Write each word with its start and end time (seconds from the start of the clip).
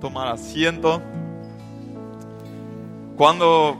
Tomar 0.00 0.28
asiento. 0.28 1.00
Cuando 3.16 3.78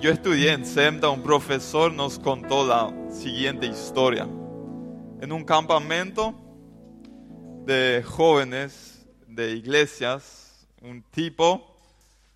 yo 0.00 0.10
estudié 0.10 0.52
en 0.52 0.64
SEMTA, 0.64 1.08
un 1.08 1.22
profesor 1.22 1.92
nos 1.92 2.18
contó 2.18 2.66
la 2.66 2.92
siguiente 3.10 3.66
historia. 3.66 4.24
En 5.20 5.32
un 5.32 5.44
campamento 5.44 6.34
de 7.64 8.04
jóvenes 8.06 9.06
de 9.26 9.52
iglesias, 9.52 10.66
un 10.80 11.02
tipo 11.02 11.76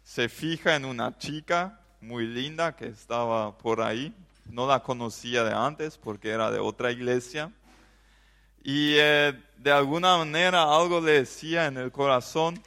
se 0.02 0.29
fija 0.29 0.74
en 0.74 0.84
una 0.84 1.16
chica 1.16 1.80
muy 2.00 2.26
linda 2.26 2.74
que 2.74 2.86
estaba 2.86 3.56
por 3.56 3.80
ahí. 3.80 4.14
No 4.46 4.66
la 4.66 4.82
conocía 4.82 5.44
de 5.44 5.54
antes 5.54 5.96
porque 5.96 6.30
era 6.30 6.50
de 6.50 6.58
otra 6.58 6.90
iglesia. 6.90 7.52
Y 8.64 8.94
eh, 8.96 9.32
de 9.58 9.70
alguna 9.70 10.16
manera 10.16 10.62
algo 10.62 11.00
le 11.00 11.12
decía 11.12 11.66
en 11.66 11.76
el 11.76 11.92
corazón, 11.92 12.60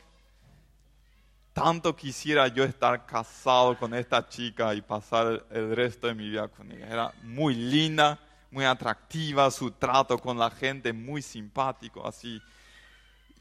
tanto 1.55 1.95
quisiera 1.95 2.49
yo 2.49 2.65
estar 2.65 3.05
casado 3.05 3.77
con 3.79 3.93
esta 3.93 4.27
chica 4.27 4.75
y 4.75 4.81
pasar 4.81 5.45
el 5.49 5.73
resto 5.73 6.07
de 6.07 6.13
mi 6.13 6.29
vida 6.29 6.49
con 6.49 6.69
ella. 6.69 6.85
Era 6.85 7.13
muy 7.23 7.55
linda, 7.55 8.19
muy 8.51 8.65
atractiva, 8.65 9.49
su 9.49 9.71
trato 9.71 10.17
con 10.17 10.37
la 10.37 10.51
gente 10.51 10.91
muy 10.91 11.21
simpático, 11.21 12.05
así. 12.05 12.41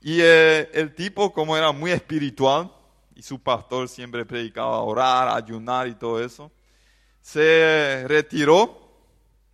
Y 0.01 0.21
eh, 0.21 0.71
el 0.75 0.95
tipo, 0.95 1.33
como 1.33 1.57
era 1.57 1.73
muy 1.73 1.91
espiritual, 1.91 2.71
y 3.17 3.23
su 3.23 3.41
pastor 3.41 3.89
siempre 3.89 4.25
predicaba 4.25 4.81
orar, 4.83 5.37
ayunar 5.37 5.89
y 5.89 5.97
todo 5.97 6.23
eso, 6.23 6.53
se 7.21 8.05
retiró 8.07 8.97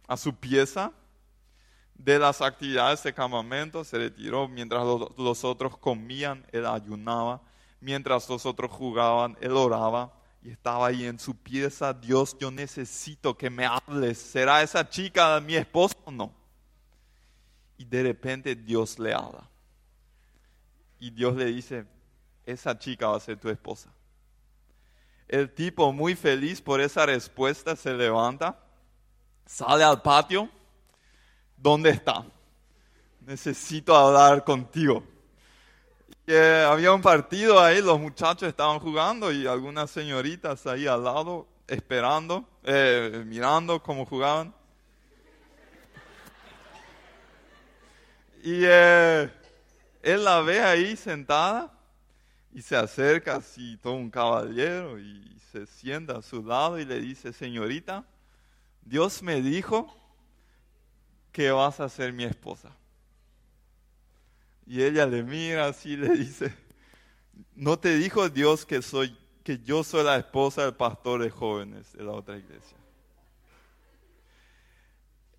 a 0.06 0.18
su 0.18 0.34
pieza 0.34 0.92
de 1.95 2.18
las 2.18 2.42
actividades 2.42 3.02
de 3.04 3.15
campamento, 3.15 3.84
se 3.84 3.96
retiró 3.96 4.48
mientras 4.48 4.84
los, 4.84 5.45
otros 5.45 5.79
comían, 5.79 6.45
él 6.52 6.66
ayunaba, 6.66 7.40
mientras 7.80 8.28
los 8.28 8.46
otros 8.46 8.70
jugaban, 8.70 9.36
él 9.40 9.52
oraba 9.52 10.12
y 10.42 10.50
estaba 10.50 10.86
ahí 10.86 11.04
en 11.04 11.18
su 11.18 11.34
pieza, 11.34 11.92
Dios, 11.92 12.37
yo 12.38 12.50
necesito 12.50 13.37
que 13.37 13.50
me 13.50 13.66
hables, 13.66 14.18
¿será 14.18 14.62
esa 14.62 14.88
chica 14.88 15.40
mi 15.40 15.54
esposa 15.54 15.96
o 16.04 16.10
no? 16.10 16.32
Y 17.76 17.84
de 17.84 18.02
repente 18.02 18.54
Dios 18.54 18.98
le 18.98 19.12
habla. 19.12 19.48
Y 20.98 21.10
Dios 21.10 21.34
le 21.34 21.46
dice, 21.46 21.87
esa 22.45 22.78
chica 22.78 23.09
va 23.09 23.16
a 23.16 23.20
ser 23.20 23.38
tu 23.38 23.48
esposa. 23.48 23.90
El 25.28 25.52
tipo 25.52 25.92
muy 25.92 26.15
feliz 26.15 26.60
por 26.60 26.80
esa 26.80 27.06
respuesta 27.06 27.76
se 27.76 27.92
levanta, 27.92 28.59
sale 29.46 29.84
al 29.84 30.02
patio 30.02 30.50
¿dónde 31.60 31.90
está? 31.90 32.24
Necesito 33.20 33.94
hablar 33.94 34.44
contigo. 34.44 35.04
Había 36.36 36.92
un 36.92 37.02
partido 37.02 37.59
ahí, 37.59 37.82
los 37.82 37.98
muchachos 37.98 38.48
estaban 38.48 38.78
jugando 38.78 39.32
y 39.32 39.46
algunas 39.46 39.90
señoritas 39.90 40.66
ahí 40.66 40.87
al 40.87 41.02
lado 41.02 41.48
esperando, 41.66 42.45
eh, 42.64 43.24
mirando 43.26 43.82
cómo 43.82 44.04
jugaban. 44.04 44.52
Y 48.42 48.62
eh, 48.64 49.30
él 50.02 50.24
la 50.24 50.40
ve 50.40 50.60
ahí 50.60 50.96
sentada 50.96 51.72
y 52.52 52.62
se 52.62 52.76
acerca 52.76 53.37
así 53.37 53.76
todo 53.76 53.94
un 53.94 54.10
caballero 54.10 54.98
y 54.98 55.38
se 55.52 55.66
sienta 55.66 56.18
a 56.18 56.22
su 56.22 56.42
lado 56.42 56.78
y 56.78 56.84
le 56.84 57.00
dice, 57.00 57.32
señorita, 57.32 58.04
Dios 58.82 59.22
me 59.22 59.40
dijo 59.42 59.94
que 61.32 61.50
vas 61.50 61.80
a 61.80 61.88
ser 61.88 62.12
mi 62.12 62.24
esposa. 62.24 62.70
Y 64.71 64.84
ella 64.84 65.04
le 65.04 65.25
mira 65.25 65.66
así 65.66 65.97
le 65.97 66.10
dice, 66.10 66.54
¿no 67.56 67.76
te 67.76 67.97
dijo 67.97 68.28
Dios 68.28 68.65
que, 68.65 68.82
soy, 68.82 69.19
que 69.43 69.59
yo 69.59 69.82
soy 69.82 70.04
la 70.04 70.16
esposa 70.16 70.62
del 70.62 70.75
pastor 70.75 71.25
de 71.25 71.28
jóvenes 71.28 71.93
de 71.93 72.04
la 72.04 72.12
otra 72.12 72.38
iglesia? 72.38 72.77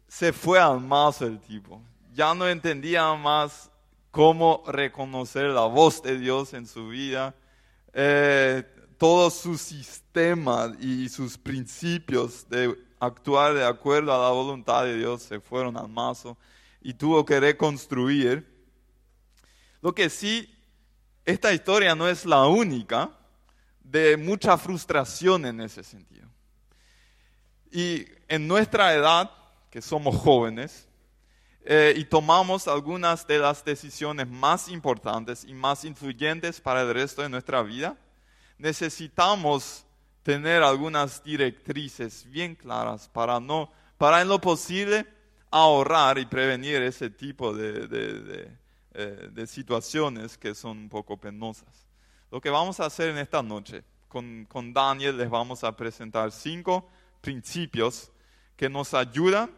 Se 0.06 0.34
fue 0.34 0.60
al 0.60 0.82
mazo 0.82 1.28
el 1.28 1.40
tipo. 1.40 1.82
Ya 2.14 2.36
no 2.36 2.46
entendía 2.46 3.14
más 3.14 3.72
cómo 4.12 4.66
reconocer 4.68 5.46
la 5.52 5.66
voz 5.66 6.04
de 6.04 6.20
Dios 6.20 6.54
en 6.54 6.68
su 6.68 6.90
vida. 6.90 7.34
Eh, 7.94 8.66
todo 8.98 9.30
su 9.30 9.58
sistema 9.58 10.76
y 10.78 11.08
sus 11.08 11.38
principios 11.38 12.50
de 12.50 12.78
actuar 13.00 13.54
de 13.54 13.64
acuerdo 13.64 14.14
a 14.14 14.28
la 14.28 14.32
voluntad 14.32 14.84
de 14.84 14.98
Dios, 14.98 15.22
se 15.22 15.40
fueron 15.40 15.78
al 15.78 15.88
mazo 15.88 16.38
y 16.82 16.94
tuvo 16.96 17.24
que 17.24 17.40
reconstruir. 17.40 18.51
Lo 19.82 19.94
que 19.94 20.10
sí, 20.10 20.54
esta 21.26 21.54
historia 21.54 21.96
no 21.96 22.08
es 22.08 22.26
la 22.26 22.46
única 22.46 23.12
de 23.84 24.18
mucha 24.18 24.58
frustración 24.58 25.46
en 25.46 25.62
ese 25.62 25.84
sentido. 25.84 26.28
Y 27.72 28.06
en 28.28 28.48
nuestra 28.48 28.94
edad, 28.94 29.32
que 29.70 29.82
somos 29.82 30.16
jóvenes, 30.16 30.88
eh, 31.64 31.94
y 31.96 32.06
tomamos 32.06 32.68
algunas 32.68 33.28
de 33.28 33.38
las 33.38 33.64
decisiones 33.64 34.28
más 34.28 34.68
importantes 34.68 35.44
y 35.46 35.54
más 35.54 35.86
influyentes 35.86 36.60
para 36.60 36.82
el 36.82 36.94
resto 36.94 37.22
de 37.22 37.30
nuestra 37.30 37.62
vida, 37.62 37.98
necesitamos 38.58 39.86
tener 40.24 40.64
algunas 40.64 41.24
directrices 41.24 42.26
bien 42.30 42.56
claras 42.56 43.08
para 43.10 43.40
no, 43.40 43.72
para 43.98 44.22
en 44.22 44.28
lo 44.28 44.40
posible 44.40 45.06
ahorrar 45.52 46.18
y 46.18 46.26
prevenir 46.26 46.82
ese 46.82 47.10
tipo 47.10 47.54
de, 47.54 47.88
de, 47.88 48.58
eh, 48.94 49.46
situaciones 49.48 50.38
que 50.38 50.54
son 50.54 50.78
un 50.78 50.90
poco 50.90 51.18
penosas. 51.18 51.88
Lo 52.30 52.42
que 52.42 52.50
vamos 52.50 52.80
a 52.80 52.86
hacer 52.86 53.10
en 53.10 53.18
esta 53.18 53.42
noche, 53.42 53.84
con, 54.08 54.46
con 54.46 54.74
Daniel 54.74 55.18
les 55.18 55.30
vamos 55.30 55.64
a 55.64 55.76
presentar 55.76 56.32
cinco 56.32 56.90
principios 57.22 58.12
que 58.56 58.70
nos 58.70 58.94
ayudan 58.94 59.52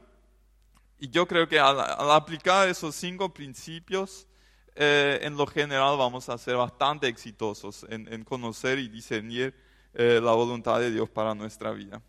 y 1.00 1.10
yo 1.10 1.28
creo 1.28 1.48
que 1.48 1.60
al, 1.60 1.80
aplicar 2.12 2.70
esos 2.70 2.96
cinco 2.96 3.34
principios, 3.34 4.28
eh, 4.76 5.20
en 5.22 5.36
lo 5.36 5.46
general 5.46 5.98
vamos 5.98 6.30
a 6.30 6.38
ser 6.38 6.56
bastante 6.56 7.08
exitosos 7.08 7.86
en, 7.90 8.24
conocer 8.24 8.80
y 8.80 8.88
discernir 8.88 9.54
eh, 9.94 10.20
la 10.24 10.32
voluntad 10.32 10.80
de 10.80 10.92
Dios 10.92 11.10
para 11.10 11.36
nuestra 11.36 11.72
vida. 11.72 12.02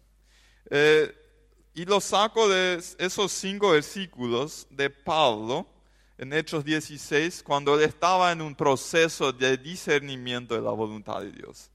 Y 1.74 1.84
lo 1.86 2.00
saco 2.00 2.48
de 2.48 2.80
esos 2.98 3.32
cinco 3.32 3.72
versículos 3.72 4.68
de 4.70 4.90
Pablo 4.90 5.66
en 6.18 6.32
Hechos 6.32 6.64
16, 6.64 7.42
cuando 7.42 7.74
él 7.74 7.84
estaba 7.84 8.32
en 8.32 8.40
un 8.40 8.54
proceso 8.54 9.32
de 9.32 9.56
discernimiento 9.56 10.54
de 10.54 10.60
la 10.60 10.70
voluntad 10.70 11.20
de 11.20 11.32
Dios. 11.32 11.70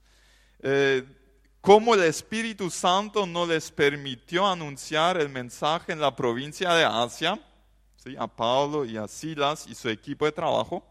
Eh, 0.60 1.04
como 1.60 1.94
el 1.94 2.02
Espíritu 2.04 2.70
Santo 2.70 3.26
no 3.26 3.46
les 3.46 3.70
permitió 3.70 4.46
anunciar 4.46 5.18
el 5.18 5.28
mensaje 5.28 5.92
en 5.92 6.00
la 6.00 6.14
provincia 6.14 6.72
de 6.72 6.84
Asia, 6.84 7.38
¿sí? 7.96 8.16
a 8.18 8.26
Pablo 8.26 8.84
y 8.84 8.96
a 8.96 9.06
Silas 9.08 9.66
y 9.66 9.74
su 9.74 9.88
equipo 9.88 10.24
de 10.24 10.32
trabajo, 10.32 10.86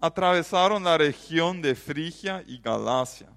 atravesaron 0.00 0.84
la 0.84 0.98
región 0.98 1.62
de 1.62 1.74
Frigia 1.74 2.42
y 2.46 2.58
Galacia 2.58 3.28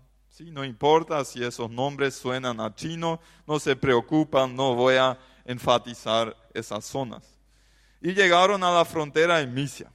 no 0.50 0.66
importa 0.66 1.24
si 1.24 1.44
esos 1.44 1.70
nombres 1.70 2.16
suenan 2.16 2.60
a 2.60 2.74
chino, 2.74 3.20
no 3.46 3.60
se 3.60 3.76
preocupan, 3.76 4.56
no 4.56 4.74
voy 4.74 4.96
a 4.96 5.20
enfatizar 5.46 6.36
esas 6.54 6.86
zonas. 6.86 7.24
Y 8.02 8.14
llegaron 8.14 8.64
a 8.64 8.72
la 8.72 8.86
frontera 8.86 9.38
de 9.38 9.48
Misia. 9.48 9.92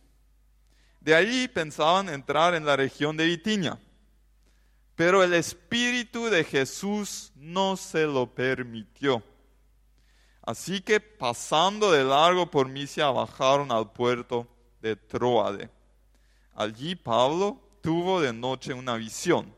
De 1.01 1.15
allí 1.15 1.49
pensaban 1.49 2.09
entrar 2.09 2.55
en 2.55 2.65
la 2.65 2.77
región 2.77 3.17
de 3.17 3.27
Bitinia, 3.27 3.79
pero 4.95 5.23
el 5.23 5.35
Espíritu 5.35 6.27
de 6.27 6.45
Jesús 6.45 7.33
no 7.37 7.77
se 7.77 8.07
lo 8.07 8.27
permitió. 8.27 9.23
Así 10.43 10.81
que 10.81 11.01
pasando 11.01 11.91
de 11.91 12.05
largo 12.05 12.51
por 12.51 12.69
Misia 12.69 13.11
bajaron 13.11 13.71
al 13.73 13.93
puerto 13.93 14.47
de 14.81 14.97
Troade. 14.97 15.69
Allí 16.55 16.95
Pablo 16.95 17.61
tuvo 17.83 18.21
de 18.21 18.33
noche 18.33 18.73
una 18.73 18.97
visión 18.97 19.55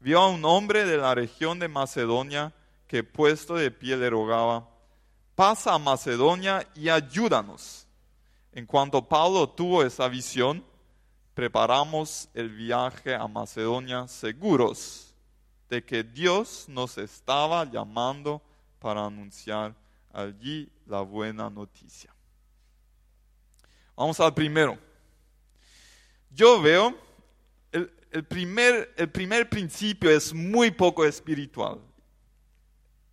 vio 0.00 0.20
a 0.20 0.28
un 0.28 0.44
hombre 0.44 0.84
de 0.84 0.96
la 0.96 1.14
región 1.14 1.58
de 1.58 1.68
Macedonia 1.68 2.52
que 2.86 3.02
puesto 3.02 3.54
de 3.54 3.70
pie 3.70 3.96
le 3.96 4.08
rogaba, 4.08 4.68
pasa 5.34 5.74
a 5.74 5.78
Macedonia 5.78 6.66
y 6.74 6.88
ayúdanos. 6.88 7.86
En 8.58 8.66
cuanto 8.66 9.08
Pablo 9.08 9.48
tuvo 9.48 9.84
esa 9.84 10.08
visión, 10.08 10.64
preparamos 11.32 12.28
el 12.34 12.50
viaje 12.50 13.14
a 13.14 13.28
Macedonia 13.28 14.08
seguros 14.08 15.14
de 15.70 15.84
que 15.84 16.02
Dios 16.02 16.64
nos 16.66 16.98
estaba 16.98 17.64
llamando 17.70 18.42
para 18.80 19.06
anunciar 19.06 19.76
allí 20.12 20.68
la 20.86 21.02
buena 21.02 21.48
noticia. 21.48 22.12
Vamos 23.94 24.18
al 24.18 24.34
primero. 24.34 24.76
Yo 26.28 26.60
veo 26.60 26.98
el 27.70 28.24
primer, 28.24 28.92
el 28.96 29.08
primer 29.08 29.48
principio 29.48 30.10
es 30.10 30.34
muy 30.34 30.72
poco 30.72 31.04
espiritual, 31.04 31.78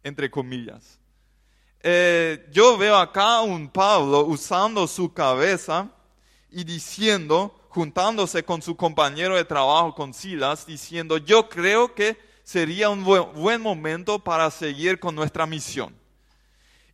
entre 0.02 0.32
comillas. 0.32 1.00
Eh, 1.88 2.50
yo 2.52 2.80
veo 2.80 2.96
acá 2.98 3.42
un 3.42 3.70
Pablo 3.70 4.22
usando 4.26 4.88
su 4.88 5.14
cabeza 5.14 5.88
y 6.50 6.64
diciendo, 6.64 7.56
juntándose 7.70 8.44
con 8.44 8.60
su 8.64 8.76
compañero 8.76 9.36
de 9.36 9.46
trabajo, 9.46 9.94
con 9.94 10.12
Silas, 10.12 10.66
diciendo, 10.66 11.20
yo 11.20 11.48
creo 11.48 11.94
que 11.94 12.18
sería 12.44 12.90
un 12.90 13.04
buen, 13.04 13.62
momento 13.62 14.18
para 14.18 14.50
seguir 14.50 15.00
con 15.00 15.14
nuestra 15.14 15.46
misión. 15.46 15.96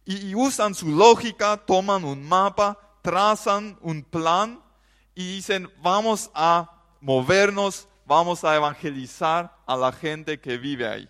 y 0.03 0.35
usan 0.35 0.75
su 0.75 0.89
lógica, 0.89 1.55
toman 1.55 2.03
un 2.03 2.27
mapa, 2.27 2.77
trazan 3.01 3.77
un 3.79 4.03
plan 4.03 4.61
y 5.15 5.35
dicen, 5.35 5.71
vamos 5.81 6.29
a 6.33 6.69
movernos, 6.99 7.87
vamos 8.05 8.43
a 8.43 8.57
evangelizar 8.57 9.55
a 9.65 9.77
la 9.77 9.93
gente 9.93 10.41
que 10.41 10.57
vive 10.57 10.85
ahí. 10.85 11.09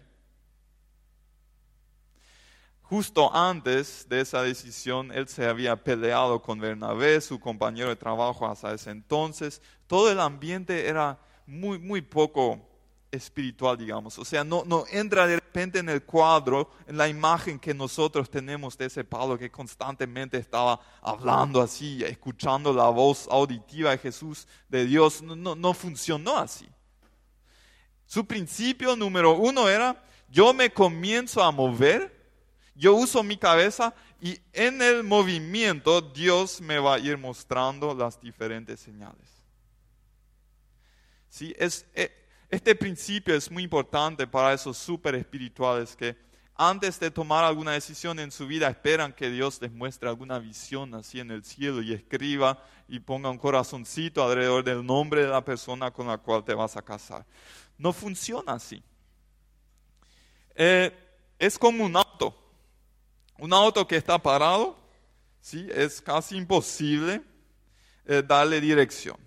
Justo 2.92 3.34
antes 3.34 4.06
de 4.10 4.20
esa 4.20 4.42
decisión, 4.42 5.14
él 5.14 5.26
se 5.30 5.46
había 5.46 5.82
peleado 5.82 6.42
con 6.42 6.60
Bernabé, 6.60 7.22
su 7.22 7.40
compañero 7.40 7.88
de 7.88 7.96
trabajo 7.96 8.46
hasta 8.46 8.74
ese 8.74 8.92
entonces. 8.92 9.62
Todo 9.88 10.12
el 10.12 10.20
ambiente 10.20 10.90
era 10.90 11.18
muy, 11.48 11.80
muy 11.80 12.02
poco 12.02 12.60
espiritual, 13.10 13.78
digamos. 13.78 14.20
O 14.20 14.26
sea, 14.26 14.44
no, 14.44 14.66
no 14.66 14.84
entra 14.92 15.26
de 15.26 15.38
repente 15.38 15.80
en 15.80 15.88
el 15.88 16.04
cuadro, 16.04 16.70
en 16.86 16.98
la 16.98 17.08
imagen 17.08 17.60
que 17.60 17.74
nosotros 17.74 18.30
tenemos 18.30 18.78
de 18.78 18.88
ese 18.88 19.06
Pablo 19.06 19.40
que 19.40 19.50
constantemente 19.50 20.38
estaba 20.38 20.78
hablando 21.02 21.62
así, 21.62 22.04
escuchando 22.04 22.74
la 22.74 22.90
voz 22.90 23.26
auditiva 23.32 23.92
de 23.92 24.00
Jesús, 24.00 24.50
de 24.68 24.86
Dios. 24.86 25.22
No, 25.22 25.38
no, 25.38 25.56
no 25.56 25.74
funcionó 25.74 26.38
así. 26.38 26.68
Su 28.06 28.26
principio 28.28 28.98
número 28.98 29.32
uno 29.38 29.70
era, 29.70 30.04
yo 30.28 30.54
me 30.54 30.74
comienzo 30.74 31.42
a 31.42 31.52
mover 31.52 32.20
yo 32.82 32.96
uso 32.96 33.22
mi 33.22 33.38
cabeza 33.38 33.94
y 34.20 34.40
en 34.54 34.82
el 34.82 35.04
movimiento 35.04 36.02
Dios 36.02 36.60
me 36.60 36.80
va 36.80 36.96
a 36.96 37.00
ir 37.00 37.16
mostrando 37.16 37.94
las 37.94 38.20
diferentes 38.20 38.80
señales. 38.80 39.30
¿Sí? 41.30 41.54
Eh, 41.60 42.10
este 42.50 42.74
principio 42.74 43.36
es 43.36 43.52
muy 43.52 43.62
importante 43.62 44.26
para 44.26 44.52
esos 44.52 44.80
super 44.80 45.14
espirituales 45.14 45.96
que 45.96 46.18
antes 46.56 47.00
de 47.00 47.12
tomar 47.12 47.44
alguna 47.44 47.74
decisión 47.74 48.18
en 48.18 48.32
su 48.32 48.48
vida 48.48 48.68
esperan 48.68 49.14
que 49.14 49.30
Dios 49.30 49.62
les 49.62 49.72
muestre 49.72 50.10
alguna 50.10 50.40
visión 50.40 50.96
así 50.96 51.20
en 51.20 51.30
el 51.30 51.44
cielo 51.44 51.84
y 51.84 51.94
escriba 51.94 52.66
y 52.88 53.00
ponga 53.00 53.30
un 53.30 53.38
corazoncito 53.38 54.24
alrededor 54.24 54.64
del 54.64 54.84
nombre 54.84 55.22
de 55.22 55.30
la 55.30 55.46
persona 55.46 55.92
con 55.92 56.08
la 56.08 56.18
cual 56.18 56.44
te 56.44 56.56
vas 56.56 56.76
a 56.76 56.82
casar. 56.82 57.28
No 57.78 57.94
funciona 57.94 58.54
así. 58.54 58.82
Eh, 60.56 60.92
es 61.38 61.60
como 61.60 61.86
un 61.86 61.96
auto. 61.96 62.41
Un 63.42 63.54
auto 63.54 63.88
que 63.88 63.96
está 63.96 64.20
parado, 64.20 64.78
¿sí? 65.40 65.68
es 65.74 66.00
casi 66.00 66.38
imposible 66.38 67.24
eh, 68.06 68.22
darle 68.22 68.62
dirección. 68.62 69.18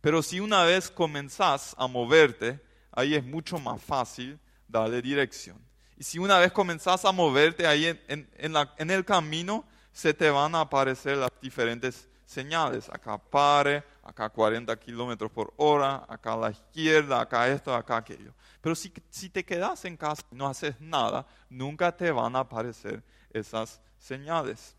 Pero 0.00 0.20
si 0.20 0.40
una 0.40 0.64
vez 0.64 0.90
comenzás 0.90 1.72
a 1.78 1.86
moverte, 1.86 2.60
ahí 2.90 3.14
es 3.14 3.24
mucho 3.24 3.60
más 3.60 3.80
fácil 3.80 4.36
darle 4.66 5.00
dirección. 5.00 5.64
Y 5.96 6.02
si 6.02 6.18
una 6.18 6.40
vez 6.40 6.50
comenzás 6.50 7.04
a 7.04 7.12
moverte 7.12 7.68
ahí 7.68 7.86
en, 8.08 8.28
en 8.36 8.90
el 8.90 9.04
camino, 9.04 9.64
se 9.92 10.12
te 10.12 10.28
van 10.28 10.56
a 10.56 10.62
aparecer 10.62 11.16
las 11.16 11.30
diferentes 11.40 12.08
señales. 12.24 12.88
Acá 12.88 13.16
pare, 13.16 13.84
acá 14.02 14.28
40 14.28 14.76
kilómetros 14.80 15.30
por 15.30 15.54
hora, 15.56 16.04
acá 16.08 16.32
a 16.32 16.36
la 16.36 16.50
izquierda, 16.50 17.20
acá 17.20 17.48
esto, 17.48 17.72
acá 17.72 17.98
aquello. 17.98 18.34
Pero 18.60 18.74
si, 18.74 18.92
si 19.08 19.30
te 19.30 19.44
quedas 19.44 19.84
en 19.84 19.96
casa 19.96 20.24
y 20.32 20.34
no 20.34 20.48
haces 20.48 20.74
nada, 20.80 21.24
nunca 21.48 21.96
te 21.96 22.10
van 22.10 22.34
a 22.34 22.40
aparecer 22.40 23.04
esas 23.38 23.80
señales. 23.98 24.74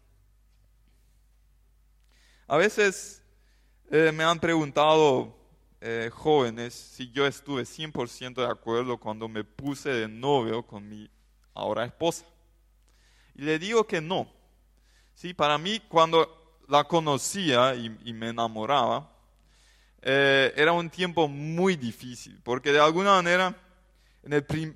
A 2.47 2.57
veces 2.57 3.21
eh, 3.91 4.11
me 4.13 4.23
han 4.23 4.39
preguntado 4.39 5.35
eh, 5.81 6.09
jóvenes 6.11 6.73
si 6.73 7.11
yo 7.11 7.27
estuve 7.27 7.63
100% 7.63 8.35
de 8.35 8.47
acuerdo 8.47 8.97
cuando 8.97 9.27
me 9.27 9.43
puse 9.43 9.89
de 9.89 10.07
novio 10.07 10.63
con 10.63 10.87
mi 10.87 11.09
ahora 11.53 11.85
esposa. 11.85 12.25
Y 13.35 13.41
le 13.41 13.59
digo 13.59 13.85
que 13.85 14.01
no. 14.01 14.27
Sí, 15.13 15.33
para 15.33 15.57
mí 15.57 15.79
cuando 15.87 16.59
la 16.67 16.83
conocía 16.83 17.75
y, 17.75 18.13
me 18.13 18.29
enamoraba, 18.29 19.11
eh, 20.01 20.53
era 20.55 20.71
un 20.73 20.89
tiempo 20.89 21.27
muy 21.27 21.75
difícil, 21.75 22.39
porque 22.43 22.71
de 22.71 22.79
alguna 22.79 23.11
manera 23.13 23.55
en 24.23 24.75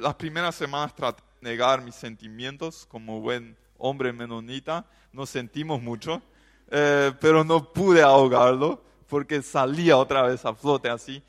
las 0.00 0.14
primeras 0.14 0.54
semanas 0.54 0.94
traté 0.94 1.22
negar 1.42 1.82
mis 1.82 1.94
sentimientos 1.94 2.86
como 2.86 3.20
buen 3.20 3.56
hombre 3.76 4.12
menonita, 4.12 4.86
no 5.12 5.26
sentimos 5.26 5.82
mucho, 5.82 6.22
eh, 6.70 7.12
pero 7.20 7.44
no 7.44 7.72
pude 7.72 8.00
ahogarlo 8.00 8.82
porque 9.08 9.42
salía 9.42 9.96
otra 9.98 10.22
vez 10.22 10.44
a 10.44 10.54
flote 10.54 10.88
así. 10.88 11.22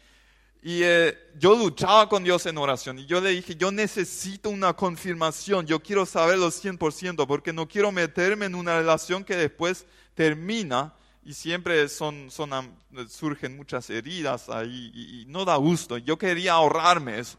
Y 0.61 0.81
eh, 0.83 1.17
yo 1.37 1.55
luchaba 1.57 2.07
con 2.07 2.23
Dios 2.23 2.45
en 2.45 2.57
oración 2.57 2.99
y 2.99 3.05
yo 3.05 3.19
le 3.19 3.31
dije, 3.31 3.55
yo 3.55 3.69
necesito 3.69 4.49
una 4.49 4.73
confirmación, 4.73 5.65
yo 5.65 5.81
quiero 5.81 6.05
saberlo 6.05 6.47
100% 6.47 7.27
porque 7.27 7.51
no 7.51 7.67
quiero 7.67 7.91
meterme 7.91 8.45
en 8.45 8.55
una 8.55 8.77
relación 8.77 9.25
que 9.25 9.35
después 9.35 9.85
termina 10.13 10.93
y 11.25 11.33
siempre 11.33 11.89
son, 11.89 12.29
surgen 13.09 13.57
muchas 13.57 13.89
heridas 13.89 14.47
ahí 14.47 14.91
y, 14.93 15.21
y 15.21 15.25
no 15.25 15.43
da 15.43 15.57
gusto. 15.57 15.97
Yo 15.97 16.17
quería 16.17 16.53
ahorrarme 16.53 17.19
eso. 17.19 17.37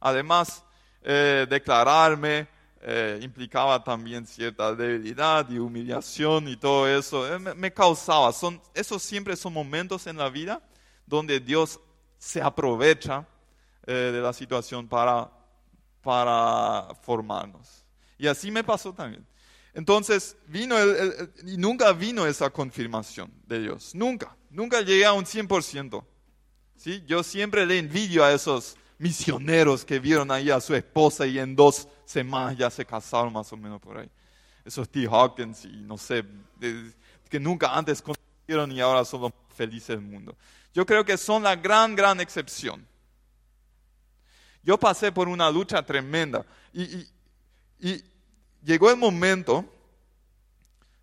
Además, 0.00 0.64
eh, 1.08 1.46
declararme 1.48 2.48
eh, 2.80 3.20
implicaba 3.22 3.82
también 3.84 4.26
cierta 4.26 4.74
debilidad 4.74 5.48
y 5.48 5.56
humillación 5.56 6.48
y 6.48 6.56
todo 6.56 6.88
eso. 6.88 7.32
Eh, 7.32 7.38
me, 7.38 7.72
causaba, 7.72 8.32
son, 8.32 8.60
esos 8.74 9.04
siempre 9.04 9.36
son 9.36 9.52
momentos 9.52 10.08
en 10.08 10.16
la 10.16 10.28
vida 10.28 10.60
donde 11.06 11.38
Dios 11.38 11.78
se 12.18 12.42
aprovecha 12.42 13.24
de 13.86 14.20
la 14.20 14.32
situación 14.32 14.88
para, 14.88 15.30
para 16.02 16.88
formarnos. 17.02 17.84
Y 18.18 18.26
así 18.26 18.50
me 18.50 18.64
pasó 18.64 18.92
también. 18.92 19.24
Entonces, 19.74 20.36
vino 20.48 20.74
y 21.44 21.56
nunca 21.56 21.92
vino 21.92 22.26
esa 22.26 22.50
confirmación 22.50 23.30
de 23.46 23.60
Dios. 23.60 23.94
Nunca. 23.94 24.36
Nunca 24.50 24.80
llegué 24.80 25.06
a 25.06 25.12
un 25.12 25.24
100%. 25.24 26.04
¿sí? 26.74 27.04
Yo 27.06 27.22
siempre 27.22 27.64
le 27.64 27.78
envidio 27.78 28.24
a 28.24 28.32
esos 28.32 28.76
misioneros 28.98 29.84
que 29.84 29.98
vieron 29.98 30.30
ahí 30.30 30.50
a 30.50 30.60
su 30.60 30.74
esposa 30.74 31.26
y 31.26 31.38
en 31.38 31.54
dos 31.54 31.88
semanas 32.04 32.56
ya 32.56 32.70
se 32.70 32.84
casaron 32.84 33.32
más 33.32 33.52
o 33.52 33.56
menos 33.56 33.80
por 33.80 33.98
ahí. 33.98 34.10
Esos 34.64 34.88
T. 34.88 35.06
Hawkins 35.06 35.64
y 35.64 35.76
no 35.82 35.98
sé, 35.98 36.24
que 37.28 37.38
nunca 37.38 37.74
antes 37.74 38.02
conocieron 38.02 38.72
y 38.72 38.80
ahora 38.80 39.04
son 39.04 39.22
los 39.22 39.32
felices 39.54 39.88
del 39.88 40.00
mundo. 40.00 40.36
Yo 40.72 40.84
creo 40.84 41.04
que 41.04 41.16
son 41.16 41.42
la 41.42 41.56
gran, 41.56 41.94
gran 41.94 42.20
excepción. 42.20 42.86
Yo 44.62 44.78
pasé 44.78 45.12
por 45.12 45.28
una 45.28 45.50
lucha 45.50 45.84
tremenda 45.84 46.44
y, 46.72 47.06
y 47.78 48.04
llegó 48.64 48.90
el 48.90 48.96
momento 48.96 49.64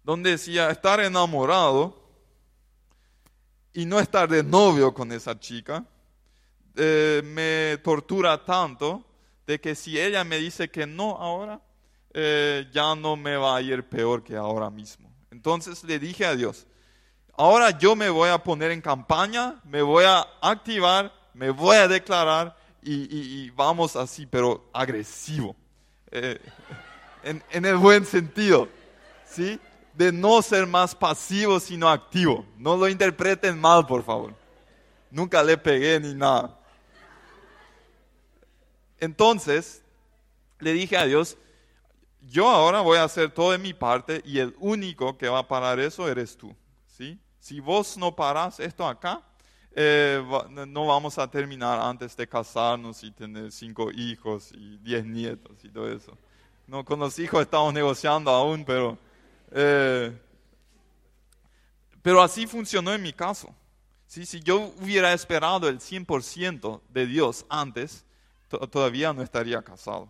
donde 0.04 0.32
decía 0.32 0.70
estar 0.70 1.00
enamorado 1.00 2.04
y 3.72 3.86
no 3.86 4.00
estar 4.00 4.28
de 4.28 4.44
novio 4.44 4.94
con 4.94 5.12
esa 5.12 5.40
chica 5.40 5.86
eh, 6.76 7.22
me 7.24 7.78
tortura 7.84 8.44
tanto 8.44 9.04
de 9.46 9.60
que 9.60 9.76
si 9.76 10.00
ella 10.00 10.24
me 10.24 10.38
dice 10.38 10.70
que 10.70 10.88
no 10.88 11.18
ahora, 11.18 11.62
eh, 12.14 12.68
ya 12.72 12.96
no 12.96 13.16
me 13.16 13.36
va 13.36 13.58
a 13.58 13.62
ir 13.62 13.84
peor 13.84 14.24
que 14.24 14.36
ahora 14.36 14.70
mismo. 14.70 15.12
Entonces 15.32 15.84
le 15.84 16.00
dije 16.00 16.26
a 16.26 16.36
Dios, 16.36 16.66
ahora 17.36 17.72
yo 17.72 17.96
me 17.96 18.10
voy 18.10 18.30
a 18.30 18.38
poner 18.38 18.72
en 18.72 18.82
campaña, 18.82 19.62
me 19.66 19.82
voy 19.82 20.06
a 20.06 20.26
activar, 20.42 21.12
me 21.34 21.50
voy 21.50 21.76
a 21.78 21.88
declarar 21.88 22.56
y, 22.82 23.50
vamos 23.52 23.96
así, 23.96 24.26
pero 24.26 24.70
agresivo, 24.74 25.56
eh, 26.12 26.38
en, 27.24 27.42
en, 27.50 27.66
el 27.66 27.78
buen 27.78 28.06
sentido, 28.06 28.68
¿sí? 29.26 29.58
De 29.94 30.12
no 30.12 30.42
ser 30.42 30.68
más 30.68 30.94
pasivo, 30.94 31.62
sino 31.62 31.88
activo. 31.88 32.46
No 32.58 32.76
lo 32.76 32.90
interpreten 32.90 33.58
mal, 33.60 33.86
por 33.86 34.04
favor. 34.04 34.36
Nunca 35.10 35.42
le 35.44 35.58
pegué 35.58 36.00
ni 36.00 36.14
nada. 36.14 36.60
Entonces, 39.04 39.84
le 40.60 40.72
dije 40.72 40.96
a 40.96 41.06
Dios, 41.06 41.36
yo 42.22 42.48
ahora 42.48 42.80
voy 42.80 42.98
a 42.98 43.04
hacer 43.04 43.32
todo 43.32 43.52
de 43.52 43.58
mi 43.58 43.74
parte 43.74 44.22
y 44.24 44.40
el 44.40 44.56
único 44.60 45.18
que 45.18 45.28
va 45.28 45.40
a 45.40 45.48
parar 45.50 45.78
eso 45.82 46.08
eres 46.08 46.38
tú. 46.38 46.56
¿sí? 46.88 47.20
Si 47.38 47.60
vos 47.60 47.98
no 47.98 48.16
parás 48.16 48.62
esto 48.62 48.88
acá, 48.88 49.22
eh, 49.76 50.24
no 50.68 50.86
vamos 50.86 51.18
a 51.18 51.30
terminar 51.30 51.82
antes 51.82 52.16
de 52.16 52.26
casarnos 52.26 53.04
y 53.04 53.12
tener 53.12 53.52
cinco 53.52 53.92
hijos 53.92 54.54
y 54.54 54.78
diez 54.78 55.04
nietos 55.04 55.52
y 55.66 55.68
todo 55.68 55.92
eso. 55.92 56.18
No, 56.66 56.86
con 56.86 56.98
los 56.98 57.20
hijos 57.20 57.42
estamos 57.42 57.74
negociando 57.74 58.32
aún, 58.32 58.64
pero, 58.64 58.98
eh, 59.52 60.18
pero 62.02 62.22
así 62.22 62.48
funcionó 62.48 62.94
en 62.94 63.02
mi 63.02 63.12
caso. 63.12 63.54
¿sí? 64.08 64.26
Si 64.26 64.40
yo 64.40 64.72
hubiera 64.82 65.12
esperado 65.12 65.68
el 65.68 65.82
100% 65.82 66.80
de 66.88 67.06
Dios 67.06 67.46
antes, 67.50 68.06
todavía 68.60 69.14
no 69.14 69.22
estaría 69.22 69.62
casado. 69.62 70.10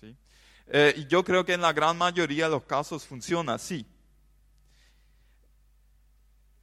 ¿sí? 0.00 0.16
Eh, 0.66 0.94
y 0.96 1.06
yo 1.06 1.24
creo 1.24 1.44
que 1.44 1.54
en 1.54 1.60
la 1.60 1.72
gran 1.72 1.96
mayoría 1.96 2.44
de 2.44 2.50
los 2.50 2.64
casos 2.64 3.06
funciona 3.06 3.54
así. 3.54 3.86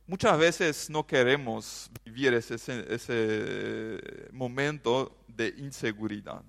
Muchas 0.07 0.38
veces 0.38 0.89
no 0.89 1.05
queremos 1.07 1.89
vivir 2.03 2.34
ese, 2.36 2.55
ese 2.93 4.29
momento 4.31 5.17
de 5.27 5.53
inseguridad. 5.57 6.43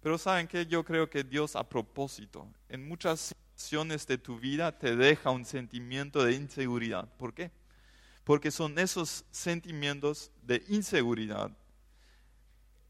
Pero 0.00 0.18
saben 0.18 0.46
que 0.46 0.66
yo 0.66 0.84
creo 0.84 1.10
que 1.10 1.24
Dios 1.24 1.56
a 1.56 1.68
propósito, 1.68 2.46
en 2.68 2.86
muchas 2.86 3.34
situaciones 3.56 4.06
de 4.06 4.18
tu 4.18 4.38
vida 4.38 4.78
te 4.78 4.94
deja 4.94 5.30
un 5.30 5.44
sentimiento 5.44 6.24
de 6.24 6.34
inseguridad. 6.34 7.08
¿Por 7.16 7.34
qué? 7.34 7.50
Porque 8.22 8.52
son 8.52 8.78
esos 8.78 9.24
sentimientos 9.32 10.30
de 10.42 10.62
inseguridad 10.68 11.50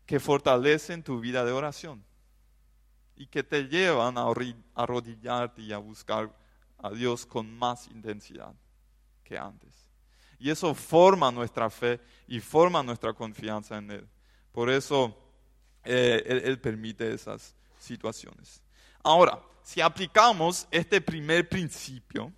que 0.06 0.20
fortalecen 0.20 1.02
tu 1.02 1.20
vida 1.20 1.44
de 1.44 1.52
oración 1.52 2.02
y 3.16 3.26
que 3.26 3.42
te 3.42 3.64
llevan 3.64 4.16
a 4.18 4.26
arrodillarte 4.74 5.62
y 5.62 5.72
a 5.72 5.78
buscar 5.78 6.32
a 6.78 6.90
Dios 6.90 7.26
con 7.26 7.52
más 7.58 7.88
intensidad 7.88 8.54
que 9.24 9.36
antes. 9.36 9.74
Y 10.38 10.50
eso 10.50 10.74
forma 10.74 11.30
nuestra 11.32 11.70
fe 11.70 12.00
y 12.28 12.40
forma 12.40 12.82
nuestra 12.82 13.12
confianza 13.12 13.78
en 13.78 13.90
Él. 13.90 14.08
Por 14.52 14.70
eso 14.70 15.16
eh, 15.84 16.42
él, 16.44 16.58
permite 16.58 17.12
esas 17.12 17.54
situaciones. 17.78 18.60
Ahora, 19.02 19.40
si 19.62 19.80
aplicamos 19.80 20.66
este 20.70 21.00
primer 21.00 21.48
principio, 21.48 22.32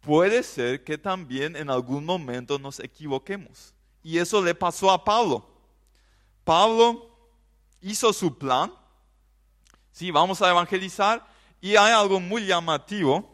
puede 0.00 0.42
ser 0.42 0.84
que 0.84 0.96
también 0.96 1.56
en 1.56 1.68
algún 1.68 2.04
momento 2.04 2.58
nos 2.58 2.80
equivoquemos. 2.80 3.74
Y 4.02 4.18
eso 4.18 4.42
le 4.42 4.54
pasó 4.54 4.90
a 4.90 5.04
Pablo. 5.04 5.49
Pablo 6.44 7.10
hizo 7.80 8.12
su 8.12 8.36
plan. 8.38 8.72
Sí, 9.92 10.10
vamos 10.10 10.40
a 10.42 10.50
evangelizar. 10.50 11.26
Y 11.60 11.76
hay 11.76 11.92
algo 11.92 12.20
muy 12.20 12.46
llamativo. 12.46 13.28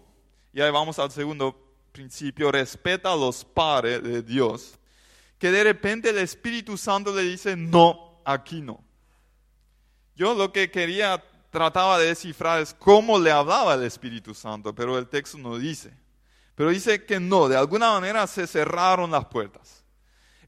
Y 0.53 0.61
ahí 0.61 0.71
vamos 0.71 0.99
al 0.99 1.11
segundo 1.11 1.67
principio, 1.97 2.53
respeta 2.53 3.13
a 3.13 3.17
los 3.17 3.43
padres 3.43 4.03
de 4.03 4.23
Dios, 4.23 4.79
que 5.39 5.51
de 5.51 5.65
repente 5.65 6.11
el 6.11 6.19
Espíritu 6.19 6.77
Santo 6.77 7.15
le 7.15 7.23
dice, 7.23 7.57
no, 7.57 8.21
aquí 8.23 8.61
no. 8.61 8.85
Yo 10.15 10.35
lo 10.35 10.53
que 10.53 10.71
quería, 10.71 11.25
trataba 11.51 11.99
de 11.99 12.09
descifrar 12.09 12.61
es 12.61 12.75
cómo 12.75 13.19
le 13.19 13.31
hablaba 13.31 13.75
el 13.75 13.85
Espíritu 13.85 14.35
Santo, 14.35 14.75
pero 14.75 14.99
el 14.99 15.09
texto 15.09 15.39
no 15.39 15.57
dice. 15.57 15.91
Pero 16.55 16.69
dice 16.69 17.07
que 17.07 17.19
no, 17.19 17.49
de 17.49 17.57
alguna 17.57 17.93
manera 17.93 18.27
se 18.27 18.47
cerraron 18.47 19.11
las 19.11 19.25
puertas. 19.25 19.83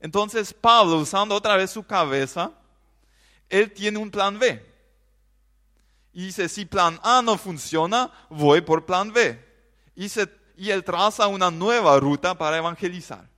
Entonces 0.00 0.54
Pablo, 0.54 0.98
usando 0.98 1.34
otra 1.34 1.56
vez 1.56 1.70
su 1.70 1.82
cabeza, 1.82 2.52
él 3.48 3.72
tiene 3.72 3.98
un 3.98 4.10
plan 4.10 4.38
B. 4.38 4.64
Y 6.12 6.26
dice, 6.26 6.48
si 6.48 6.64
plan 6.64 6.98
A 7.02 7.22
no 7.22 7.38
funciona, 7.38 8.12
voy 8.28 8.60
por 8.60 8.84
plan 8.84 9.12
B. 9.12 9.44
Y 9.94 10.70
él 10.70 10.84
traza 10.84 11.26
una 11.26 11.50
nueva 11.50 11.98
ruta 12.00 12.36
para 12.36 12.58
evangelizar. 12.58 13.28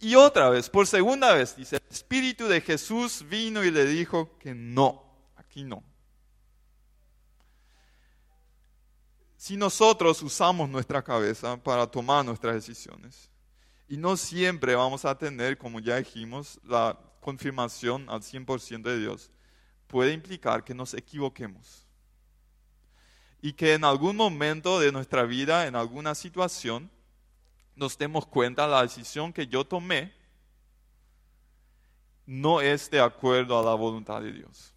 Y 0.00 0.16
otra 0.16 0.50
vez, 0.50 0.68
por 0.68 0.86
segunda 0.86 1.32
vez, 1.32 1.54
dice, 1.54 1.76
el 1.76 1.82
Espíritu 1.88 2.48
de 2.48 2.60
Jesús 2.60 3.24
vino 3.28 3.62
y 3.62 3.70
le 3.70 3.84
dijo 3.84 4.36
que 4.38 4.52
no, 4.52 5.04
aquí 5.36 5.62
no. 5.62 5.84
Si 9.36 9.56
nosotros 9.56 10.20
usamos 10.22 10.68
nuestra 10.68 11.02
cabeza 11.02 11.56
para 11.56 11.86
tomar 11.86 12.24
nuestras 12.24 12.54
decisiones, 12.54 13.28
y 13.92 13.98
no 13.98 14.16
siempre 14.16 14.74
vamos 14.74 15.04
a 15.04 15.18
tener, 15.18 15.58
como 15.58 15.78
ya 15.78 15.96
dijimos, 15.96 16.58
la 16.64 16.98
confirmación 17.20 18.08
al 18.08 18.22
100% 18.22 18.84
de 18.84 18.98
Dios, 18.98 19.30
puede 19.86 20.14
implicar 20.14 20.64
que 20.64 20.72
nos 20.72 20.94
equivoquemos 20.94 21.86
y 23.42 23.52
que 23.52 23.74
en 23.74 23.84
algún 23.84 24.16
momento 24.16 24.80
de 24.80 24.92
nuestra 24.92 25.24
vida, 25.24 25.66
en 25.66 25.76
alguna 25.76 26.14
situación, 26.14 26.90
nos 27.76 27.98
demos 27.98 28.24
cuenta 28.24 28.66
la 28.66 28.80
decisión 28.80 29.30
que 29.30 29.46
yo 29.46 29.62
tomé 29.62 30.14
no 32.24 32.62
es 32.62 32.90
de 32.90 32.98
acuerdo 32.98 33.58
a 33.58 33.62
la 33.62 33.74
voluntad 33.74 34.22
de 34.22 34.32
Dios. 34.32 34.72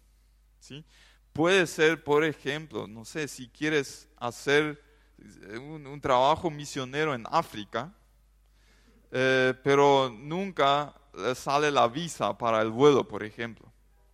¿sí? 0.60 0.84
Puede 1.32 1.66
ser, 1.66 2.04
por 2.04 2.22
ejemplo, 2.22 2.86
no 2.86 3.06
sé, 3.06 3.28
si 3.28 3.48
quieres 3.48 4.10
hacer 4.18 4.78
un, 5.58 5.98
trabajo 6.02 6.50
misionero 6.50 7.14
en 7.14 7.24
África, 7.30 7.94
eh, 9.12 9.54
pero 9.62 10.10
nunca 10.10 10.94
sale 11.34 11.70
la 11.70 11.88
visa 11.88 12.36
para 12.36 12.60
el 12.60 12.70
vuelo, 12.70 13.06
por 13.06 13.24
ejemplo. 13.24 13.72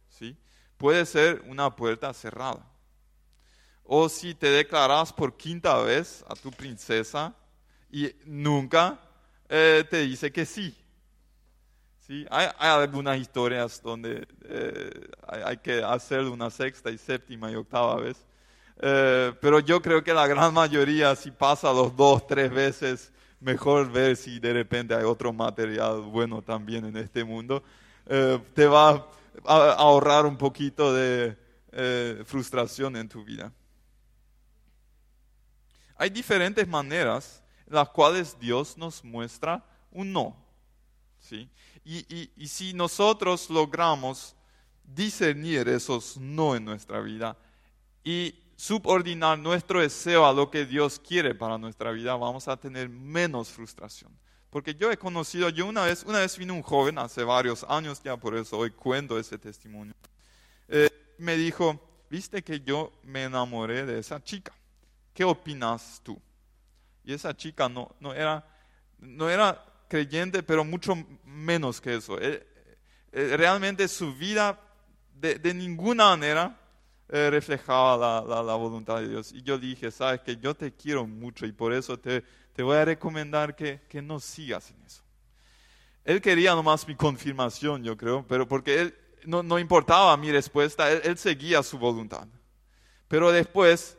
¿sí? 0.09 0.37
Puede 0.77 1.05
ser 1.05 1.43
una 1.47 1.75
puerta 1.75 2.13
cerrada 2.13 2.73
o 3.85 4.09
si 4.09 4.35
te 4.35 4.49
declaras 4.49 5.13
por 5.13 5.37
quinta 5.37 5.79
vez 5.83 6.25
a 6.29 6.35
tu 6.35 6.51
princesa 6.51 7.35
y 7.91 8.11
nunca 8.25 8.99
eh, 9.49 9.85
te 9.89 9.99
dice 9.99 10.33
que 10.33 10.47
sí. 10.47 10.75
¿Sí? 12.07 12.27
Hay, 12.31 12.49
algunas 12.59 13.19
historias 13.19 13.83
donde 13.83 14.27
eh, 14.45 15.09
hay, 15.29 15.59
que 15.59 15.83
hacer 15.83 16.21
una 16.21 16.51
sexta 16.51 16.91
y 16.91 16.99
séptima 16.99 17.51
y 17.51 17.55
octava 17.55 17.97
vez. 17.97 18.17
Eh, 18.81 19.33
pero 19.41 19.61
yo 19.61 19.81
creo 19.81 20.03
que 20.03 20.13
la 20.13 20.27
gran 20.27 20.53
mayoría, 20.53 21.15
si 21.15 21.31
pasa 21.31 21.73
los 21.73 21.95
dos, 21.95 22.27
tres 22.27 22.51
veces, 22.51 23.13
mejor 23.43 23.91
ver 23.91 24.17
si 24.17 24.39
de 24.39 24.53
repente 24.53 24.95
hay 24.95 25.05
otro 25.05 25.33
material 25.33 26.03
bueno 26.03 26.41
también 26.43 26.85
en 26.85 26.97
este 26.97 27.25
mundo. 27.25 27.63
te 28.07 28.67
va 28.67 29.07
a 29.45 29.73
ahorrar 29.73 30.27
un 30.27 30.37
poquito 30.37 30.95
de 30.95 31.37
frustración 32.25 32.97
en 32.97 33.09
tu 33.09 33.25
vida. 33.25 33.53
Hay 35.97 36.11
diferentes 36.11 36.67
maneras 36.67 37.43
en 37.67 37.75
las 37.75 37.89
cuales 37.89 38.37
Dios 38.39 38.77
nos 38.77 39.05
muestra 39.05 39.65
un 39.91 40.13
no. 40.13 40.37
¿sí? 41.21 41.49
Y, 41.85 42.31
y 42.37 42.49
si 42.49 42.73
nosotros 42.73 43.51
logramos 43.51 44.35
discernir 44.85 45.69
esos 45.69 46.17
no 46.17 46.55
en 46.57 46.65
nuestra 46.65 47.01
vida 47.01 47.37
y 48.05 48.35
subordinar 48.63 49.37
nuestro 49.41 49.81
deseo 49.81 50.25
a 50.25 50.33
lo 50.33 50.49
que 50.49 50.65
Dios 50.65 51.01
quiere 51.01 51.35
para 51.35 51.59
nuestra 51.59 51.91
vida, 51.91 52.15
vamos 52.15 52.47
a 52.47 52.57
tener 52.57 52.89
menos 52.89 53.49
frustración. 53.49 54.17
Porque 54.51 54.77
yo 54.77 54.93
he 54.93 54.97
conocido, 54.97 55.49
yo 55.49 55.67
una 55.67 55.85
vez, 55.85 56.05
una 56.05 56.21
vez 56.21 56.39
vino 56.39 56.55
un 56.55 56.63
joven 56.63 56.97
hace 56.99 57.25
varios 57.25 57.67
años 57.69 58.01
ya, 58.05 58.17
por 58.17 58.37
eso 58.37 58.57
hoy 58.57 58.71
cuento 58.71 59.19
ese 59.19 59.37
testimonio. 59.37 59.95
Eh, 60.69 60.89
me 61.19 61.37
dijo, 61.37 61.81
viste 62.09 62.45
que 62.45 62.61
yo 62.61 62.93
me 63.03 63.25
enamoré 63.25 63.85
de 63.85 63.99
esa 63.99 64.23
chica. 64.23 64.53
¿qué 65.13 65.25
opinas 65.25 66.01
tú? 66.05 66.23
Y 67.05 67.15
esa 67.15 67.37
chica 67.37 67.69
no, 67.69 67.97
no, 67.99 68.15
era, 68.15 68.47
no 69.01 69.29
era 69.29 69.61
creyente, 69.89 70.41
pero 70.45 70.65
mucho 70.65 70.95
menos 71.25 71.81
que 71.81 71.97
eso. 71.97 72.17
Eh, 72.21 72.47
eh, 73.11 73.37
realmente 73.37 73.89
su 73.89 74.15
vida 74.15 74.57
de, 75.17 75.35
de 75.35 75.53
ninguna 75.53 76.11
manera 76.11 76.62
reflejaba 77.31 77.97
la, 78.27 78.43
la, 78.43 78.55
voluntad 78.55 79.01
de 79.01 79.09
Dios. 79.09 79.33
Y 79.33 79.43
yo 79.43 79.59
dije, 79.59 79.91
sabes 79.91 80.21
que 80.23 80.37
yo 80.37 80.55
te 80.55 80.73
quiero 80.73 81.07
mucho 81.07 81.47
y 81.47 81.53
por 81.53 81.73
eso 81.73 81.99
te, 81.99 82.23
te 82.55 82.63
voy 82.63 82.77
a 82.77 82.85
recomendar 82.85 83.55
que, 83.55 83.83
que, 83.89 84.01
no 84.01 84.19
sigas 84.19 84.71
en 84.71 84.83
eso. 84.83 85.03
Él 86.05 86.21
quería 86.21 86.55
nomás 86.55 86.89
mi 86.89 86.97
confirmación, 86.97 87.85
yo 87.85 87.97
creo, 87.97 88.27
pero 88.27 88.49
porque 88.49 88.81
él 88.81 88.95
no, 89.25 89.43
no 89.43 89.59
importaba 89.59 90.17
mi 90.17 90.33
respuesta, 90.33 90.91
él, 90.91 91.03
él 91.05 91.19
seguía 91.19 91.63
su 91.63 91.79
voluntad. 91.79 92.27
Pero 93.09 93.31
después 93.31 93.99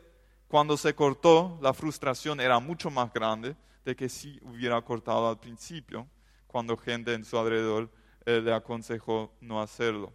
cuando 0.54 0.76
se 0.76 0.94
cortó, 0.94 1.58
la 1.60 1.74
frustración 1.74 2.40
era 2.40 2.60
mucho 2.60 2.88
más 2.88 3.12
grande 3.12 3.56
de 3.84 3.96
que 3.96 4.08
si 4.08 4.38
hubiera 4.42 4.80
cortado 4.82 5.28
al 5.28 5.38
principio, 5.38 6.06
cuando 6.46 6.76
gente 6.76 7.12
en 7.12 7.24
su 7.24 7.36
alrededor 7.36 7.90
eh, 8.24 8.40
le 8.40 8.52
aconsejó 8.52 9.32
no 9.40 9.60
hacerlo. 9.60 10.12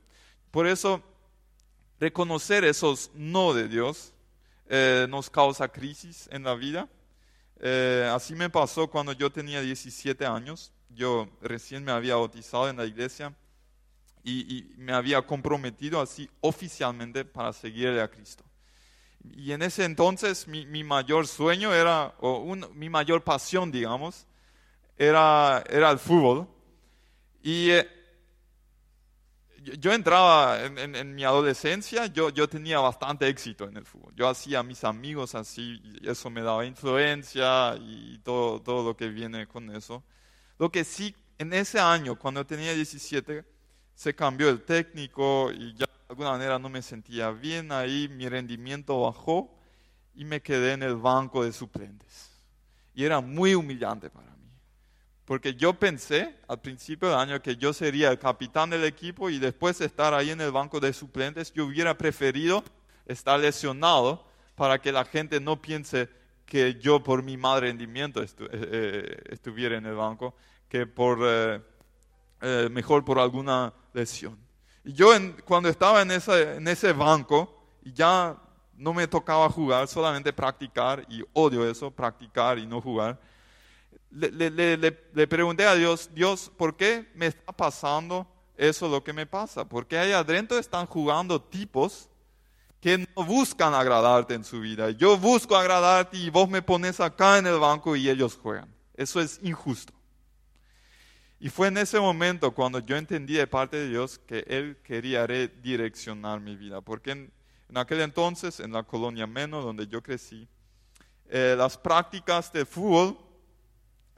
Por 0.49 0.65
eso, 0.65 1.03
reconocer 1.99 2.63
esos 2.63 3.11
no 3.13 3.53
de 3.53 3.67
Dios 3.67 4.13
eh, 4.67 5.07
nos 5.09 5.29
causa 5.29 5.67
crisis 5.67 6.29
en 6.31 6.43
la 6.43 6.55
vida. 6.55 6.87
Eh, 7.59 8.09
así 8.13 8.35
me 8.35 8.49
pasó 8.49 8.87
cuando 8.87 9.13
yo 9.13 9.31
tenía 9.31 9.61
17 9.61 10.25
años. 10.25 10.71
Yo 10.89 11.27
recién 11.41 11.83
me 11.83 11.91
había 11.91 12.15
bautizado 12.15 12.69
en 12.69 12.77
la 12.77 12.85
iglesia 12.85 13.33
y, 14.23 14.65
me 14.77 14.93
había 14.93 15.21
comprometido 15.21 16.01
así 16.01 16.29
oficialmente 16.41 17.25
para 17.25 17.51
seguirle 17.53 18.01
a 18.01 18.09
Cristo. 18.09 18.43
Y 19.35 19.51
en 19.51 19.61
ese 19.61 19.85
entonces 19.85 20.47
mi, 20.47 20.83
mayor 20.83 21.27
sueño 21.27 21.73
era, 21.73 22.13
o 22.19 22.55
mi 22.73 22.89
mayor 22.89 23.23
pasión, 23.23 23.71
digamos, 23.71 24.25
era, 24.97 25.63
era 25.69 25.91
el 25.91 25.99
fútbol. 25.99 26.47
Y 27.41 27.71
eh, 27.71 27.98
yo, 29.63 29.93
entraba 29.93 30.63
en, 30.63 31.15
mi 31.15 31.23
adolescencia, 31.23 32.07
yo, 32.07 32.31
tenía 32.49 32.79
bastante 32.79 33.27
éxito 33.27 33.65
en 33.65 33.77
el 33.77 33.85
fútbol. 33.85 34.13
Yo 34.15 34.27
hacía 34.27 34.59
a 34.59 34.63
mis 34.63 34.83
amigos 34.83 35.35
así, 35.35 35.81
eso 36.03 36.29
me 36.29 36.41
daba 36.41 36.65
influencia 36.65 37.75
y 37.79 38.19
todo, 38.19 38.61
todo 38.61 38.83
lo 38.83 38.97
que 38.97 39.09
viene 39.09 39.47
con 39.47 39.75
eso. 39.75 40.03
Lo 40.57 40.71
que 40.71 40.83
sí, 40.83 41.15
en 41.37 41.53
ese 41.53 41.79
año, 41.79 42.17
cuando 42.17 42.45
tenía 42.45 42.73
17, 42.73 43.45
se 43.95 44.15
cambió 44.15 44.49
el 44.49 44.63
técnico 44.63 45.51
y 45.51 45.73
ya 45.73 45.85
de 45.85 46.05
alguna 46.09 46.31
manera 46.31 46.57
no 46.57 46.69
me 46.69 46.81
sentía 46.81 47.31
bien 47.31 47.71
ahí, 47.71 48.07
mi 48.07 48.27
rendimiento 48.27 49.01
bajó 49.01 49.53
y 50.15 50.25
me 50.25 50.41
quedé 50.41 50.73
en 50.73 50.83
el 50.83 50.95
banco 50.95 51.43
de 51.43 51.51
suplentes. 51.51 52.31
Y 52.93 53.03
era 53.03 53.21
muy 53.21 53.55
humillante 53.55 54.09
para. 54.09 54.28
Porque 55.29 55.53
yo 55.53 55.75
pensé 55.75 56.35
al 56.47 56.59
principio 56.59 57.07
del 57.07 57.19
año 57.19 57.39
que 57.39 57.55
yo 57.55 57.71
sería 57.71 58.09
el 58.09 58.17
capitán 58.17 58.71
del 58.71 58.83
equipo 58.83 59.29
y 59.29 59.37
después 59.37 59.77
de 59.77 59.85
estar 59.85 60.11
ahí 60.11 60.31
en 60.31 60.41
el 60.41 60.51
banco 60.51 60.79
de 60.79 60.91
suplentes, 60.91 61.53
yo 61.53 61.67
hubiera 61.67 61.95
preferido 61.95 62.63
estar 63.05 63.39
lesionado 63.39 64.25
para 64.55 64.81
que 64.81 64.91
la 64.91 65.05
gente 65.05 65.39
no 65.39 65.61
piense 65.61 66.09
que 66.47 66.79
yo 66.79 67.03
por 67.03 67.21
mi 67.21 67.37
mal 67.37 67.61
rendimiento 67.61 68.23
eh, 68.23 68.27
eh, 68.39 69.17
estuviera 69.29 69.77
en 69.77 69.85
el 69.85 69.93
banco, 69.93 70.33
que 70.67 70.87
por 70.87 71.19
eh, 71.21 71.61
mejor 72.71 73.05
por 73.05 73.19
alguna 73.19 73.71
lesión. 73.93 74.35
Y 74.83 74.93
yo 74.93 75.11
cuando 75.45 75.69
estaba 75.69 76.01
en, 76.01 76.09
en 76.09 76.67
ese 76.67 76.91
banco, 76.91 77.67
ya 77.83 78.35
no 78.73 78.95
me 78.95 79.07
tocaba 79.07 79.47
jugar, 79.47 79.87
solamente 79.87 80.33
practicar, 80.33 81.05
y 81.07 81.23
odio 81.33 81.69
eso, 81.69 81.91
practicar 81.91 82.57
y 82.57 82.65
no 82.65 82.81
jugar. 82.81 83.19
Le, 84.11 85.27
pregunté 85.27 85.65
a 85.65 85.75
Dios, 85.75 86.09
Dios, 86.13 86.51
¿por 86.57 86.75
qué 86.75 87.07
me 87.13 87.27
está 87.27 87.51
pasando 87.51 88.27
eso 88.57 88.87
lo 88.87 89.03
que 89.03 89.13
me 89.13 89.25
pasa? 89.25 89.65
Porque 89.65 89.97
ahí 89.97 90.11
adentro 90.11 90.57
están 90.57 90.87
jugando 90.87 91.41
tipos 91.41 92.09
que 92.81 92.97
no 92.97 93.23
buscan 93.23 93.73
agradarte 93.73 94.33
en 94.33 94.43
su 94.43 94.59
vida. 94.61 94.89
Yo 94.91 95.17
busco 95.17 95.55
agradarte 95.55 96.17
y 96.17 96.29
vos 96.29 96.49
me 96.49 96.61
pones 96.61 96.99
acá 96.99 97.37
en 97.37 97.47
el 97.47 97.59
banco 97.59 97.95
y 97.95 98.09
ellos 98.09 98.37
juegan. 98.41 98.73
Eso 98.95 99.21
es 99.21 99.39
injusto. 99.43 99.93
Y 101.39 101.49
fue 101.49 101.67
en 101.67 101.77
ese 101.77 101.99
momento 101.99 102.51
cuando 102.51 102.79
yo 102.79 102.97
entendí 102.97 103.35
de 103.35 103.47
parte 103.47 103.77
de 103.77 103.89
Dios 103.89 104.19
que 104.19 104.43
Él 104.47 104.77
quería 104.83 105.27
redireccionar 105.27 106.39
mi 106.39 106.55
vida. 106.55 106.81
Porque 106.81 107.11
en, 107.11 107.31
en 107.69 107.77
aquel 107.77 108.01
entonces, 108.01 108.59
en 108.59 108.73
la 108.73 108.83
colonia 108.83 109.27
Meno, 109.27 109.61
donde 109.61 109.87
yo 109.87 110.01
crecí, 110.01 110.47
eh, 111.29 111.55
las 111.57 111.77
prácticas 111.77 112.51
de 112.51 112.65
fútbol 112.65 113.17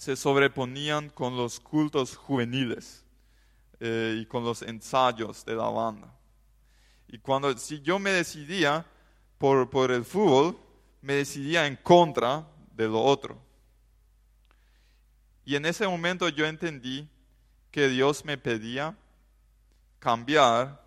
se 0.01 0.15
sobreponían 0.15 1.12
con 1.12 1.38
los 1.38 1.60
cultos 1.60 2.15
juveniles 2.15 3.05
eh, 3.79 4.17
y 4.20 4.25
con 4.25 4.43
los 4.43 4.63
ensayos 4.63 5.46
de 5.46 5.53
la 5.53 5.70
banda. 5.70 6.12
Y 7.08 7.20
cuando 7.20 7.55
si 7.55 7.81
yo 7.81 8.00
me 8.00 8.10
decidía 8.10 8.84
por, 9.38 9.70
por 9.70 9.91
el 9.91 10.03
fútbol, 10.03 10.58
me 11.03 11.13
decidía 11.13 11.67
en 11.67 11.75
contra 11.75 12.48
de 12.75 12.88
lo 12.88 13.00
otro. 13.00 13.39
Y 15.46 15.55
en 15.55 15.67
ese 15.67 15.88
momento 15.88 16.29
yo 16.29 16.48
entendí 16.48 17.08
que 17.70 17.88
Dios 17.88 18.25
me 18.25 18.39
pedía 18.39 18.98
cambiar 20.00 20.84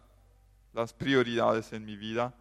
las 0.72 0.92
prioridades 0.92 1.72
en 1.72 1.84
mi 1.84 1.94
vida 1.94 2.34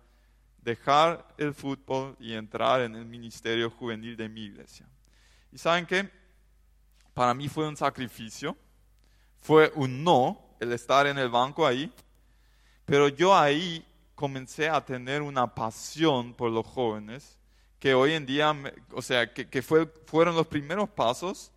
dejar 0.58 1.36
el 1.38 1.54
fútbol 1.54 2.16
y 2.20 2.34
entrar 2.34 2.82
en 2.82 2.96
el 2.96 3.06
ministerio 3.06 3.70
juvenil 3.70 4.18
de 4.18 4.28
mi 4.28 4.46
iglesia. 4.46 4.88
Y 5.52 5.60
saben 5.60 5.86
qué? 5.86 6.23
Para 7.14 7.34
mí 7.34 7.48
fue 7.48 7.68
un 7.68 7.78
sacrificio, 7.78 8.58
fue 9.42 9.72
un 9.76 10.04
no 10.04 10.40
el 10.60 10.72
estar 10.72 11.06
en 11.08 11.18
el 11.18 11.30
banco 11.30 11.68
ahí, 11.68 11.92
pero 12.86 13.08
yo 13.08 13.36
ahí 13.36 13.86
comencé 14.16 14.70
a 14.70 14.84
tener 14.84 15.22
una 15.22 15.54
pasión 15.54 16.34
por 16.34 16.52
los 16.52 16.66
jóvenes 16.66 17.38
que 17.80 17.94
hoy 17.94 18.14
en 18.14 18.26
día, 18.26 18.56
o 18.94 19.02
sea, 19.02 19.34
que, 19.34 19.62
fue, 19.62 19.86
fueron 20.06 20.36
los 20.36 20.48
primeros 20.48 20.90
pasos 20.90 21.52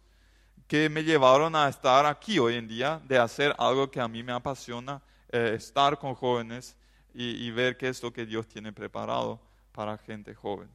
que 0.66 0.88
me 0.88 1.04
llevaron 1.04 1.54
a 1.54 1.68
estar 1.68 2.04
aquí 2.06 2.38
hoy 2.40 2.56
en 2.56 2.66
día, 2.66 3.00
de 3.04 3.18
hacer 3.18 3.54
algo 3.58 3.90
que 3.90 4.00
a 4.00 4.08
mí 4.08 4.22
me 4.22 4.32
apasiona, 4.32 5.00
eh, 5.30 5.52
estar 5.56 5.98
con 5.98 6.14
jóvenes 6.14 6.76
y, 7.14 7.50
ver 7.50 7.78
qué 7.78 7.88
es 7.88 8.02
lo 8.02 8.12
que 8.12 8.26
Dios 8.26 8.46
tiene 8.46 8.72
preparado 8.72 9.40
para 9.72 9.96
gente 9.96 10.34
joven. 10.34 10.68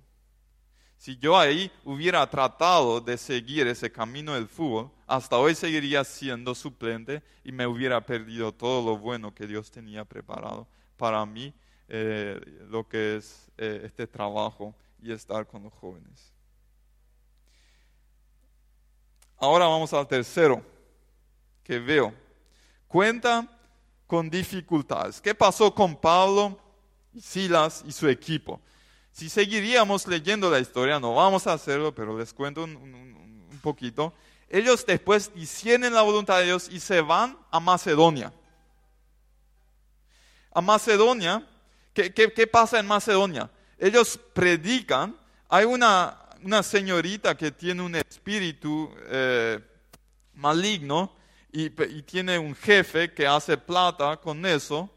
Si 1.02 1.18
yo 1.18 1.36
ahí 1.36 1.72
hubiera 1.84 2.30
tratado 2.30 3.02
de 3.02 3.18
seguir 3.18 3.66
ese 3.66 3.92
camino 3.92 4.36
del 4.36 4.48
fútbol, 4.48 4.92
hasta 5.08 5.36
hoy 5.36 5.56
seguiría 5.56 6.04
siendo 6.04 6.54
suplente 6.54 7.24
y 7.44 7.52
me 7.52 7.66
hubiera 7.66 8.06
perdido 8.06 8.52
todo 8.52 8.86
lo 8.86 9.00
bueno 9.00 9.34
que 9.34 9.48
Dios 9.48 9.72
tenía 9.72 10.06
preparado 10.06 10.68
para 10.98 11.26
mí, 11.26 11.56
eh, 11.88 12.40
lo 12.70 12.88
que 12.88 13.16
es 13.16 13.50
eh, 13.58 13.82
este 13.86 14.06
trabajo 14.06 14.76
y 15.02 15.12
estar 15.12 15.48
con 15.48 15.64
los 15.64 15.74
jóvenes. 15.74 16.32
Ahora 19.38 19.66
vamos 19.66 19.92
al 19.94 20.08
tercero 20.08 20.64
que 21.64 21.80
veo. 21.80 22.14
Cuenta 22.88 23.50
con 24.06 24.30
dificultades. 24.30 25.20
¿Qué 25.20 25.34
pasó 25.34 25.74
con 25.74 25.96
Pablo 25.96 26.60
Silas 27.20 27.84
y 27.88 27.92
su 27.92 28.08
equipo? 28.08 28.62
Si 29.12 29.30
seguiríamos 29.30 30.08
leyendo 30.08 30.50
la 30.50 30.60
historia, 30.60 31.00
no 31.00 31.16
vamos 31.16 31.46
a 31.48 31.54
hacerlo, 31.54 31.94
pero 31.94 32.18
les 32.18 32.34
cuento 32.34 32.64
un, 32.64 33.60
poquito. 33.62 34.14
Ellos 34.50 34.86
después 34.86 35.32
hicieron 35.36 35.94
la 35.94 36.02
voluntad 36.02 36.40
de 36.40 36.46
Dios 36.46 36.68
y 36.72 36.80
se 36.80 37.02
van 37.02 37.38
a 37.52 37.60
Macedonia. 37.60 38.34
A 40.54 40.62
Macedonia, 40.62 41.48
¿qué, 41.94 42.48
pasa 42.48 42.80
en 42.80 42.88
Macedonia? 42.88 43.50
Ellos 43.78 44.20
predican, 44.34 45.16
hay 45.48 45.66
una, 45.66 46.18
señorita 46.64 47.38
que 47.38 47.52
tiene 47.52 47.84
un 47.84 47.96
espíritu 47.96 48.92
eh, 49.06 49.60
maligno 50.34 51.16
y, 51.52 51.70
tiene 51.70 52.40
un 52.40 52.56
jefe 52.56 53.14
que 53.14 53.28
hace 53.28 53.58
plata 53.58 54.18
con 54.18 54.46
eso, 54.46 54.90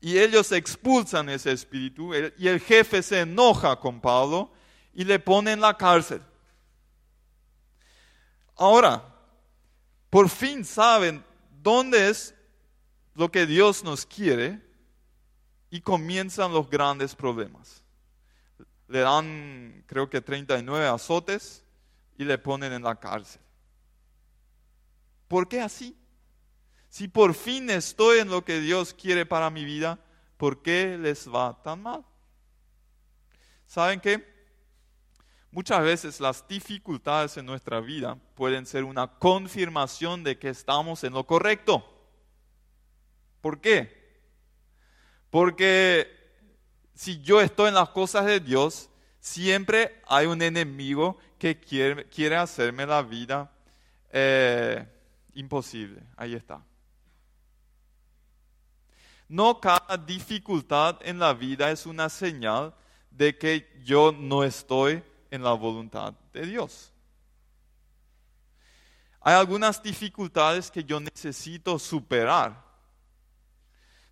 y 0.00 0.18
ellos 0.18 0.52
expulsan 0.52 1.28
ese 1.28 1.52
espíritu, 1.52 2.12
y 2.14 2.48
el 2.48 2.60
jefe 2.60 3.02
se 3.02 3.20
enoja 3.20 3.76
con 3.76 4.00
Pablo 4.00 4.50
y 4.94 5.04
le 5.04 5.18
pone 5.18 5.52
en 5.52 5.60
la 5.60 5.76
cárcel. 5.76 6.22
Ahora, 8.56 9.14
por 10.10 10.28
fin 10.28 10.64
saben 10.64 11.24
dónde 11.62 12.08
es 12.08 12.34
lo 13.14 13.30
que 13.30 13.46
Dios 13.46 13.84
nos 13.84 14.06
quiere 14.06 14.62
y 15.70 15.80
comienzan 15.80 16.52
los 16.52 16.68
grandes 16.70 17.14
problemas. 17.14 17.82
Le 18.88 19.00
dan, 19.00 19.84
creo 19.86 20.08
que 20.08 20.20
39 20.20 20.86
azotes 20.86 21.64
y 22.16 22.24
le 22.24 22.38
ponen 22.38 22.72
en 22.72 22.82
la 22.82 22.94
cárcel. 22.94 23.42
¿Por 25.28 25.48
qué 25.48 25.60
así? 25.60 25.96
Si 26.96 27.08
por 27.08 27.34
fin 27.34 27.68
estoy 27.68 28.20
en 28.20 28.30
lo 28.30 28.42
que 28.42 28.58
Dios 28.58 28.94
quiere 28.94 29.26
para 29.26 29.50
mi 29.50 29.66
vida, 29.66 29.98
¿por 30.38 30.62
qué 30.62 30.96
les 30.96 31.28
va 31.28 31.62
tan 31.62 31.82
mal? 31.82 32.02
¿Saben 33.66 34.00
qué? 34.00 34.26
Muchas 35.50 35.82
veces 35.82 36.20
las 36.20 36.48
dificultades 36.48 37.36
en 37.36 37.44
nuestra 37.44 37.80
vida 37.80 38.16
pueden 38.34 38.64
ser 38.64 38.82
una 38.82 39.08
confirmación 39.08 40.24
de 40.24 40.38
que 40.38 40.48
estamos 40.48 41.04
en 41.04 41.12
lo 41.12 41.26
correcto. 41.26 41.84
¿Por 43.42 43.60
qué? 43.60 44.18
Porque 45.28 46.08
si 46.94 47.20
yo 47.20 47.42
estoy 47.42 47.68
en 47.68 47.74
las 47.74 47.90
cosas 47.90 48.24
de 48.24 48.40
Dios, 48.40 48.88
siempre 49.20 50.00
hay 50.06 50.24
un 50.24 50.40
enemigo 50.40 51.18
que 51.38 51.60
quiere, 51.60 52.08
quiere 52.08 52.36
hacerme 52.36 52.86
la 52.86 53.02
vida 53.02 53.52
eh, 54.10 54.82
imposible. 55.34 56.02
Ahí 56.16 56.34
está. 56.34 56.64
No 59.28 59.60
cada 59.60 59.96
dificultad 59.96 60.98
en 61.02 61.18
la 61.18 61.34
vida 61.34 61.70
es 61.70 61.86
una 61.86 62.08
señal 62.08 62.74
de 63.10 63.36
que 63.36 63.80
yo 63.84 64.12
no 64.12 64.44
estoy 64.44 65.02
en 65.30 65.42
la 65.42 65.52
voluntad 65.52 66.14
de 66.32 66.46
Dios. 66.46 66.92
Hay 69.20 69.34
algunas 69.34 69.82
dificultades 69.82 70.70
que 70.70 70.84
yo 70.84 71.00
necesito 71.00 71.78
superar. 71.78 72.64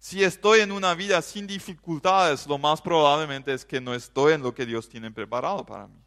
Si 0.00 0.24
estoy 0.24 0.60
en 0.60 0.72
una 0.72 0.92
vida 0.94 1.22
sin 1.22 1.46
dificultades, 1.46 2.46
lo 2.46 2.58
más 2.58 2.82
probablemente 2.82 3.54
es 3.54 3.64
que 3.64 3.80
no 3.80 3.94
estoy 3.94 4.32
en 4.32 4.42
lo 4.42 4.52
que 4.52 4.66
Dios 4.66 4.88
tiene 4.88 5.10
preparado 5.10 5.64
para 5.64 5.86
mí. 5.86 5.98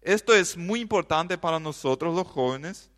Esto 0.00 0.32
es 0.32 0.56
muy 0.56 0.80
importante 0.80 1.36
para 1.36 1.58
nosotros 1.58 2.14
los 2.14 2.26
jóvenes 2.26 2.90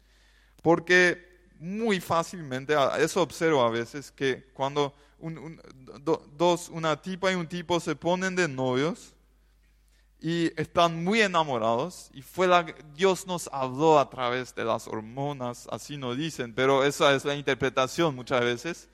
porque 0.62 1.25
muy 1.58 2.00
fácilmente, 2.00 2.74
eso 2.98 3.22
observo 3.22 3.62
a 3.62 3.70
veces, 3.70 4.10
que 4.10 4.44
cuando 4.52 4.94
una 5.18 7.00
tipa 7.00 7.32
y 7.32 7.34
un 7.34 7.46
tipo 7.46 7.80
se 7.80 7.96
ponen 7.96 8.36
de 8.36 8.48
novios 8.48 9.14
y 10.20 10.50
están 10.60 11.04
muy 11.04 11.20
enamorados, 11.20 12.10
y 12.14 12.22
fue 12.22 12.48
Dios 12.94 13.26
nos 13.26 13.48
habló 13.52 13.98
a 13.98 14.08
través 14.08 14.54
de 14.54 14.64
las 14.64 14.88
hormonas, 14.88 15.68
así 15.70 15.96
nos 15.96 16.16
dicen, 16.16 16.54
pero 16.54 16.84
esa 16.84 17.14
es 17.14 17.24
la 17.24 17.34
interpretación 17.34 18.14
muchas 18.14 18.40
veces. 18.40 18.88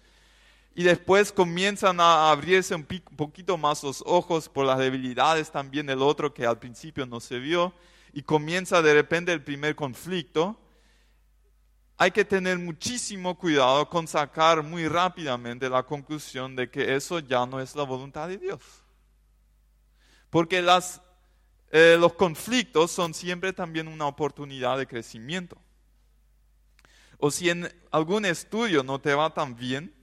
Y 0.74 0.84
después 0.84 1.32
comienzan 1.32 2.00
a 2.00 2.30
abrirse 2.30 2.74
un 2.74 2.84
poquito 3.16 3.58
más 3.58 3.82
los 3.82 4.02
ojos 4.06 4.48
por 4.48 4.64
las 4.64 4.78
debilidades 4.78 5.50
también 5.50 5.86
del 5.86 6.00
otro 6.00 6.32
que 6.32 6.46
al 6.46 6.58
principio 6.58 7.04
no 7.06 7.20
se 7.20 7.38
vio, 7.38 7.72
y 8.12 8.22
comienza 8.22 8.82
de 8.82 8.94
repente 8.94 9.32
el 9.32 9.42
primer 9.42 9.74
conflicto 9.74 10.58
hay 12.02 12.10
que 12.10 12.24
tener 12.24 12.58
muchísimo 12.58 13.38
cuidado 13.38 13.88
con 13.88 14.08
sacar 14.08 14.60
muy 14.60 14.88
rápidamente 14.88 15.70
la 15.70 15.84
conclusión 15.84 16.56
de 16.56 16.68
que 16.68 16.96
eso 16.96 17.20
ya 17.20 17.46
no 17.46 17.60
es 17.60 17.76
la 17.76 17.84
voluntad 17.84 18.26
de 18.26 18.38
Dios. 18.38 18.60
Porque 20.28 20.66
eh, 21.70 21.96
los 22.00 22.12
conflictos 22.14 22.90
son 22.90 23.14
siempre 23.14 23.52
también 23.52 23.86
una 23.86 24.08
oportunidad 24.08 24.78
de 24.78 24.88
crecimiento. 24.88 25.56
O 27.18 27.30
si 27.30 27.50
en 27.50 27.72
algún 27.92 28.24
estudio 28.24 28.82
no 28.82 29.00
te 29.00 29.14
va 29.14 29.32
tan 29.32 29.54
bien, 29.54 29.94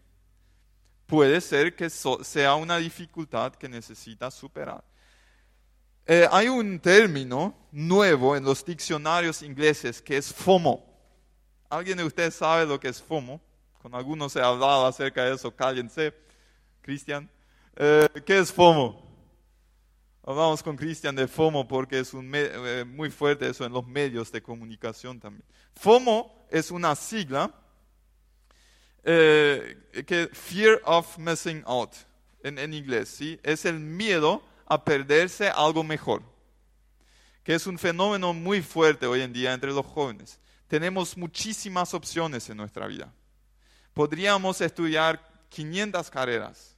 puede 1.05 1.41
ser 1.41 1.75
que 1.75 1.89
sea 1.89 2.55
una 2.55 2.77
dificultad 2.77 3.55
que 3.55 3.67
necesitas 3.67 4.33
superar. 4.33 4.85
Eh, 6.05 6.25
hay 6.31 6.47
un 6.47 6.79
término 6.79 7.57
nuevo 7.73 8.37
en 8.37 8.45
los 8.45 8.63
diccionarios 8.63 9.41
ingleses 9.41 10.01
que 10.01 10.15
es 10.15 10.33
FOMO. 10.33 10.88
¿Alguien 11.69 11.99
de 11.99 12.03
ustedes 12.03 12.33
sabe 12.33 12.65
lo 12.65 12.79
que 12.79 12.87
es 12.87 12.99
FOMO? 12.99 13.39
Con 13.79 13.93
algunos 13.93 14.35
he 14.35 14.41
hablado 14.41 14.87
acerca 14.87 15.25
de 15.25 15.35
eso, 15.35 15.55
cállense. 15.55 16.15
Cristian, 16.81 17.29
eh, 17.75 18.09
¿qué 18.25 18.39
es 18.39 18.51
FOMO? 18.51 19.07
Hablamos 20.23 20.63
con 20.63 20.75
Cristian 20.75 21.15
de 21.15 21.27
FOMO 21.27 21.67
porque 21.67 21.99
es 21.99 22.15
un 22.15 22.31
eh, 22.33 22.83
muy 22.87 23.11
fuerte 23.11 23.47
eso 23.47 23.65
en 23.65 23.71
los 23.71 23.85
medios 23.85 24.31
de 24.31 24.41
comunicación 24.41 25.19
también. 25.19 25.43
FOMO 25.75 26.47
es 26.49 26.71
una 26.71 26.95
sigla 26.95 27.53
eh, 29.03 29.77
que 30.07 30.27
Fear 30.33 30.81
of 30.85 31.19
Missing 31.19 31.61
Out 31.67 31.93
en, 32.41 32.57
en 32.57 32.73
inglés, 32.73 33.09
¿sí? 33.09 33.39
Es 33.43 33.65
el 33.65 33.79
miedo 33.79 34.41
a 34.65 34.83
perderse 34.83 35.49
algo 35.49 35.83
mejor, 35.83 36.23
que 37.43 37.53
es 37.53 37.67
un 37.67 37.77
fenómeno 37.77 38.33
muy 38.33 38.63
fuerte 38.63 39.05
hoy 39.05 39.21
en 39.21 39.33
día 39.33 39.53
entre 39.53 39.71
los 39.71 39.85
jóvenes. 39.85 40.39
Tenemos 40.69 41.17
muchísimas 41.17 41.95
opciones 41.95 42.47
en 42.47 42.57
nuestra 42.57 42.85
vida. 42.85 43.11
Podríamos 43.91 44.61
estudiar 44.61 45.19
500 45.49 46.11
carreras, 46.11 46.75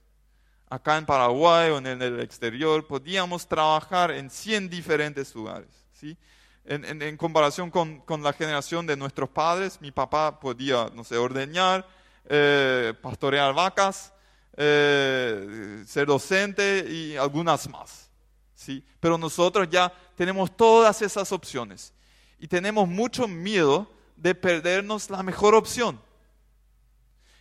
acá 0.69 0.97
en 0.97 1.05
Paraguay 1.05 1.71
o 1.71 1.77
en 1.77 2.01
el 2.01 2.21
exterior, 2.21 2.87
podíamos 2.87 3.45
trabajar 3.45 4.11
en 4.11 4.29
100 4.29 4.69
diferentes 4.69 5.35
lugares. 5.35 5.67
¿sí? 5.91 6.17
En, 6.63 7.17
comparación 7.17 7.69
con, 7.69 8.01
la 8.23 8.31
generación 8.31 8.87
de 8.87 8.95
nuestros 8.95 9.29
padres, 9.29 9.81
mi 9.81 9.91
papá 9.91 10.39
podía, 10.39 10.89
no 10.95 11.03
sé, 11.03 11.17
ordeñar, 11.17 11.85
eh, 12.29 12.93
pastorear 13.01 13.53
vacas, 13.53 14.13
eh, 14.55 15.83
ser 15.85 16.07
docente 16.07 16.85
y 16.89 17.17
algunas 17.17 17.67
más. 17.69 18.09
¿sí? 18.55 18.85
Pero 19.01 19.17
nosotros 19.17 19.67
ya 19.69 19.91
tenemos 20.15 20.55
todas 20.55 21.01
esas 21.01 21.29
opciones 21.33 21.93
y 22.41 22.47
tenemos 22.47 22.87
mucho 22.87 23.27
miedo 23.27 23.87
de 24.15 24.33
perdernos 24.33 25.11
la 25.11 25.21
mejor 25.21 25.53
opción. 25.53 26.01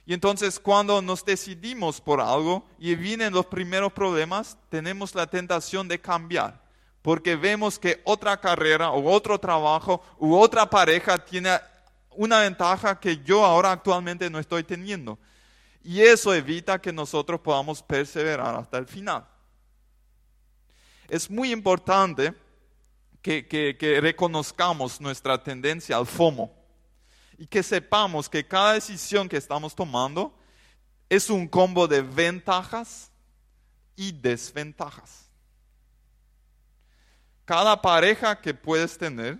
Y 0.05 0.13
entonces 0.13 0.61
cuando 0.61 1.01
nos 1.01 1.25
decidimos 1.25 2.03
por 2.03 2.21
algo 2.21 2.67
y 2.79 2.95
vienen 2.95 3.33
los 3.33 3.47
primeros 3.47 3.95
problemas, 3.95 4.59
tenemos 4.69 5.15
la 5.15 5.27
tentación 5.27 5.89
de 5.89 5.99
cambiar, 5.99 6.61
porque 7.01 7.35
vemos 7.35 7.79
que 7.79 8.03
otra 8.05 8.39
carrera 8.39 8.91
o 8.91 9.11
otro 9.11 9.41
trabajo 9.41 10.03
u 10.19 10.37
otra 10.37 10.69
pareja 10.69 11.17
tiene 11.17 11.59
una 12.11 12.41
ventaja 12.41 13.01
que 13.01 13.17
yo 13.25 13.43
ahora 13.43 13.73
actualmente 13.73 14.29
no 14.29 14.39
estoy 14.39 14.65
teniendo. 14.65 15.19
Y 15.83 16.03
eso 16.03 16.35
evita 16.35 16.79
que 16.79 16.93
nosotros 16.93 17.41
podamos 17.41 17.83
perseverar 17.83 18.55
hasta 18.55 18.77
el 18.77 18.87
final. 18.87 19.27
Es 21.09 21.31
muy 21.31 21.53
importante 21.53 22.35
que, 23.23 23.99
reconozcamos 24.01 25.01
nuestra 25.01 25.43
tendencia 25.43 25.97
al 25.97 26.07
FOMO 26.07 26.53
y 27.39 27.47
que 27.47 27.63
sepamos 27.63 28.29
que 28.29 28.47
cada 28.47 28.75
decisión 28.75 29.29
que 29.29 29.37
estamos 29.37 29.75
tomando 29.75 30.35
es 31.09 31.29
un 31.29 31.47
combo 31.47 31.87
de 31.87 32.03
ventajas 32.03 33.11
y 33.97 34.13
desventajas. 34.13 35.29
Cada 37.45 37.81
pareja 37.81 38.41
que 38.41 38.55
puedes 38.55 38.97
tener 38.97 39.39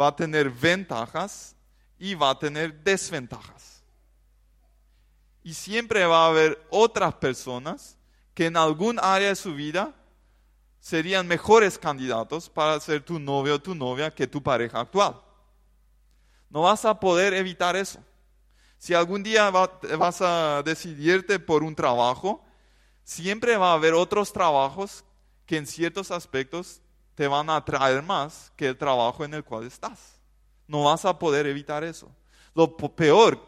va 0.00 0.08
a 0.08 0.16
tener 0.16 0.50
ventajas 0.50 1.56
y 1.98 2.14
va 2.14 2.30
a 2.30 2.38
tener 2.38 2.82
desventajas. 2.84 3.82
Y 5.42 5.54
siempre 5.54 6.04
va 6.04 6.26
a 6.26 6.28
haber 6.28 6.62
otras 6.70 7.14
personas 7.14 7.96
que 8.34 8.46
en 8.46 8.56
algún 8.56 8.98
área 9.00 9.28
de 9.28 9.36
su 9.36 9.54
vida 9.54 9.94
serían 10.88 11.26
mejores 11.26 11.78
candidatos 11.78 12.48
para 12.48 12.80
ser 12.80 13.02
tu 13.02 13.18
novio 13.18 13.56
o 13.56 13.58
tu 13.58 13.74
novia 13.74 14.10
que 14.10 14.26
tu 14.26 14.42
pareja 14.42 14.80
actual. 14.80 15.20
No 16.48 16.62
vas 16.62 16.86
a 16.86 16.98
poder 16.98 17.34
evitar 17.34 17.76
eso. 17.76 18.02
Si 18.78 18.94
algún 18.94 19.22
día 19.22 19.50
vas 19.50 20.22
a 20.22 20.62
decidirte 20.64 21.38
por 21.38 21.62
un 21.62 21.74
trabajo, 21.74 22.42
siempre 23.04 23.58
va 23.58 23.72
a 23.72 23.74
haber 23.74 23.92
otros 23.92 24.32
trabajos 24.32 25.04
que 25.44 25.58
en 25.58 25.66
ciertos 25.66 26.10
aspectos 26.10 26.80
te 27.14 27.28
van 27.28 27.50
a 27.50 27.56
atraer 27.56 28.02
más 28.02 28.50
que 28.56 28.68
el 28.68 28.78
trabajo 28.78 29.26
en 29.26 29.34
el 29.34 29.44
cual 29.44 29.66
estás. 29.66 30.18
No 30.66 30.84
vas 30.84 31.04
a 31.04 31.18
poder 31.18 31.46
evitar 31.46 31.84
eso. 31.84 32.10
Lo 32.54 32.78
peor 32.78 33.38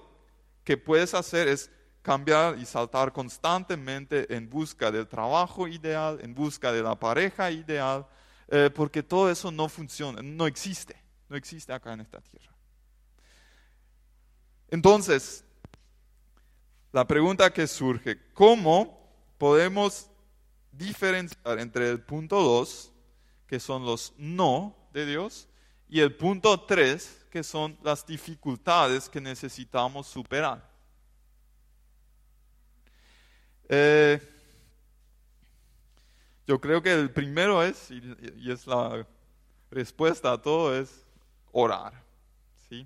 que 0.62 0.76
puedes 0.76 1.14
hacer 1.14 1.48
es 1.48 1.70
cambiar 2.02 2.58
y 2.58 2.64
saltar 2.64 3.12
constantemente 3.12 4.34
en 4.34 4.48
busca 4.48 4.90
del 4.90 5.06
trabajo 5.06 5.68
ideal, 5.68 6.18
en 6.22 6.34
busca 6.34 6.72
de 6.72 6.82
la 6.82 6.98
pareja 6.98 7.50
ideal, 7.50 8.06
eh, 8.48 8.70
porque 8.74 9.02
todo 9.02 9.30
eso 9.30 9.50
no 9.50 9.68
funciona, 9.68 10.22
no 10.22 10.46
existe, 10.46 10.96
no 11.28 11.36
existe 11.36 11.72
acá 11.72 11.92
en 11.92 12.00
esta 12.00 12.20
tierra. 12.20 12.52
Entonces, 14.70 15.44
la 16.92 17.06
pregunta 17.06 17.52
que 17.52 17.66
surge, 17.66 18.18
¿cómo 18.32 18.98
podemos 19.36 20.08
diferenciar 20.72 21.58
entre 21.58 21.90
el 21.90 22.00
punto 22.00 22.40
2, 22.42 22.92
que 23.46 23.60
son 23.60 23.84
los 23.84 24.14
no 24.16 24.76
de 24.92 25.06
Dios, 25.06 25.48
y 25.88 26.00
el 26.00 26.14
punto 26.14 26.60
3, 26.60 27.26
que 27.30 27.42
son 27.42 27.76
las 27.82 28.06
dificultades 28.06 29.08
que 29.08 29.20
necesitamos 29.20 30.06
superar? 30.06 30.69
Eh, 33.72 34.20
yo 36.44 36.60
creo 36.60 36.82
que 36.82 36.92
el 36.92 37.08
primero 37.08 37.62
es, 37.62 37.88
y, 37.92 38.50
es 38.50 38.66
la 38.66 39.06
respuesta 39.70 40.32
a 40.32 40.42
todo, 40.42 40.76
es 40.76 41.06
orar. 41.52 41.92
¿sí? 42.68 42.84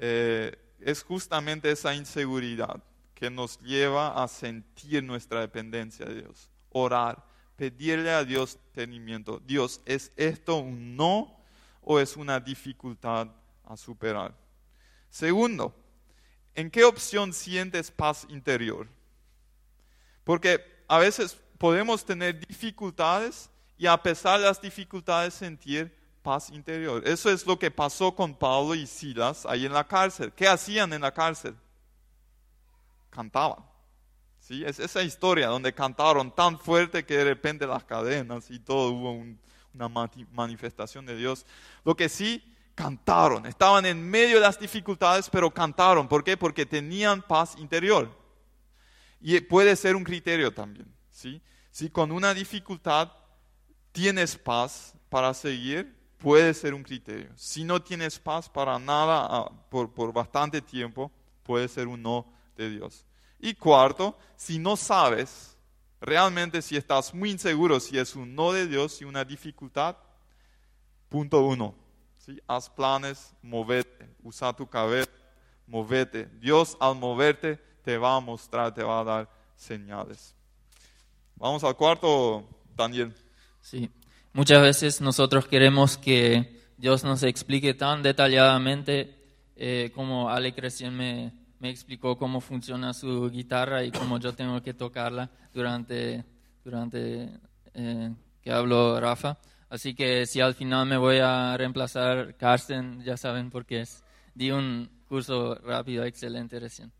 Eh, 0.00 0.58
es 0.80 1.04
justamente 1.04 1.70
esa 1.70 1.94
inseguridad 1.94 2.82
que 3.14 3.30
nos 3.30 3.60
lleva 3.60 4.20
a 4.20 4.26
sentir 4.26 5.04
nuestra 5.04 5.38
dependencia 5.38 6.04
de 6.04 6.22
Dios. 6.22 6.50
Orar, 6.70 7.24
pedirle 7.54 8.10
a 8.10 8.24
Dios 8.24 8.58
entendimiento. 8.70 9.40
Dios, 9.46 9.80
¿es 9.86 10.10
esto 10.16 10.56
un 10.56 10.96
no 10.96 11.38
o 11.80 12.00
es 12.00 12.16
una 12.16 12.40
dificultad 12.40 13.28
a 13.62 13.76
superar? 13.76 14.34
Segundo, 15.10 15.72
¿en 16.56 16.72
qué 16.72 16.82
opción 16.82 17.32
sientes 17.32 17.92
paz 17.92 18.26
interior? 18.28 18.88
Porque 20.24 20.64
a 20.88 20.98
veces 20.98 21.38
podemos 21.58 22.04
tener 22.04 22.44
dificultades 22.46 23.50
y 23.78 23.86
a 23.86 24.00
pesar 24.00 24.40
de 24.40 24.46
las 24.46 24.60
dificultades 24.60 25.34
sentir 25.34 25.96
paz 26.22 26.50
interior. 26.50 27.02
Eso 27.06 27.30
es 27.30 27.46
lo 27.46 27.58
que 27.58 27.70
pasó 27.70 28.14
con 28.14 28.34
Pablo 28.34 28.74
y 28.74 28.86
Silas 28.86 29.44
ahí 29.46 29.66
en 29.66 29.72
la 29.72 29.86
cárcel. 29.86 30.32
¿Qué 30.32 30.46
hacían 30.46 30.92
en 30.92 31.02
la 31.02 31.12
cárcel? 31.12 31.56
Cantaban. 33.10 33.64
¿Sí? 34.40 34.64
Es 34.64 34.78
esa 34.78 35.02
historia 35.02 35.48
donde 35.48 35.72
cantaron 35.72 36.34
tan 36.34 36.58
fuerte 36.58 37.04
que 37.04 37.16
de 37.16 37.24
repente 37.24 37.66
las 37.66 37.84
cadenas 37.84 38.50
y 38.50 38.58
todo 38.58 38.90
hubo 38.90 39.24
una 39.74 39.88
manifestación 40.32 41.06
de 41.06 41.16
Dios. 41.16 41.46
Lo 41.84 41.96
que 41.96 42.08
sí, 42.08 42.42
cantaron. 42.74 43.46
Estaban 43.46 43.86
en 43.86 44.02
medio 44.02 44.36
de 44.36 44.42
las 44.42 44.58
dificultades, 44.58 45.28
pero 45.30 45.50
cantaron. 45.50 46.08
¿Por 46.08 46.24
qué? 46.24 46.36
Porque 46.36 46.66
tenían 46.66 47.22
paz 47.22 47.54
interior. 47.58 48.21
Y 49.22 49.40
puede 49.40 49.76
ser 49.76 49.94
un 49.94 50.02
criterio 50.02 50.52
también. 50.52 50.92
¿sí? 51.10 51.40
Si 51.70 51.88
con 51.88 52.10
una 52.10 52.34
dificultad 52.34 53.10
tienes 53.92 54.36
paz 54.36 54.94
para 55.08 55.32
seguir, 55.32 55.96
puede 56.18 56.52
ser 56.54 56.74
un 56.74 56.82
criterio. 56.82 57.30
Si 57.36 57.62
no 57.62 57.80
tienes 57.80 58.18
paz 58.18 58.48
para 58.48 58.78
nada 58.78 59.26
ah, 59.30 59.50
por, 59.70 60.12
bastante 60.12 60.60
tiempo, 60.60 61.10
puede 61.44 61.68
ser 61.68 61.86
un 61.86 62.02
no 62.02 62.26
de 62.56 62.68
Dios. 62.68 63.06
Y 63.38 63.54
cuarto, 63.54 64.18
si 64.36 64.58
no 64.58 64.76
sabes 64.76 65.56
realmente 66.00 66.60
si 66.60 66.76
estás 66.76 67.14
muy 67.14 67.30
inseguro 67.30 67.78
si 67.78 67.96
es 67.96 68.16
un 68.16 68.34
no 68.34 68.52
de 68.52 68.66
Dios 68.66 69.00
y 69.00 69.04
una 69.04 69.24
dificultad, 69.24 69.96
punto 71.08 71.44
uno, 71.46 71.76
¿sí? 72.18 72.40
haz 72.48 72.68
planes, 72.68 73.32
movete, 73.40 74.08
usa 74.22 74.52
tu 74.52 74.66
cabeza, 74.68 75.10
movete. 75.66 76.26
Dios 76.40 76.76
al 76.80 76.96
moverte 76.96 77.71
te 77.82 77.98
va 77.98 78.16
a 78.16 78.20
mostrar, 78.20 78.72
te 78.72 78.82
va 78.82 79.00
a 79.00 79.04
dar 79.04 79.30
señales. 79.56 80.34
Vamos 81.36 81.64
al 81.64 81.76
cuarto, 81.76 82.48
Daniel. 82.76 83.12
Sí, 83.60 83.90
Muchas 84.34 84.62
veces 84.62 85.02
nosotros 85.02 85.46
queremos 85.46 85.98
que 85.98 86.58
Dios 86.78 87.04
nos 87.04 87.22
explique 87.22 87.74
tan 87.74 88.02
detalladamente 88.02 89.14
eh, 89.56 89.92
como 89.94 90.30
Ale 90.30 90.54
recién 90.56 90.96
me, 90.96 91.34
me, 91.58 91.68
explicó 91.68 92.16
cómo 92.16 92.40
funciona 92.40 92.94
su 92.94 93.28
guitarra 93.28 93.84
y 93.84 93.90
cómo 93.90 94.18
yo 94.18 94.32
tengo 94.32 94.62
que 94.62 94.72
tocarla 94.72 95.28
durante, 95.52 96.24
durante 96.64 97.28
eh, 97.74 98.14
que 98.40 98.50
hablo 98.50 98.98
Rafa. 98.98 99.36
Así 99.68 99.94
que 99.94 100.24
si 100.24 100.40
al 100.40 100.54
final 100.54 100.86
me 100.86 100.96
voy 100.96 101.18
a 101.18 101.54
reemplazar 101.58 102.34
Carsten, 102.38 103.02
ya 103.04 103.18
saben 103.18 103.50
por 103.50 103.66
qué 103.66 103.82
es. 103.82 104.02
Di 104.34 104.50
un 104.50 104.88
curso 105.06 105.56
rápido, 105.56 106.04
excelente 106.04 106.58
recién. 106.58 106.90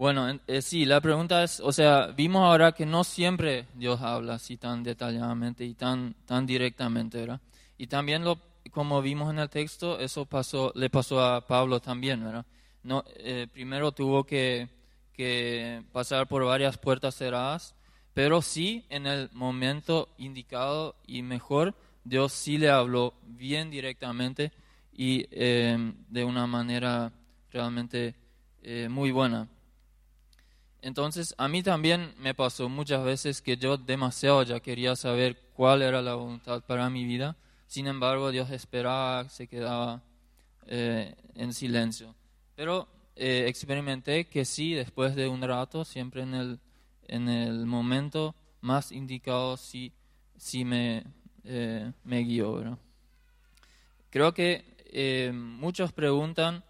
Bueno, 0.00 0.40
eh, 0.46 0.62
sí, 0.62 0.86
la 0.86 1.02
pregunta 1.02 1.44
es, 1.44 1.60
o 1.60 1.72
sea, 1.72 2.06
vimos 2.06 2.42
ahora 2.42 2.72
que 2.72 2.86
no 2.86 3.04
siempre 3.04 3.66
Dios 3.74 4.00
habla 4.00 4.36
así 4.36 4.56
tan 4.56 4.82
detalladamente 4.82 5.62
y 5.66 5.74
tan, 5.74 6.14
tan 6.24 6.46
directamente, 6.46 7.18
¿verdad? 7.18 7.38
Y 7.76 7.86
también 7.86 8.24
lo, 8.24 8.38
como 8.70 9.02
vimos 9.02 9.30
en 9.30 9.40
el 9.40 9.50
texto, 9.50 9.98
eso 10.00 10.24
pasó, 10.24 10.72
le 10.74 10.88
pasó 10.88 11.22
a 11.22 11.46
Pablo 11.46 11.80
también, 11.80 12.24
¿verdad? 12.24 12.46
No, 12.82 13.04
eh, 13.18 13.46
primero 13.52 13.92
tuvo 13.92 14.24
que, 14.24 14.70
que 15.12 15.82
pasar 15.92 16.26
por 16.26 16.46
varias 16.46 16.78
puertas 16.78 17.14
cerradas 17.14 17.74
pero 18.14 18.42
sí, 18.42 18.84
en 18.88 19.06
el 19.06 19.28
momento 19.32 20.08
indicado 20.16 20.96
y 21.06 21.22
mejor, 21.22 21.74
Dios 22.04 22.32
sí 22.32 22.58
le 22.58 22.70
habló 22.70 23.14
bien 23.22 23.70
directamente 23.70 24.50
y 24.92 25.26
em, 25.30 25.94
de 26.08 26.24
una 26.24 26.46
manera 26.46 27.12
realmente 27.52 28.14
eh, 28.62 28.88
muy 28.90 29.10
buena. 29.10 29.46
Entonces, 30.82 31.34
a 31.38 31.48
mí 31.48 31.62
también 31.62 32.14
me 32.18 32.34
pasó 32.34 32.68
muchas 32.68 33.04
veces 33.04 33.42
que 33.42 33.56
yo 33.56 33.76
demasiado 33.76 34.42
ya 34.42 34.60
quería 34.60 34.96
saber 34.96 35.38
cuál 35.54 35.82
era 35.82 36.00
la 36.02 36.14
voluntad 36.14 36.62
para 36.62 36.88
mi 36.88 37.04
vida. 37.04 37.36
Sin 37.66 37.86
embargo, 37.86 38.30
Dios 38.30 38.50
esperaba, 38.50 39.28
se 39.28 39.46
quedaba 39.46 40.02
eh, 40.66 41.14
en 41.34 41.52
silencio. 41.52 42.14
Pero 42.56 42.88
eh, 43.16 43.44
experimenté 43.46 44.26
que 44.26 44.44
sí, 44.44 44.74
después 44.74 45.14
de 45.14 45.28
un 45.28 45.42
rato, 45.42 45.84
siempre 45.84 46.22
en 46.22 46.34
el 46.34 46.60
en 47.10 47.28
el 47.28 47.66
momento 47.66 48.34
más 48.60 48.92
indicado 48.92 49.56
si, 49.56 49.92
si 50.36 50.64
me, 50.64 51.04
eh, 51.44 51.92
me 52.04 52.22
guió. 52.22 52.78
Creo 54.10 54.32
que 54.32 54.64
eh, 54.86 55.32
muchos 55.34 55.92
preguntan 55.92 56.64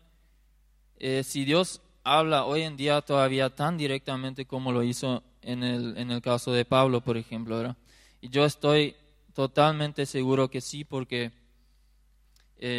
eh, 0.99 1.23
si 1.25 1.45
Dios 1.45 1.83
habla 2.05 2.45
hoy 2.45 2.63
en 2.63 2.77
día 2.77 3.01
todavía 3.03 3.51
tan 3.51 3.77
directamente 3.77 4.47
como 4.47 4.73
lo 4.73 4.83
hizo 4.83 5.23
en 5.43 5.63
el, 5.63 5.97
en 5.97 6.11
el 6.11 6.21
caso 6.21 6.53
de 6.53 6.65
Pablo, 6.65 7.01
por 7.01 7.17
ejemplo. 7.17 7.77
Y 8.21 8.29
yo 8.29 8.45
estoy 8.45 8.95
totalmente 9.35 10.07
seguro 10.07 10.51
que 10.51 10.61
sí, 10.61 10.85
porque 10.85 11.33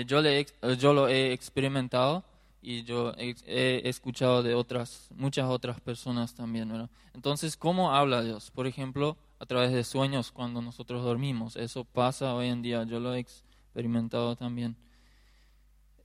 yo, 0.05 0.21
le, 0.21 0.45
yo 0.77 0.93
lo 0.93 1.07
he 1.07 1.33
experimentado 1.33 2.23
y 2.61 2.83
yo 2.83 3.13
he, 3.17 3.81
escuchado 3.89 4.43
de 4.43 4.53
otras, 4.53 5.07
muchas 5.15 5.49
otras 5.49 5.79
personas 5.81 6.35
también. 6.35 6.89
Entonces, 7.13 7.57
¿cómo 7.57 7.93
habla 7.93 8.21
Dios? 8.23 8.51
Por 8.51 8.67
ejemplo, 8.67 9.17
a 9.39 9.45
través 9.47 9.71
de 9.71 9.83
sueños 9.83 10.31
cuando 10.31 10.61
nosotros 10.61 11.03
dormimos. 11.03 11.55
Eso 11.55 11.83
pasa 11.83 12.35
hoy 12.35 12.47
en 12.49 12.61
día, 12.61 12.83
yo 12.83 12.99
lo 12.99 13.15
he 13.15 13.19
experimentado 13.19 14.35
también. 14.35 14.75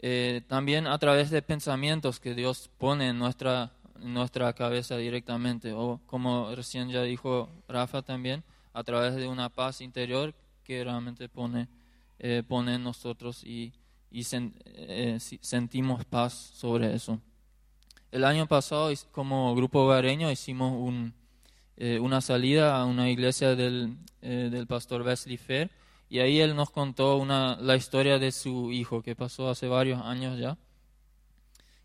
Eh, 0.00 0.42
también 0.46 0.87
a 0.87 0.98
través 0.98 1.30
de 1.30 1.42
pensamientos 1.42 2.20
que 2.20 2.35
Dios 2.35 2.70
pone 2.78 3.09
en 3.09 3.18
nuestra, 3.18 3.72
nuestra 3.98 4.52
cabeza 4.52 4.96
directamente, 4.96 5.72
o 5.72 6.00
como 6.06 6.54
recién 6.54 6.88
ya 6.90 7.02
dijo 7.02 7.48
Rafa 7.68 8.02
también, 8.02 8.44
a 8.72 8.85
través 8.85 9.14
de 9.14 9.26
una 9.26 9.48
paz 9.48 9.80
interior 9.80 10.35
que 10.64 10.85
realmente 10.85 11.28
pone, 11.28 11.68
eh, 12.18 12.42
pone 12.46 12.74
en 12.74 12.82
nosotros 12.82 13.42
y 13.44 13.72
y 14.11 14.26
eh, 14.32 15.18
sentimos 15.40 16.04
paz 16.06 16.32
sobre 16.54 16.94
eso. 16.94 17.20
El 18.11 18.24
año 18.24 18.46
pasado, 18.46 18.90
como 19.12 19.54
grupo 19.54 19.80
hogareño, 19.80 20.30
hicimos 20.30 20.72
un, 20.72 21.12
eh, 21.76 21.98
una 21.98 22.20
salida 22.20 22.80
a 22.80 22.87
una 22.87 23.11
iglesia 23.11 23.54
del, 23.54 23.96
eh, 24.22 24.48
del 24.50 24.66
pastor 24.66 25.02
Wesley 25.02 25.37
Fair 25.37 25.70
y 26.09 26.21
ahí 26.21 26.40
él 26.40 26.55
nos 26.55 26.71
contó 26.71 27.16
una, 27.16 27.57
la 27.57 27.77
historia 27.77 28.19
de 28.19 28.33
su 28.33 28.73
hijo 28.73 29.03
que 29.03 29.16
pasó 29.16 29.49
hace 29.49 29.69
varios 29.69 30.01
años 30.03 30.38
ya. 30.38 30.57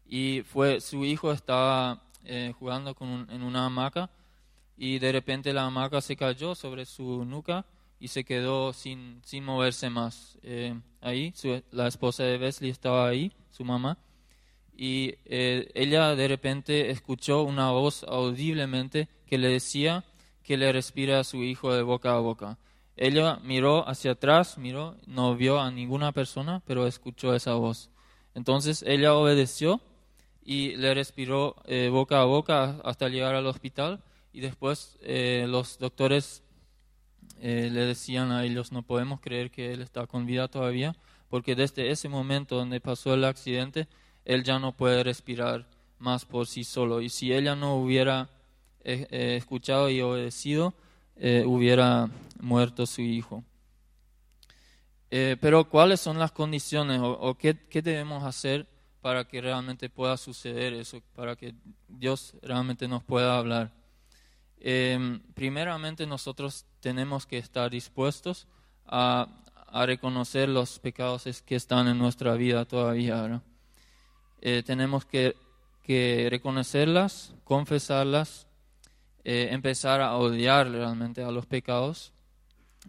Y 0.06 0.42
fue, 0.44 0.82
su 0.82 1.06
hijo 1.06 1.32
estaba 1.32 2.04
jugando 2.60 2.94
con 2.94 3.28
en 3.32 3.42
una 3.42 3.66
hamaca 3.66 4.10
y 4.78 5.00
de 5.00 5.12
repente 5.12 5.54
la 5.54 5.66
hamaca 5.66 6.02
se 6.02 6.16
cayó 6.16 6.56
sobre 6.56 6.86
su 6.86 7.24
nuca 7.26 7.66
y 8.00 8.08
se 8.08 8.24
quedó 8.24 8.74
sin, 8.74 9.22
sin 9.24 9.44
moverse 9.44 9.92
más. 9.92 10.40
Eh, 10.42 10.76
ahí, 11.02 11.34
la 11.70 11.88
esposa 11.88 12.24
de 12.24 12.40
Wesley 12.40 12.72
estaba 12.72 13.08
ahí, 13.08 13.32
su 13.52 13.64
mamá, 13.64 14.00
y 14.76 15.14
eh, 15.26 15.70
ella 15.76 16.16
de 16.16 16.28
repente 16.28 16.90
escuchó 16.90 17.44
una 17.44 17.70
voz 17.70 18.04
audiblemente 18.04 19.08
que 19.28 19.38
le 19.38 19.50
decía 19.50 20.04
que 20.42 20.58
le 20.58 20.72
respira 20.72 21.20
a 21.20 21.24
su 21.24 21.44
hijo 21.44 21.76
de 21.76 21.84
boca 21.84 22.16
a 22.16 22.20
boca. 22.20 22.58
Ella 23.02 23.40
miró 23.44 23.88
hacia 23.88 24.12
atrás, 24.12 24.58
miró, 24.58 24.96
no 25.08 25.36
vio 25.36 25.60
a 25.60 25.72
ninguna 25.72 26.12
persona, 26.12 26.62
pero 26.68 26.86
escuchó 26.86 27.34
esa 27.34 27.56
voz. 27.56 27.90
Entonces 28.36 28.84
ella 28.86 29.16
obedeció 29.16 29.82
y 30.44 30.76
le 30.76 30.94
respiró 30.94 31.56
eh, 31.66 31.90
boca 31.92 32.22
a 32.22 32.26
boca 32.26 32.80
hasta 32.84 33.10
llegar 33.10 33.36
al 33.36 33.48
hospital 33.48 34.04
y 34.34 34.42
después 34.42 34.98
los 35.02 35.78
doctores 35.80 36.44
eh, 37.44 37.70
le 37.72 37.82
decían 37.82 38.32
a 38.32 38.44
ellos, 38.46 38.72
no 38.72 38.84
podemos 38.84 39.20
creer 39.20 39.50
que 39.50 39.74
él 39.74 39.82
está 39.82 40.06
con 40.06 40.28
vida 40.28 40.48
todavía, 40.48 40.96
porque 41.28 41.56
desde 41.56 41.90
ese 41.90 42.08
momento 42.08 42.56
donde 42.56 42.80
pasó 42.80 43.16
el 43.16 43.26
accidente, 43.26 43.88
él 44.26 44.44
ya 44.44 44.60
no 44.60 44.74
puede 44.74 45.04
respirar 45.04 45.66
más 45.98 46.26
por 46.26 46.46
sí 46.46 46.64
solo. 46.64 47.02
Y 47.02 47.10
si 47.10 47.34
ella 47.34 47.56
no 47.56 47.76
hubiera 47.78 48.30
eh, 48.84 49.08
eh, 49.10 49.36
escuchado 49.38 49.90
y 49.90 50.02
obedecido, 50.02 50.76
hubiera 51.18 52.10
muerto 52.40 52.86
su 52.86 53.02
hijo. 53.02 53.44
pero 55.10 55.70
¿cuáles 55.70 56.02
son 56.02 56.18
las 56.18 56.32
condiciones 56.32 57.00
o, 57.02 57.36
qué, 57.38 57.56
debemos 57.82 58.24
hacer 58.24 58.68
para 59.02 59.26
que 59.26 59.42
realmente 59.42 59.90
pueda 59.90 60.18
suceder 60.18 60.74
eso, 60.74 61.02
para 61.16 61.36
que 61.36 61.54
Dios 61.88 62.34
realmente 62.42 62.88
nos 62.88 63.04
pueda 63.04 63.38
hablar? 63.38 63.72
primeramente 65.34 66.06
nosotros 66.06 66.66
tenemos 66.82 67.26
que 67.26 67.38
estar 67.38 67.70
dispuestos 67.72 68.48
a, 68.86 69.28
reconocer 69.86 70.50
los 70.50 70.80
pecados 70.80 71.24
que 71.46 71.56
están 71.56 71.88
en 71.88 71.98
nuestra 71.98 72.34
vida 72.34 72.66
todavía. 72.66 73.42
Eh, 74.42 74.64
tenemos 74.66 75.06
que, 75.06 75.36
reconocerlas, 76.30 77.34
confesarlas, 77.44 78.48
eh, 79.24 79.50
empezar 79.52 80.02
a 80.02 80.16
odiar 80.16 80.70
realmente 80.70 81.24
a 81.24 81.32
los 81.32 81.46
pecados 81.46 82.14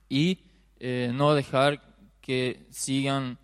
y 0.09 0.41
eh, 0.81 1.11
no 1.15 1.35
dejar 1.35 1.83
que 2.21 2.67
sigan, 2.71 3.39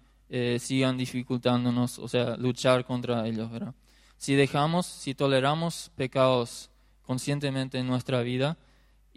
sigan 0.61 0.97
dificultándonos, 0.97 1.99
o 1.99 2.07
sea, 2.07 2.37
luchar 2.37 2.85
contra 2.85 3.27
ellos. 3.27 3.51
Si 4.19 4.35
dejamos, 4.35 4.87
si 4.87 5.15
toleramos 5.15 5.91
pecados 5.97 6.71
conscientemente 7.03 7.79
en 7.79 7.87
nuestra 7.87 8.21
vida, 8.21 8.57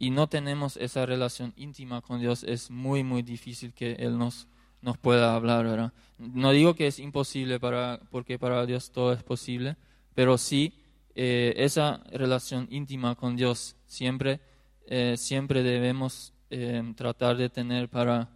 y 0.01 0.09
no 0.09 0.27
tenemos 0.27 0.77
esa 0.77 1.05
relación 1.05 1.53
íntima 1.55 2.01
con 2.01 2.19
Dios, 2.19 2.43
es 2.43 2.71
muy, 2.71 3.03
muy 3.03 3.21
difícil 3.21 3.71
que 3.71 3.91
Él 3.99 4.17
nos, 4.17 4.47
nos 4.81 4.97
pueda 4.97 5.35
hablar, 5.35 5.63
¿verdad? 5.63 5.93
No 6.17 6.49
digo 6.53 6.73
que 6.73 6.87
es 6.87 6.97
imposible, 6.97 7.59
para, 7.59 7.99
porque 8.09 8.39
para 8.39 8.65
Dios 8.65 8.91
todo 8.91 9.13
es 9.13 9.21
posible, 9.21 9.77
pero 10.15 10.39
sí 10.39 10.73
eh, 11.15 11.53
esa 11.57 12.03
relación 12.11 12.67
íntima 12.69 13.15
con 13.15 13.35
Dios 13.35 13.75
siempre, 13.85 14.39
eh, 14.85 15.15
siempre 15.17 15.63
debemos 15.63 16.33
eh, 16.49 16.81
tratar 16.95 17.37
de 17.37 17.49
tener 17.49 17.89
para, 17.89 18.29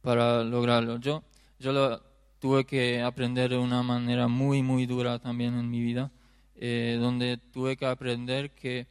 para 0.00 0.42
lograrlo. 0.44 0.98
Yo, 0.98 1.24
yo 1.58 1.72
lo 1.72 2.02
tuve 2.38 2.64
que 2.64 3.02
aprender 3.02 3.50
de 3.50 3.58
una 3.58 3.82
manera 3.82 4.28
muy, 4.28 4.62
muy 4.62 4.86
dura 4.86 5.18
también 5.18 5.58
en 5.58 5.70
mi 5.70 5.80
vida, 5.80 6.10
donde 6.58 7.36
tuve 7.52 7.76
que 7.76 7.84
aprender 7.84 8.50
que 8.52 8.86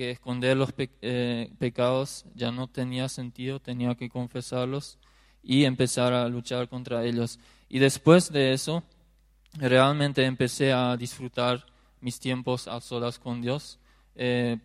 que 0.00 0.12
esconder 0.12 0.56
los 0.56 0.72
eh, 0.78 1.50
pecados 1.58 2.24
ya 2.34 2.50
no 2.50 2.68
tenía 2.68 3.06
sentido, 3.10 3.60
tenía 3.60 3.94
que 3.94 4.08
confesarlos 4.08 4.98
y 5.42 5.64
empezar 5.64 6.14
a 6.14 6.26
luchar 6.26 6.70
contra 6.70 7.04
ellos. 7.04 7.38
Y 7.68 7.80
después 7.80 8.32
de 8.32 8.54
eso, 8.54 8.82
realmente 9.52 10.24
empecé 10.24 10.72
a 10.72 10.96
disfrutar 10.96 11.66
mis 12.00 12.20
tiempos 12.20 12.68
a 12.68 12.80
solas 12.80 13.18
con 13.18 13.40
Dios. 13.40 13.78
Eh, 14.14 14.58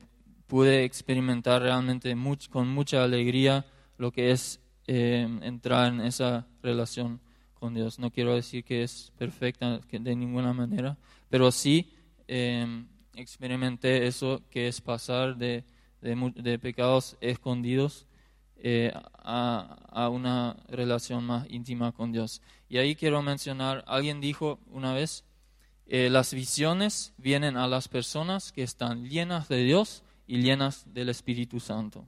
pude 0.48 0.84
experimentar 0.84 1.62
realmente 1.62 2.16
con 2.50 2.68
mucha 2.68 3.04
alegría 3.04 3.66
lo 3.98 4.12
que 4.12 4.32
es 4.32 4.60
eh, 4.88 5.28
entrar 5.42 5.94
en 5.94 6.02
esa 6.02 6.48
relación 6.62 7.20
con 7.54 7.74
Dios. 7.74 8.00
No 8.00 8.12
quiero 8.12 8.36
decir 8.36 8.64
que 8.64 8.84
es 8.84 9.12
perfecta 9.18 9.80
de 9.92 10.16
ninguna 10.16 10.54
manera, 10.54 10.98
pero 11.30 11.52
sí 11.52 11.92
experimenté 13.16 14.08
eso 14.08 14.42
que 14.50 14.68
es 14.68 14.82
pasar 14.82 15.38
de, 15.38 15.64
de, 16.02 16.60
pecados 16.60 17.18
escondidos 17.22 18.06
eh, 18.58 18.92
a, 19.24 19.78
a, 19.90 20.10
una 20.10 20.58
relación 20.70 21.26
más 21.26 21.48
íntima 21.50 21.92
con 21.92 22.12
Dios. 22.12 22.42
Y 22.70 22.78
ahí 22.78 22.96
quiero 22.96 23.22
mencionar, 23.22 23.84
alguien 23.88 24.22
dijo 24.22 24.60
una 24.72 24.94
vez, 24.94 25.24
eh, 25.88 26.10
las 26.10 26.34
visiones 26.34 27.14
vienen 27.18 27.58
a 27.58 27.68
las 27.68 27.88
personas 27.88 28.52
que 28.52 28.64
están 28.64 29.08
llenas 29.08 29.48
de 29.48 29.64
Dios 29.64 30.04
y 30.28 30.42
llenas 30.42 30.92
del 30.94 31.10
Espíritu 31.10 31.60
Santo. 31.60 32.08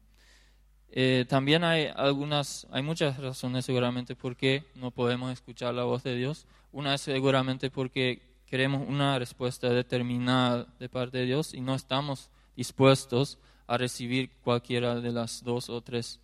Eh, 0.89 1.25
también 1.27 1.63
hay 1.63 1.89
algunas, 1.95 2.65
hay 2.71 2.81
muchas 2.81 3.17
razones 3.19 3.65
seguramente 3.65 4.15
por 4.15 4.35
qué 4.35 4.63
no 4.75 4.89
podemos 4.89 5.31
escuchar 5.31 5.73
la 5.73 5.83
voz 5.83 6.01
de 6.03 6.15
Dios. 6.15 6.47
Una 6.71 6.95
es 6.95 7.01
seguramente 7.01 7.69
porque 7.69 8.21
queremos 8.47 8.87
una 8.87 9.19
respuesta 9.19 9.69
determinada 9.69 10.65
de 10.79 10.89
parte 10.89 11.19
de 11.19 11.25
Dios 11.25 11.53
y 11.53 11.61
no 11.61 11.75
estamos 11.75 12.29
dispuestos 12.55 13.37
a 13.67 13.77
recibir 13.77 14.31
cualquiera 14.43 14.95
de 14.95 15.11
las 15.11 15.43
dos 15.43 15.69
o 15.69 15.81
tres 15.81 16.19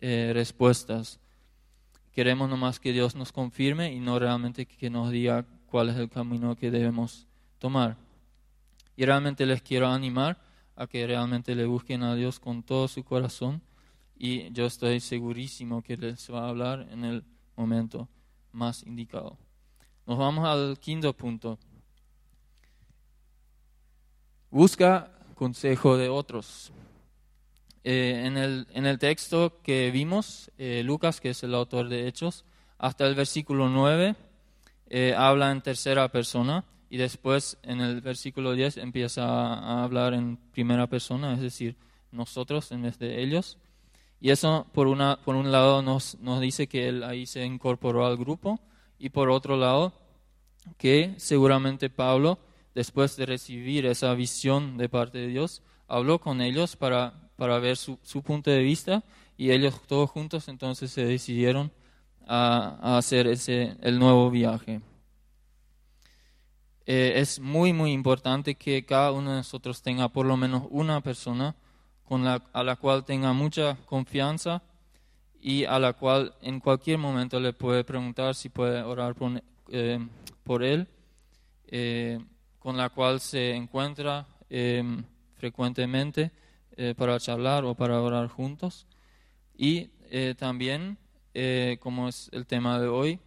eh, 0.00 0.32
respuestas. 0.34 1.20
Queremos 2.12 2.48
nomás 2.48 2.80
que 2.80 2.92
Dios 2.92 3.14
nos 3.14 3.30
confirme 3.30 3.92
y 3.92 4.00
no 4.00 4.18
realmente 4.18 4.66
que 4.66 4.90
nos 4.90 5.12
diga 5.12 5.44
cuál 5.70 5.90
es 5.90 5.96
el 5.96 6.08
camino 6.08 6.56
que 6.56 6.70
debemos 6.70 7.26
tomar. 7.58 7.96
Y 8.96 9.04
realmente 9.04 9.46
les 9.46 9.62
quiero 9.62 9.88
animar 9.88 10.38
a 10.74 10.86
que 10.86 11.06
realmente 11.06 11.54
le 11.54 11.66
busquen 11.66 12.02
a 12.02 12.14
Dios 12.14 12.40
con 12.40 12.62
todo 12.62 12.88
su 12.88 13.04
corazón 13.04 13.62
y 14.16 14.50
yo 14.52 14.66
estoy 14.66 15.00
segurísimo 15.00 15.82
que 15.82 15.96
les 15.96 16.32
va 16.32 16.46
a 16.46 16.48
hablar 16.48 16.88
en 16.90 17.04
el 17.04 17.24
momento 17.56 18.08
más 18.52 18.82
indicado. 18.82 19.36
Nos 20.06 20.18
vamos 20.18 20.44
al 20.46 20.78
quinto 20.78 21.12
punto. 21.12 21.58
Busca 24.50 25.12
consejo 25.34 25.96
de 25.96 26.08
otros. 26.08 26.72
Eh, 27.84 28.22
en, 28.24 28.36
el, 28.36 28.66
en, 28.72 28.86
el, 28.86 28.98
texto 28.98 29.60
que 29.62 29.90
vimos, 29.90 30.50
eh, 30.58 30.82
Lucas, 30.84 31.20
que 31.20 31.30
es 31.30 31.42
el 31.42 31.54
autor 31.54 31.88
de 31.88 32.08
Hechos, 32.08 32.44
hasta 32.76 33.06
el 33.06 33.14
versículo 33.14 33.68
9 33.68 34.16
eh, 34.90 35.14
habla 35.16 35.50
en 35.50 35.60
tercera 35.60 36.08
persona 36.08 36.64
y 36.90 36.96
después 36.96 37.58
en 37.62 37.80
el 37.80 38.00
versículo 38.00 38.52
10 38.52 38.78
empieza 38.78 39.24
a, 39.24 39.84
hablar 39.84 40.14
en 40.14 40.38
primera 40.52 40.86
persona, 40.86 41.34
es 41.34 41.40
decir, 41.40 41.76
nosotros 42.10 42.72
en 42.72 42.82
vez 42.82 42.98
de 42.98 43.22
ellos. 43.22 43.58
Y 44.20 44.30
eso, 44.30 44.66
por, 44.72 44.86
una, 44.86 45.20
por 45.22 45.36
un 45.36 45.52
lado, 45.52 45.82
nos, 45.82 46.18
nos 46.20 46.40
dice 46.40 46.66
que 46.66 46.88
él 46.88 47.04
ahí 47.04 47.26
se 47.26 47.44
incorporó 47.44 48.06
al 48.06 48.16
grupo 48.16 48.58
y 48.98 49.10
por 49.10 49.30
otro 49.30 49.56
lado, 49.56 49.92
que 50.76 51.14
seguramente 51.18 51.90
Pablo, 51.90 52.38
después 52.74 53.16
de 53.16 53.26
recibir 53.26 53.86
esa 53.86 54.12
visión 54.14 54.76
de 54.76 54.88
parte 54.88 55.18
de 55.18 55.28
Dios, 55.28 55.62
habló 55.86 56.18
con 56.18 56.40
ellos 56.40 56.76
para, 56.76 57.30
para 57.36 57.58
ver 57.58 57.76
su, 57.76 57.98
su 58.02 58.22
punto 58.22 58.50
de 58.50 58.62
vista 58.62 59.04
y 59.36 59.52
ellos 59.52 59.80
todos 59.86 60.10
juntos 60.10 60.48
entonces 60.48 60.90
se 60.90 61.04
decidieron 61.04 61.70
a, 62.28 62.98
hacer 62.98 63.26
ese, 63.26 63.76
el 63.80 63.98
nuevo 63.98 64.30
viaje. 64.30 64.80
Eh, 66.86 67.14
es 67.16 67.40
muy, 67.40 67.72
muy 67.72 67.92
importante 67.92 68.54
que 68.54 68.84
cada 68.84 69.12
uno 69.12 69.30
de 69.30 69.36
nosotros 69.38 69.82
tenga 69.82 70.08
por 70.08 70.26
lo 70.26 70.36
menos 70.36 70.64
una 70.70 71.00
persona 71.00 71.56
con 72.04 72.24
la, 72.24 72.42
a 72.52 72.62
la 72.62 72.76
cual 72.76 73.04
tenga 73.04 73.32
mucha 73.32 73.76
confianza 73.86 74.62
y 75.40 75.64
a 75.64 75.78
la 75.78 75.92
cual 75.92 76.34
en 76.42 76.60
cualquier 76.60 76.98
momento 76.98 77.40
le 77.40 77.52
puede 77.52 77.84
preguntar 77.84 78.34
si 78.34 78.48
puede 78.48 78.82
orar 78.82 79.14
por, 79.14 79.42
eh, 79.68 79.98
por 80.44 80.62
él, 80.62 80.88
eh, 81.66 82.18
con 82.58 82.76
la 82.76 82.88
cual 82.90 83.20
se 83.20 83.54
encuentra 83.54 84.26
frecuentemente 85.34 86.30
para 86.96 87.20
charlar 87.20 87.64
o 87.66 87.74
para 87.74 88.00
orar 88.00 88.28
juntos. 88.28 88.86
Y 89.54 89.88
también, 90.38 90.96
como 91.80 92.08
es 92.08 92.28
el 92.32 92.46
tema 92.46 92.80
de 92.80 92.88
hoy, 92.88 93.20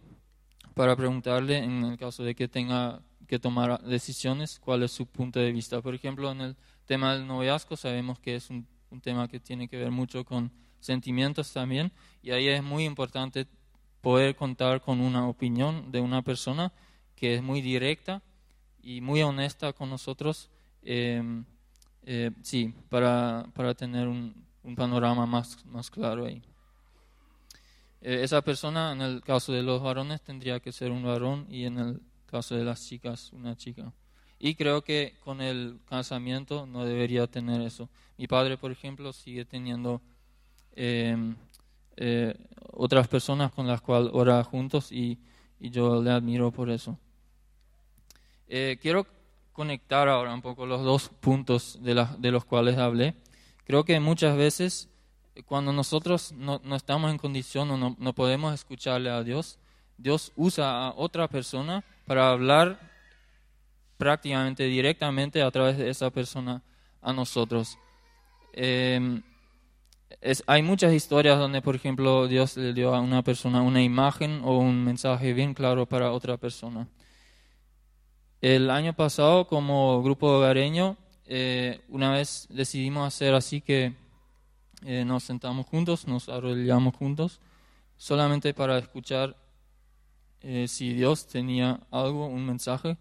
para 0.74 0.96
preguntarle 0.96 1.58
en 1.58 1.84
el 1.84 1.98
caso 1.98 2.24
de 2.24 2.34
que 2.34 2.48
tenga 2.48 3.02
que 3.26 3.38
tomar 3.38 3.82
decisiones, 3.82 4.58
cuál 4.58 4.82
es 4.82 4.92
su 4.92 5.06
punto 5.06 5.40
de 5.40 5.52
vista. 5.52 5.80
Por 5.80 5.94
ejemplo, 5.94 6.30
en 6.30 6.40
el 6.40 6.56
tema 6.86 7.14
del 7.14 7.26
noviazgo 7.26 7.76
sabemos 7.76 8.18
que 8.18 8.36
es 8.36 8.50
un, 8.50 8.66
tema 9.00 9.26
que 9.26 9.40
tiene 9.40 9.68
que 9.68 9.78
ver 9.78 9.90
mucho 9.90 10.22
con 10.22 10.52
sentimientos 10.78 11.50
también 11.50 11.90
y 12.22 12.32
ahí 12.32 12.48
es 12.48 12.62
muy 12.62 12.84
importante 12.84 13.46
poder 14.02 14.36
contar 14.36 14.82
con 14.82 15.00
una 15.00 15.26
opinión 15.26 15.90
de 15.90 16.02
una 16.02 16.20
persona 16.20 16.74
que 17.16 17.34
es 17.34 17.42
muy 17.42 17.62
directa 17.62 18.20
y 18.82 19.00
muy 19.00 19.22
honesta 19.22 19.72
con 19.72 19.88
nosotros, 19.88 20.50
em, 20.82 21.46
eh, 22.04 22.32
sí, 22.42 22.74
para, 22.90 23.46
para 23.54 23.72
tener 23.74 24.08
un, 24.08 24.44
un, 24.62 24.74
panorama 24.74 25.24
más, 25.24 25.64
más 25.64 25.88
claro 25.88 26.26
ahí. 26.26 26.42
Eh, 28.02 28.24
esa 28.24 28.42
persona, 28.42 28.92
en 28.92 29.00
el 29.00 29.22
caso 29.22 29.52
de 29.52 29.62
los 29.62 29.80
varones, 29.80 30.20
tendría 30.22 30.58
que 30.58 30.72
ser 30.72 30.90
un 30.90 31.04
varón 31.04 31.46
y 31.48 31.64
en 31.64 31.78
el 31.78 32.00
caso 32.26 32.56
de 32.56 32.64
las 32.64 32.84
chicas, 32.84 33.32
una 33.32 33.56
chica. 33.56 33.92
Y 34.40 34.56
creo 34.56 34.82
que 34.82 35.14
con 35.20 35.40
el 35.40 35.78
casamiento 35.88 36.66
no 36.66 36.84
debería 36.84 37.28
tener 37.28 37.60
eso. 37.60 37.88
Mi 38.18 38.26
padre, 38.26 38.58
por 38.58 38.72
ejemplo, 38.72 39.12
sigue 39.12 39.44
teniendo 39.44 40.02
em, 40.74 41.36
eh, 41.96 42.34
otras 42.72 43.06
personas 43.06 43.52
con 43.52 43.68
las 43.68 43.80
cuales 43.80 44.10
ora 44.12 44.42
juntos 44.42 44.90
y, 44.90 45.18
yo 45.60 46.02
le 46.02 46.10
admiro 46.10 46.50
por 46.50 46.70
eso. 46.70 46.98
Eh, 48.48 48.78
quiero 48.82 49.06
conectar 49.52 50.08
ahora 50.08 50.34
un 50.34 50.42
poco 50.42 50.66
los 50.66 50.82
dos 50.82 51.08
puntos 51.08 51.78
de, 51.80 52.04
de 52.18 52.30
los 52.32 52.44
cuales 52.44 52.78
hablé. 52.78 53.14
Creo 53.64 53.84
que 53.84 54.00
muchas 54.00 54.36
veces 54.36 54.88
cuando 55.46 55.72
nosotros 55.72 56.32
no, 56.32 56.60
no 56.64 56.76
estamos 56.76 57.10
en 57.10 57.18
condición 57.18 57.70
o 57.70 57.76
no, 57.76 57.96
no 57.98 58.12
podemos 58.12 58.54
escucharle 58.54 59.10
a 59.10 59.22
Dios, 59.22 59.58
Dios 59.96 60.32
usa 60.36 60.88
a 60.88 60.94
otra 60.96 61.28
persona 61.28 61.84
para 62.06 62.30
hablar 62.30 62.78
prácticamente 63.96 64.64
directamente 64.64 65.42
a 65.42 65.50
través 65.50 65.78
de 65.78 65.88
esa 65.88 66.10
persona 66.10 66.62
a 67.00 67.12
nosotros. 67.12 67.78
Em, 68.52 69.22
hay 70.46 70.62
muchas 70.62 70.92
historias 70.92 71.38
donde, 71.38 71.62
por 71.62 71.76
ejemplo, 71.76 72.28
Dios 72.28 72.56
le 72.56 72.72
dio 72.72 72.94
a 72.94 73.00
una 73.00 73.22
persona 73.22 73.62
una 73.62 73.82
imagen 73.82 74.40
o 74.44 74.58
un 74.58 74.84
mensaje 74.84 75.32
bien 75.32 75.54
claro 75.54 75.86
para 75.86 76.12
otra 76.12 76.36
persona. 76.36 76.88
El 78.40 78.70
año 78.70 78.92
pasado, 78.92 79.46
como 79.46 80.02
grupo 80.02 80.26
hogareño, 80.26 80.96
eh, 81.26 81.80
una 81.88 82.12
vez 82.12 82.48
decidimos 82.50 83.06
hacer 83.06 83.34
así 83.34 83.60
que 83.60 83.94
eh, 84.84 85.04
nos 85.04 85.24
sentamos 85.24 85.66
juntos, 85.66 86.06
nos 86.06 86.28
arrodillamos 86.28 86.94
juntos, 86.94 87.40
solamente 87.96 88.54
para 88.54 88.78
escuchar 88.78 89.36
eh, 90.40 90.66
si 90.68 90.92
Dios 90.92 91.26
tenía 91.26 91.80
algo, 91.90 92.26
un 92.26 92.44
mensaje 92.44 92.96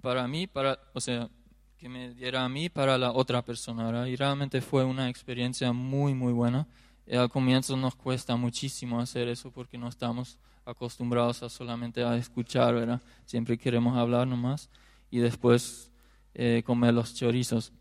para 0.00 0.26
mí, 0.26 0.46
para, 0.46 0.78
o 0.92 1.00
sea, 1.00 1.30
que 1.78 1.88
me 1.88 2.14
diera 2.14 2.44
a 2.44 2.48
mí 2.48 2.68
para 2.68 2.98
la 2.98 3.12
otra 3.12 3.42
persona. 3.42 4.08
Y 4.08 4.16
realmente 4.16 4.60
fue 4.60 4.84
una 4.84 5.08
experiencia 5.08 5.72
muy, 5.72 6.14
muy 6.14 6.32
buena. 6.32 6.66
Y 7.06 7.14
al 7.16 7.28
comienzo 7.28 7.76
nos 7.76 7.94
cuesta 7.94 8.36
muchísimo 8.36 9.00
hacer 9.00 9.28
eso 9.28 9.50
porque 9.50 9.78
no 9.78 9.88
estamos 9.88 10.38
acostumbrados 10.64 11.42
a 11.42 11.48
solamente 11.48 12.02
a 12.02 12.16
escuchar, 12.16 12.74
¿verdad? 12.74 13.00
Siempre 13.26 13.58
queremos 13.58 13.96
hablar 13.96 14.26
nomás 14.26 14.70
y 15.10 15.18
después 15.18 15.90
eh, 16.34 16.62
comer 16.64 16.94
los 16.94 17.14
chorizos. 17.14 17.72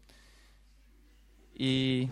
Y 1.56 2.10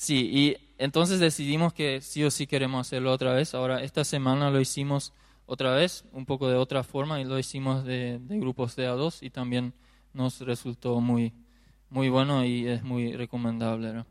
sí, 0.00 0.30
y 0.32 0.56
entonces 0.78 1.20
decidimos 1.20 1.74
que 1.74 2.00
sí 2.00 2.24
o 2.24 2.30
sí 2.30 2.46
queremos 2.46 2.86
hacerlo 2.86 3.12
otra 3.12 3.34
vez. 3.34 3.54
Ahora, 3.54 3.82
esta 3.82 4.02
semana 4.02 4.50
lo 4.50 4.58
hicimos 4.58 5.12
otra 5.44 5.74
vez, 5.74 6.06
un 6.12 6.24
poco 6.24 6.48
de 6.48 6.56
otra 6.56 6.82
forma, 6.82 7.20
y 7.20 7.24
lo 7.24 7.38
hicimos 7.38 7.84
de, 7.84 8.18
grupos 8.26 8.76
de 8.76 8.88
A2 8.88 9.18
y 9.20 9.28
también 9.28 9.74
nos 10.14 10.40
resultó 10.40 11.00
muy, 11.02 11.34
muy 11.90 12.08
bueno 12.08 12.46
y 12.46 12.66
es 12.66 12.82
muy 12.82 13.12
recomendable. 13.12 14.06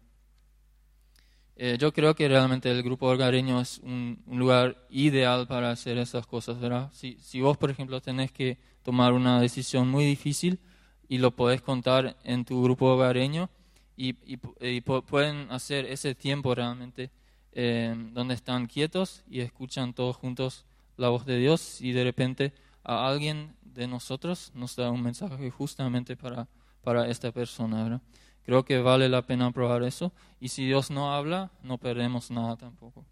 Eh, 1.56 1.78
yo 1.80 1.92
creo 1.92 2.14
que 2.14 2.28
realmente 2.28 2.70
el 2.70 2.84
grupo 2.84 3.08
hogareño 3.08 3.60
es 3.60 3.80
un, 3.80 4.22
lugar 4.28 4.78
ideal 4.92 5.48
para 5.48 5.72
hacer 5.72 5.98
esas 5.98 6.28
cosas. 6.28 6.60
¿verdad? 6.60 6.92
Si, 6.94 7.18
si 7.20 7.42
vos, 7.42 7.58
por 7.58 7.72
ejemplo, 7.72 8.00
tenés 8.00 8.32
que 8.32 8.60
tomar 8.84 9.14
una 9.14 9.42
decisión 9.42 9.90
muy 9.90 10.06
difícil 10.06 10.60
y 11.08 11.18
lo 11.18 11.32
podés 11.32 11.64
contar 11.64 12.16
en 12.24 12.46
tu 12.46 12.62
grupo 12.62 12.86
hogareño 12.94 13.50
y, 14.00 14.80
pueden 14.82 15.52
hacer 15.52 15.86
ese 15.86 16.16
tiempo 16.16 16.56
realmente 16.56 17.12
eh, 17.52 17.94
donde 18.14 18.34
están 18.34 18.68
quietos 18.68 19.24
y 19.30 19.42
escuchan 19.42 19.94
todos 19.94 20.16
juntos 20.16 20.66
la 20.96 21.10
voz 21.10 21.26
de 21.26 21.38
Dios 21.38 21.82
y 21.82 21.92
de 21.92 22.06
repente 22.06 22.54
a 22.84 23.08
alguien 23.08 23.56
de 23.62 23.88
nosotros 23.88 24.52
nos 24.56 24.78
da 24.78 24.90
un 24.90 25.04
mensaje 25.04 25.52
justamente 25.52 26.16
para, 26.16 26.48
para 26.82 27.10
esta 27.10 27.34
persona. 27.34 28.02
Creo 28.46 28.64
que 28.64 28.80
vale 28.80 29.10
la 29.10 29.24
pena 29.24 29.52
probar 29.52 29.84
eso 29.84 30.14
y 30.40 30.48
si 30.48 30.66
Dios 30.66 30.92
no 30.92 31.14
habla, 31.14 31.52
no 31.62 31.78
perdemos 31.78 32.32
nada 32.32 32.56
tampoco. 32.56 33.06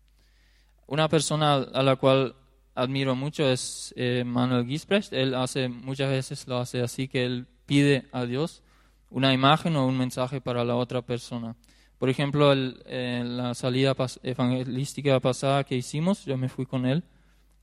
Una 0.87 1.09
persona 1.09 1.55
a 1.55 1.83
la 1.83 1.97
cual 1.97 2.33
admiro 2.75 3.13
mucho 3.13 3.43
es 3.43 3.93
eh, 3.97 4.23
Manuel 4.25 4.65
Gisprecht. 4.65 5.11
Él 5.11 5.35
hace 5.35 5.67
muchas 5.67 6.09
veces 6.09 6.47
lo 6.47 6.57
hace 6.59 6.81
así 6.81 7.09
que 7.09 7.25
él 7.25 7.45
pide 7.65 8.07
a 8.13 8.23
Dios 8.23 8.63
una 9.09 9.33
imagen 9.33 9.75
o 9.75 9.87
un 9.87 9.97
mensaje 9.97 10.41
para 10.41 10.63
la 10.63 10.75
otra 10.75 11.01
persona. 11.01 11.55
Por 11.97 12.09
ejemplo, 12.09 12.53
en 12.53 13.37
la 13.37 13.53
salida 13.55 13.95
evangelística 14.23 15.19
pasada 15.19 15.63
que 15.63 15.75
hicimos, 15.75 16.25
yo 16.25 16.37
me 16.37 16.49
fui 16.49 16.65
con 16.65 16.85
él 16.85 17.03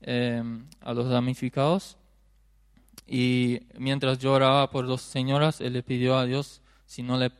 Em, 0.07 0.67
a 0.81 0.93
los 0.93 1.09
damnificados. 1.09 1.97
Y 3.07 3.61
mientras 3.77 4.19
yo 4.19 4.33
oraba 4.33 4.69
por 4.69 4.85
dos 4.85 5.01
señoras, 5.01 5.61
él 5.61 5.73
le 5.73 5.81
pidió 5.81 6.15
a 6.17 6.25
Dios 6.25 6.61
si 6.85 7.01
no 7.01 7.17
le 7.17 7.31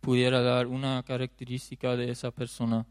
pudiera 0.00 0.40
dar 0.40 0.68
una 0.68 1.02
característica 1.02 1.96
de 1.96 2.10
esa 2.10 2.30
persona. 2.30 2.86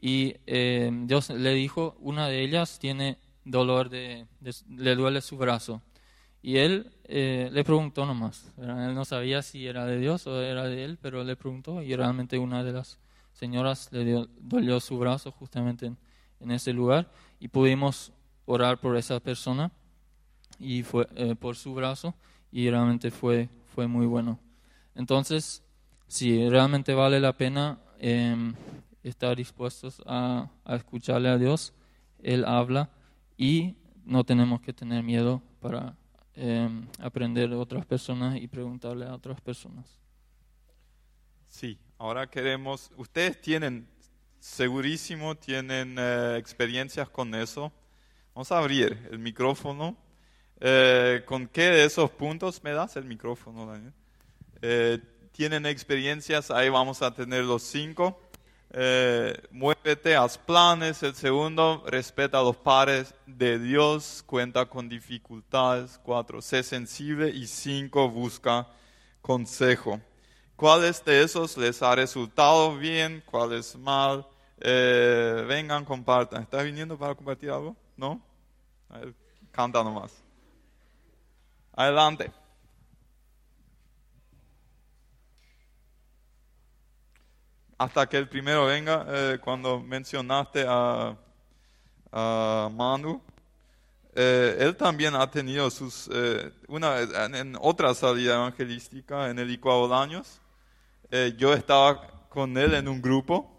y 0.00 0.34
eh, 0.46 0.90
Dios 1.04 1.30
le 1.30 1.52
dijo, 1.54 1.96
una 2.00 2.28
de 2.28 2.42
ellas 2.42 2.78
tiene 2.78 3.16
dolor, 3.44 3.88
de- 3.88 4.26
le 4.68 4.94
duele 4.96 5.20
su 5.22 5.36
brazo. 5.38 5.80
Y 6.46 6.58
él 6.58 6.92
eh, 7.04 7.48
le 7.50 7.64
preguntó 7.64 8.04
nomás, 8.04 8.52
él 8.58 8.94
no 8.94 9.06
sabía 9.06 9.40
si 9.40 9.66
era 9.66 9.86
de 9.86 9.98
Dios 9.98 10.26
o 10.26 10.42
era 10.42 10.64
de 10.64 10.84
él, 10.84 10.98
pero 11.00 11.24
le 11.24 11.36
preguntó 11.36 11.80
y 11.80 11.96
realmente 11.96 12.36
una 12.38 12.62
de 12.62 12.70
las 12.74 12.98
señoras 13.32 13.88
le 13.92 14.04
dio- 14.04 14.28
dolió 14.40 14.78
su 14.78 14.98
brazo 14.98 15.32
justamente 15.32 15.86
en, 15.86 15.96
en 16.40 16.50
ese 16.50 16.74
lugar 16.74 17.10
y 17.40 17.48
pudimos 17.48 18.12
orar 18.44 18.78
por 18.78 18.94
esa 18.98 19.20
persona 19.20 19.72
y 20.58 20.82
fue 20.82 21.08
eh, 21.16 21.34
por 21.34 21.56
su 21.56 21.72
brazo 21.74 22.14
y 22.52 22.68
realmente 22.68 23.10
fue 23.10 23.48
fue 23.74 23.86
muy 23.86 24.04
bueno. 24.04 24.38
Entonces, 24.94 25.62
si 26.08 26.46
realmente 26.50 26.92
vale 26.92 27.20
la 27.20 27.32
pena 27.32 27.78
em, 27.98 28.54
estar 29.02 29.34
dispuestos 29.34 30.02
a, 30.04 30.50
a 30.66 30.76
escucharle 30.76 31.30
a 31.30 31.38
Dios, 31.38 31.72
Él 32.22 32.44
habla 32.44 32.90
y 33.38 33.76
no 34.04 34.24
tenemos 34.24 34.60
que 34.60 34.74
tener 34.74 35.02
miedo 35.02 35.40
para 35.60 35.96
em, 36.36 36.86
aprender 37.00 37.48
de 37.48 37.56
otras 37.56 37.86
personas 37.86 38.36
y 38.36 38.46
preguntarle 38.48 39.06
a 39.06 39.14
otras 39.14 39.40
personas. 39.40 39.86
Sí, 41.48 41.78
ahora 41.98 42.28
queremos, 42.28 42.90
ustedes 42.96 43.40
tienen, 43.40 43.86
segurísimo, 44.40 45.36
tienen 45.36 45.96
eh, 45.98 46.36
experiencias 46.38 47.08
con 47.08 47.34
eso. 47.34 47.72
Vamos 48.34 48.50
a 48.50 48.58
abrir 48.58 49.08
el 49.10 49.18
micrófono. 49.18 49.96
Eh, 50.60 51.22
¿Con 51.26 51.46
qué 51.46 51.62
de 51.62 51.84
esos 51.84 52.10
puntos 52.10 52.62
me 52.64 52.72
das 52.72 52.96
el 52.96 53.04
micrófono, 53.04 53.66
Daniel? 53.66 53.92
Eh, 54.62 54.98
tienen 55.30 55.66
experiencias, 55.66 56.50
ahí 56.50 56.68
vamos 56.68 57.02
a 57.02 57.14
tener 57.14 57.44
los 57.44 57.62
cinco. 57.62 58.20
Eh, 58.76 59.40
muévete, 59.52 60.16
haz 60.16 60.36
planes. 60.36 61.02
El 61.04 61.14
segundo, 61.14 61.84
respeta 61.86 62.40
a 62.40 62.42
los 62.42 62.56
pares 62.56 63.14
de 63.24 63.60
Dios, 63.60 64.24
cuenta 64.26 64.66
con 64.66 64.88
dificultades. 64.88 66.00
Cuatro, 66.02 66.42
sé 66.42 66.64
sensible. 66.64 67.28
Y 67.28 67.46
cinco, 67.46 68.10
busca 68.10 68.66
consejo. 69.22 70.00
¿Cuáles 70.56 71.04
de 71.04 71.22
esos 71.22 71.56
les 71.56 71.82
ha 71.82 71.94
resultado 71.94 72.76
bien? 72.76 73.22
¿Cuáles 73.30 73.76
mal? 73.76 74.26
Eh, 74.58 75.44
vengan, 75.46 75.84
compartan. 75.84 76.42
¿Estás 76.42 76.64
viniendo 76.64 76.98
para 76.98 77.14
compartir 77.14 77.50
algo? 77.50 77.76
¿No? 77.96 78.20
Canta 79.52 79.84
nomás. 79.84 80.20
Adelante. 81.76 82.32
Hasta 87.84 88.08
que 88.08 88.16
el 88.16 88.26
primero 88.26 88.64
venga, 88.64 89.04
eh, 89.06 89.38
cuando 89.44 89.78
mencionaste 89.78 90.64
a, 90.66 91.14
a 92.10 92.70
Manu, 92.72 93.20
eh, 94.14 94.56
él 94.58 94.74
también 94.74 95.14
ha 95.14 95.30
tenido 95.30 95.68
sus, 95.68 96.08
eh, 96.10 96.50
una, 96.68 97.00
en, 97.00 97.34
en 97.34 97.58
otra 97.60 97.92
salida 97.92 98.36
evangelística 98.36 99.28
en 99.28 99.38
el 99.38 99.50
Icuabolaños, 99.50 100.40
eh, 101.10 101.34
yo 101.36 101.52
estaba 101.52 102.08
con 102.30 102.56
él 102.56 102.72
en 102.72 102.88
un 102.88 103.02
grupo, 103.02 103.54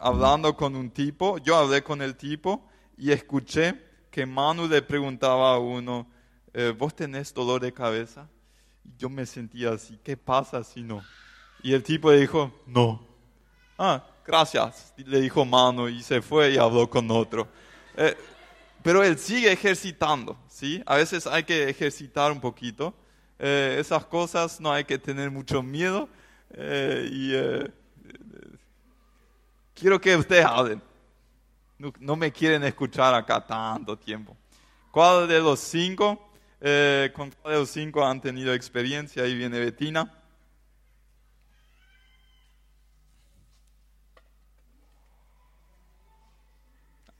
hablando 0.00 0.56
con 0.56 0.74
un 0.74 0.90
tipo, 0.90 1.38
yo 1.38 1.54
hablé 1.54 1.84
con 1.84 2.02
el 2.02 2.16
tipo 2.16 2.68
y 2.96 3.12
escuché 3.12 3.80
que 4.10 4.26
Manu 4.26 4.66
le 4.66 4.82
preguntaba 4.82 5.54
a 5.54 5.58
uno, 5.58 6.10
eh, 6.52 6.74
¿vos 6.76 6.96
tenés 6.96 7.32
dolor 7.32 7.60
de 7.60 7.72
cabeza? 7.72 8.28
Y 8.82 8.96
yo 8.98 9.08
me 9.08 9.24
sentía 9.24 9.70
así, 9.70 10.00
¿qué 10.02 10.16
pasa 10.16 10.64
si 10.64 10.82
no? 10.82 11.00
Y 11.62 11.74
el 11.74 11.84
tipo 11.84 12.10
dijo, 12.10 12.50
no. 12.66 13.07
Ah, 13.78 14.04
gracias, 14.26 14.92
le 14.96 15.20
dijo 15.20 15.44
Manu 15.44 15.88
y 15.88 16.02
se 16.02 16.20
fue 16.20 16.52
y 16.52 16.58
habló 16.58 16.88
con 16.90 17.10
otro. 17.10 17.48
Eh, 17.96 18.16
pero 18.82 19.04
él 19.04 19.18
sigue 19.18 19.52
ejercitando, 19.52 20.38
¿sí? 20.48 20.82
A 20.86 20.96
veces 20.96 21.26
hay 21.26 21.44
que 21.44 21.68
ejercitar 21.68 22.32
un 22.32 22.40
poquito. 22.40 22.94
Eh, 23.38 23.76
esas 23.80 24.04
cosas 24.06 24.60
no 24.60 24.72
hay 24.72 24.84
que 24.84 24.98
tener 24.98 25.30
mucho 25.30 25.62
miedo. 25.62 26.08
eh, 26.54 27.08
y 27.12 27.34
eh, 27.34 27.72
quiero 29.74 30.00
que 30.00 30.16
ustedes 30.16 30.44
hablen. 30.44 30.82
No, 31.78 31.92
no 32.00 32.16
me 32.16 32.32
quieren 32.32 32.64
escuchar 32.64 33.14
acá 33.14 33.44
tanto 33.46 33.96
tiempo. 33.98 34.36
¿Cuál 34.90 35.28
de 35.28 35.40
los 35.40 35.60
cinco, 35.60 36.30
eh, 36.60 37.12
con 37.14 37.30
cuál 37.30 37.54
de 37.54 37.60
los 37.60 37.70
cinco 37.70 38.04
han 38.04 38.20
tenido 38.20 38.54
experiencia? 38.54 39.22
Ahí 39.22 39.34
viene 39.34 39.60
Betina. 39.60 40.17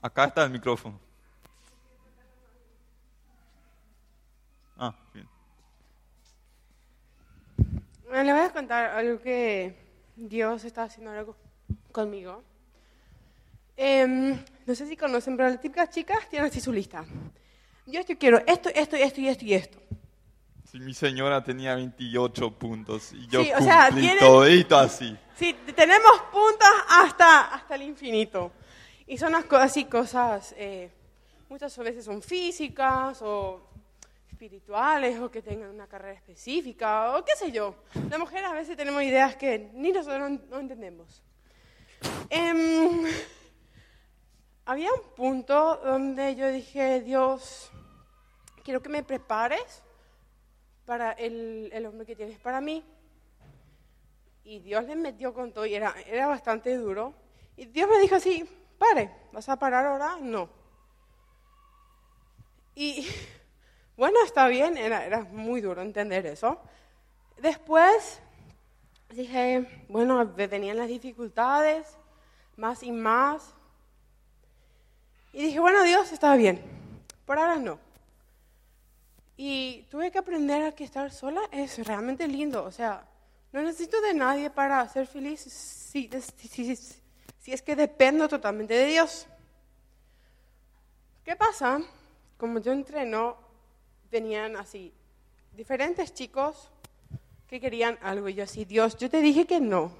Acá 0.00 0.24
está 0.26 0.44
el 0.44 0.50
micrófono. 0.50 0.98
Ah, 4.76 4.94
bien. 5.12 5.28
Bueno, 8.06 8.22
les 8.24 8.34
voy 8.34 8.44
a 8.44 8.52
contar 8.52 8.90
algo 8.90 9.20
que 9.20 9.76
Dios 10.16 10.64
está 10.64 10.84
haciendo 10.84 11.10
algo 11.10 11.36
conmigo. 11.92 12.42
Em, 13.76 14.38
no 14.66 14.74
sé 14.74 14.86
si 14.86 14.96
conocen, 14.96 15.36
pero 15.36 15.48
las 15.50 15.60
típicas 15.60 15.90
chicas 15.90 16.28
tienen 16.28 16.48
así 16.48 16.60
su 16.60 16.72
lista. 16.72 17.04
Dios, 17.86 18.06
yo 18.06 18.18
quiero 18.18 18.38
esto, 18.46 18.68
esto, 18.74 18.96
esto 18.96 19.20
y 19.20 19.28
esto 19.28 19.44
y 19.44 19.54
esto. 19.54 19.78
Si 20.64 20.78
mi 20.78 20.92
señora 20.94 21.42
tenía 21.42 21.74
28 21.74 22.50
puntos 22.58 23.12
y 23.14 23.26
yo 23.28 23.42
Sí, 23.42 23.50
o 23.56 23.60
sea, 23.62 23.86
cumplí 23.86 24.02
tienen- 24.06 24.18
todito 24.20 24.76
así. 24.76 25.16
Sí, 25.34 25.54
tenemos 25.74 26.20
puntos 26.32 26.68
hasta, 26.88 27.54
hasta 27.54 27.74
el 27.74 27.82
infinito. 27.82 28.52
Y 29.10 29.16
son 29.16 29.34
así 29.34 29.86
cosas, 29.86 30.54
eh, 30.58 30.90
muchas 31.48 31.76
veces 31.78 32.04
son 32.04 32.20
físicas 32.20 33.22
o 33.22 33.62
espirituales 34.28 35.18
o 35.18 35.30
que 35.30 35.40
tengan 35.40 35.70
una 35.70 35.86
carrera 35.86 36.12
específica 36.12 37.16
o 37.16 37.24
qué 37.24 37.34
sé 37.34 37.50
yo. 37.50 37.74
Las 38.10 38.18
mujeres 38.18 38.50
a 38.50 38.52
veces 38.52 38.76
tenemos 38.76 39.02
ideas 39.02 39.34
que 39.34 39.70
ni 39.72 39.92
nosotros 39.92 40.38
no, 40.50 40.60
entendemos. 40.60 41.22
Em, 42.28 43.06
había 44.66 44.92
un 44.92 45.00
punto 45.16 45.80
donde 45.82 46.36
yo 46.36 46.52
dije, 46.52 47.00
Dios, 47.00 47.72
quiero 48.62 48.82
que 48.82 48.90
me 48.90 49.02
prepares 49.02 49.82
para 50.84 51.12
el, 51.12 51.70
el 51.72 51.86
hombre 51.86 52.04
que 52.04 52.14
tienes 52.14 52.38
para 52.40 52.60
mí. 52.60 52.84
Y 54.44 54.58
Dios 54.58 54.84
le 54.84 54.96
metió 54.96 55.32
con 55.32 55.50
todo 55.50 55.64
y 55.64 55.74
era, 55.74 55.94
era 56.06 56.26
bastante 56.26 56.76
duro. 56.76 57.14
Y 57.56 57.64
Dios 57.64 57.88
me 57.88 57.98
dijo 58.00 58.14
así, 58.14 58.46
pare, 58.78 59.10
¿vas 59.32 59.48
a 59.48 59.58
parar 59.58 59.84
ahora? 59.86 60.16
No. 60.20 60.48
Y 62.74 63.06
bueno, 63.96 64.18
está 64.24 64.46
bien, 64.48 64.76
era, 64.76 65.24
muy 65.24 65.60
duro 65.60 65.82
entender 65.82 66.26
eso. 66.26 66.60
Después 67.38 68.20
dije, 69.10 69.84
bueno, 69.88 70.24
venían 70.26 70.76
las 70.76 70.88
dificultades, 70.88 71.86
más 72.56 72.82
y 72.82 72.92
más. 72.92 73.54
Y 75.32 75.42
dije, 75.42 75.60
bueno, 75.60 75.82
Dios, 75.82 76.12
está 76.12 76.34
bien, 76.36 76.60
por 77.26 77.38
ahora 77.38 77.56
no. 77.56 77.78
Y 79.36 79.86
tuve 79.90 80.10
que 80.10 80.18
aprender 80.18 80.62
a 80.64 80.72
que 80.72 80.82
estar 80.84 81.12
sola 81.12 81.40
es 81.52 81.86
realmente 81.86 82.26
lindo. 82.26 82.64
O 82.64 82.72
sea, 82.72 83.06
no 83.52 83.62
necesito 83.62 84.00
de 84.00 84.14
nadie 84.14 84.50
para 84.50 84.86
ser 84.88 85.06
feliz 85.06 85.40
si, 85.40 86.10
si, 86.48 86.76
si- 86.76 86.98
si- 87.48 87.54
es 87.54 87.62
que 87.62 87.76
dependo 87.76 88.28
totalmente 88.28 88.74
de 88.74 88.86
Dios. 88.86 89.26
¿Qué 91.24 91.34
pasa? 91.34 91.80
Como 92.36 92.58
yo 92.60 92.72
entreno, 92.72 93.36
venían 94.10 94.54
así 94.56 94.92
diferentes 95.52 96.12
chicos 96.12 96.70
que 97.46 97.58
querían 97.58 97.98
algo. 98.02 98.28
Y 98.28 98.34
yo 98.34 98.44
así, 98.44 98.66
Dios, 98.66 98.98
yo 98.98 99.08
te 99.08 99.22
dije 99.22 99.46
que 99.46 99.60
no. 99.60 99.92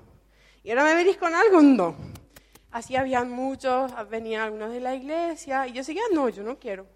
Y 0.62 0.70
ahora 0.70 0.84
me 0.84 0.94
venís 0.94 1.16
con 1.16 1.34
algo, 1.34 1.62
no. 1.62 1.96
Así 2.70 2.96
habían 2.96 3.30
muchos, 3.30 3.92
venían 4.10 4.42
algunos 4.42 4.70
de 4.70 4.80
la 4.80 4.94
iglesia. 4.94 5.66
Y 5.66 5.72
yo 5.72 5.82
seguía, 5.82 6.02
no, 6.12 6.28
yo 6.28 6.42
no 6.42 6.58
quiero. 6.58 6.86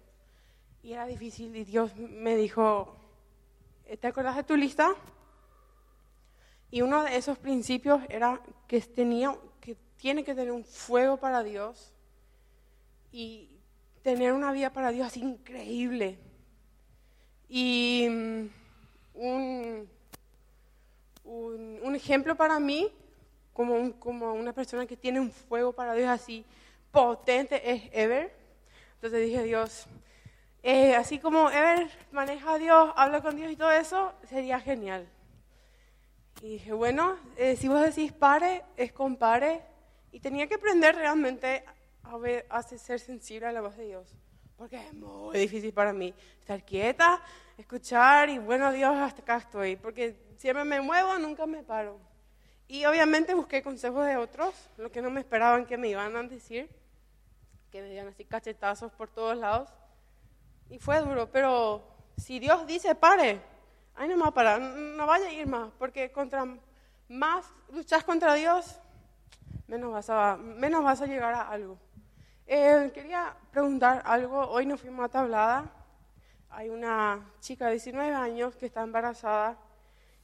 Y 0.83 0.93
era 0.93 1.07
difícil 1.07 1.55
y 1.55 1.63
Dios 1.63 1.95
me 1.95 2.35
dijo, 2.35 2.95
¿te 3.99 4.05
acuerdas 4.05 4.35
de 4.35 4.43
tu 4.43 4.55
lista? 4.55 4.93
Y 6.69 6.83
uno 6.83 7.03
de 7.03 7.15
esos 7.17 7.39
principios 7.39 8.01
era 8.07 8.39
que 8.67 8.81
tenía, 8.81 9.35
tiene 10.03 10.25
que 10.25 10.35
tener 10.35 10.51
un 10.51 10.65
fuego 10.65 11.15
para 11.15 11.43
Dios 11.43 11.93
y 13.09 13.47
tener 14.01 14.33
una 14.33 14.51
vida 14.51 14.69
para 14.69 14.91
Dios 14.91 15.15
increíble. 15.15 16.19
Y 17.47 18.05
mm, 18.09 18.47
un, 19.13 19.87
ejemplo 21.95 22.35
para 22.35 22.59
mí, 22.59 22.91
como, 23.53 23.75
un- 23.75 23.93
como 23.93 24.33
una 24.33 24.51
persona 24.51 24.85
que 24.85 24.97
tiene 24.97 25.21
un 25.21 25.31
fuego 25.31 25.71
para 25.71 25.93
Dios 25.93 26.09
así 26.09 26.43
potente, 26.91 27.71
es 27.71 27.83
Ever. 27.93 28.35
Entonces 28.95 29.21
dije, 29.25 29.41
Dios, 29.43 29.85
eh, 30.63 30.95
así 30.95 31.17
como 31.17 31.49
Ever 31.49 31.89
maneja 32.11 32.55
a 32.55 32.57
Dios, 32.57 32.91
habla 32.97 33.21
con 33.21 33.37
Dios 33.37 33.49
y 33.49 33.55
todo 33.55 33.71
eso, 33.71 34.11
sería 34.27 34.59
genial. 34.59 35.07
Y 36.41 36.49
dije, 36.55 36.73
bueno, 36.73 37.15
eh, 37.37 37.55
si 37.55 37.69
vos 37.69 37.79
decís 37.81 38.11
pare, 38.11 38.63
es 38.75 38.91
con 38.91 39.15
pare. 39.15 39.71
Y 40.13 40.21
tenía 40.21 40.47
que 40.47 40.55
aprender 40.55 40.95
realmente 40.95 41.65
a, 42.03 42.15
ver- 42.17 42.45
a 42.49 42.61
ser 42.63 42.99
sensible 43.01 43.47
a 43.47 43.51
la 43.51 43.59
voz 43.61 43.75
de 43.75 43.87
Dios. 43.87 44.15
Porque 44.55 44.77
es 44.77 44.93
muy 44.93 45.37
difícil 45.37 45.73
para 45.73 45.91
mí 45.91 46.13
estar 46.39 46.63
quieta, 46.63 47.19
escuchar 47.57 48.29
y 48.29 48.37
bueno, 48.37 48.71
Dios, 48.71 48.95
hasta 48.95 49.23
acá 49.23 49.37
estoy. 49.37 49.75
Porque 49.75 50.15
siempre 50.37 50.63
me 50.63 50.79
muevo, 50.79 51.17
nunca 51.17 51.45
me 51.45 51.63
paro. 51.63 51.99
Y 52.67 52.85
obviamente 52.85 53.33
busqué 53.33 53.61
consejos 53.61 54.05
de 54.05 54.15
otros, 54.15 54.53
lo 54.77 54.91
que 54.91 55.01
no 55.01 55.09
me 55.09 55.19
esperaban 55.19 55.65
que 55.65 55.77
me 55.77 55.89
iban 55.89 56.15
a 56.15 56.23
decir, 56.23 56.69
que 57.71 57.81
me 57.81 57.89
dieran 57.89 58.07
así 58.07 58.23
cachetazos 58.23 58.91
por 58.93 59.09
todos 59.09 59.35
lados. 59.37 59.69
Y 60.69 60.77
fue 60.77 60.99
duro, 61.01 61.29
pero 61.31 61.83
si 62.17 62.39
Dios 62.39 62.65
dice 62.67 62.95
pare, 62.95 63.41
ahí 63.95 64.07
no 64.07 64.17
va 64.19 64.27
a 64.27 64.33
parar, 64.33 64.61
no 64.61 65.05
vaya 65.07 65.25
a 65.27 65.33
ir 65.33 65.47
más, 65.47 65.71
porque 65.79 66.11
contra 66.11 66.45
más 67.09 67.45
luchas 67.69 68.03
contra 68.03 68.35
Dios, 68.35 68.79
menos 69.73 69.91
vas 69.91 70.09
a, 70.11 70.37
menos 70.37 70.83
vas 70.83 71.01
a 71.01 71.07
llegar 71.07 71.33
a 71.33 71.49
algo. 71.49 71.79
Eh, 72.45 72.91
quería 72.93 73.35
preguntar 73.51 74.03
algo, 74.05 74.47
hoy 74.49 74.67
nos 74.67 74.79
fuimos 74.79 75.03
a 75.03 75.09
Tablada, 75.09 75.71
hay 76.51 76.69
una 76.69 77.31
chica 77.39 77.65
de 77.65 77.71
19 77.71 78.13
años 78.13 78.55
que 78.55 78.67
está 78.67 78.83
embarazada, 78.83 79.57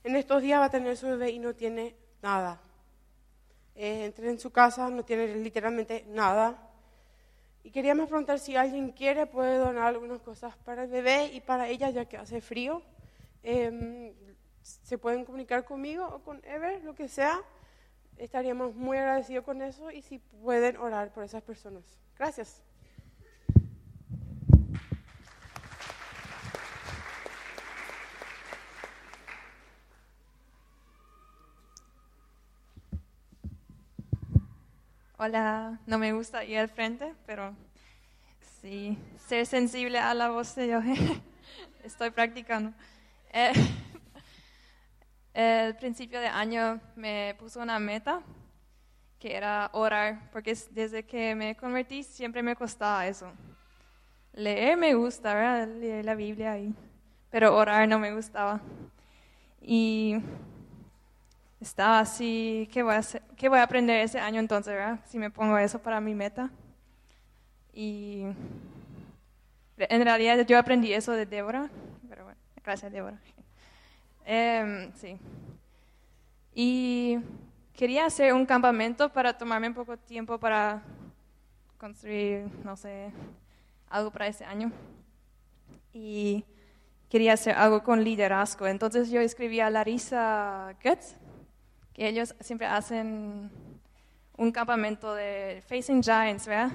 en 0.04 0.16
estos 0.16 0.44
días 0.44 0.60
va 0.60 0.66
a 0.66 0.70
tener 0.70 0.96
su 0.96 1.08
bebé 1.08 1.32
y 1.32 1.40
no 1.40 1.56
tiene 1.56 1.96
nada. 2.22 2.62
Eh, 3.74 4.06
entré 4.06 4.30
en 4.30 4.40
su 4.40 4.52
casa, 4.52 4.88
no 4.92 5.04
tiene 5.04 5.34
literalmente 5.38 6.06
nada. 6.10 6.56
Y 7.64 7.72
queríamos 7.72 8.08
preguntar 8.08 8.38
si 8.38 8.56
alguien 8.56 8.92
quiere, 8.92 9.26
puede 9.26 9.58
donar 9.58 9.88
algunas 9.88 10.22
cosas 10.22 10.56
para 10.58 10.84
el 10.84 10.92
bebé 10.92 11.32
y 11.34 11.42
para 11.42 11.68
ella, 11.68 11.90
ya 11.90 12.06
que 12.06 12.18
hace 12.18 12.40
frío. 12.40 12.84
Em, 13.42 14.14
se 14.62 15.00
pueden 15.00 15.26
comunicar 15.26 15.66
conmigo 15.66 16.06
o 16.06 16.20
con 16.20 16.40
Ever, 16.46 16.84
lo 16.84 16.94
que 16.94 17.08
sea. 17.08 17.42
Estaríamos 18.20 18.76
muy 18.76 18.98
agradecidos 18.98 19.46
con 19.46 19.62
eso 19.62 19.92
y 19.92 20.02
si 20.02 20.20
pueden 20.20 20.76
orar 20.76 21.14
por 21.14 21.24
esas 21.24 21.42
personas. 21.42 21.84
Gracias. 22.18 22.62
Hola, 35.18 35.80
no 35.86 35.98
me 35.98 36.12
gusta 36.12 36.44
ir 36.44 36.58
al 36.60 36.68
frente, 36.68 37.14
pero 37.26 37.56
sí, 38.62 38.98
ser 39.28 39.46
sensible 39.46 39.98
a 39.98 40.14
la 40.14 40.30
voz 40.30 40.56
de 40.56 40.66
Dios. 40.66 40.84
Estoy 41.86 42.10
practicando. 42.10 42.74
Eh, 43.32 43.54
el 45.40 45.76
principio 45.76 46.20
de 46.20 46.28
año 46.28 46.82
me 46.96 47.36
puso 47.40 47.62
una 47.62 47.80
meta 47.80 48.22
que 49.20 49.36
era 49.36 49.70
orar, 49.74 50.30
porque 50.32 50.52
es- 50.52 50.74
desde 50.74 51.04
que 51.06 51.36
me 51.36 51.56
convertí 51.56 52.04
siempre 52.04 52.44
me 52.44 52.56
costaba 52.56 53.08
eso. 53.08 53.32
Leer 54.34 54.78
me 54.78 54.94
gusta, 54.94 55.34
¿verdad? 55.34 55.68
Leer 55.68 56.06
la 56.06 56.16
Biblia 56.16 56.54
ahí, 56.54 56.74
pero 57.30 57.56
orar 57.56 57.88
no 57.88 58.00
me 58.00 58.14
gustaba. 58.14 58.60
Y 59.62 60.18
estaba 61.62 62.00
así, 62.00 62.70
¿qué 62.72 62.84
voy, 62.84 62.96
a? 62.96 63.02
¿qué 63.36 63.50
voy 63.50 63.60
a 63.60 63.64
aprender 63.64 64.02
ese 64.02 64.20
año 64.20 64.40
entonces, 64.40 64.74
verdad? 64.74 65.00
Si 65.06 65.18
me 65.20 65.30
pongo 65.32 65.58
eso 65.58 65.80
para 65.80 66.02
mi 66.02 66.16
meta. 66.16 66.50
Y 67.74 68.26
en 69.78 70.04
realidad 70.04 70.46
yo 70.46 70.58
aprendí 70.58 70.94
eso 70.94 71.14
de 71.14 71.26
Débora, 71.26 71.70
pero 72.10 72.26
bueno, 72.26 72.40
gracias 72.64 72.92
Débora. 72.92 73.20
Em, 74.32 74.94
sí. 74.94 75.18
Y 76.54 77.18
quería 77.74 78.06
hacer 78.06 78.32
un 78.32 78.46
campamento 78.46 79.12
para 79.12 79.36
tomarme 79.36 79.70
un 79.70 79.74
poco 79.74 79.94
de 79.94 79.98
tiempo 79.98 80.38
para 80.38 80.84
construir, 81.80 82.48
no 82.64 82.76
sé, 82.76 83.12
algo 83.90 84.12
para 84.12 84.28
ese 84.28 84.46
año. 84.46 84.72
Y 85.94 86.46
quería 87.10 87.34
hacer 87.34 87.56
algo 87.56 87.82
con 87.82 88.04
liderazgo. 88.04 88.68
Entonces 88.68 89.10
yo 89.10 89.20
escribí 89.20 89.62
a 89.62 89.72
Larissa 89.72 90.76
Goetz, 90.84 91.16
que 91.92 92.08
ellos 92.08 92.36
siempre 92.40 92.68
hacen 92.68 93.50
un 94.38 94.52
campamento 94.52 95.16
de 95.16 95.64
Facing 95.68 96.04
Giants, 96.04 96.46
¿verdad? 96.46 96.70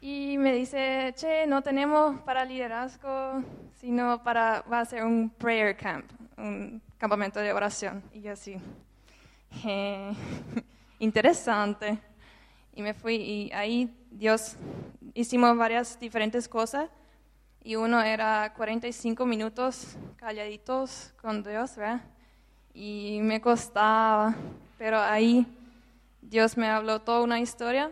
Y 0.00 0.38
me 0.38 0.52
dice, 0.54 1.12
che, 1.16 1.46
no 1.46 1.62
tenemos 1.62 2.20
para 2.22 2.44
liderazgo, 2.44 3.42
sino 3.74 4.22
para, 4.22 4.62
va 4.62 4.80
a 4.80 4.84
ser 4.84 5.04
un 5.04 5.28
prayer 5.30 5.76
camp, 5.76 6.10
un 6.38 6.80
campamento 6.96 7.38
de 7.40 7.52
oración. 7.52 8.02
Y 8.12 8.22
yo 8.22 8.32
así, 8.32 8.56
"Eh, 9.64 10.12
interesante. 10.98 11.98
Y 12.72 12.82
me 12.82 12.94
fui 12.94 13.16
y 13.16 13.52
ahí 13.52 13.94
Dios, 14.10 14.56
hicimos 15.12 15.56
varias 15.56 15.98
diferentes 16.00 16.48
cosas. 16.48 16.88
Y 17.62 17.76
uno 17.76 18.00
era 18.00 18.54
45 18.54 19.26
minutos 19.26 19.96
calladitos 20.16 21.12
con 21.20 21.42
Dios, 21.42 21.76
¿verdad? 21.76 22.00
y 22.74 23.18
me 23.22 23.40
costaba, 23.40 24.34
pero 24.78 24.98
ahí 24.98 25.46
Dios 26.22 26.56
me 26.56 26.68
habló 26.68 27.00
toda 27.00 27.22
una 27.22 27.40
historia 27.40 27.90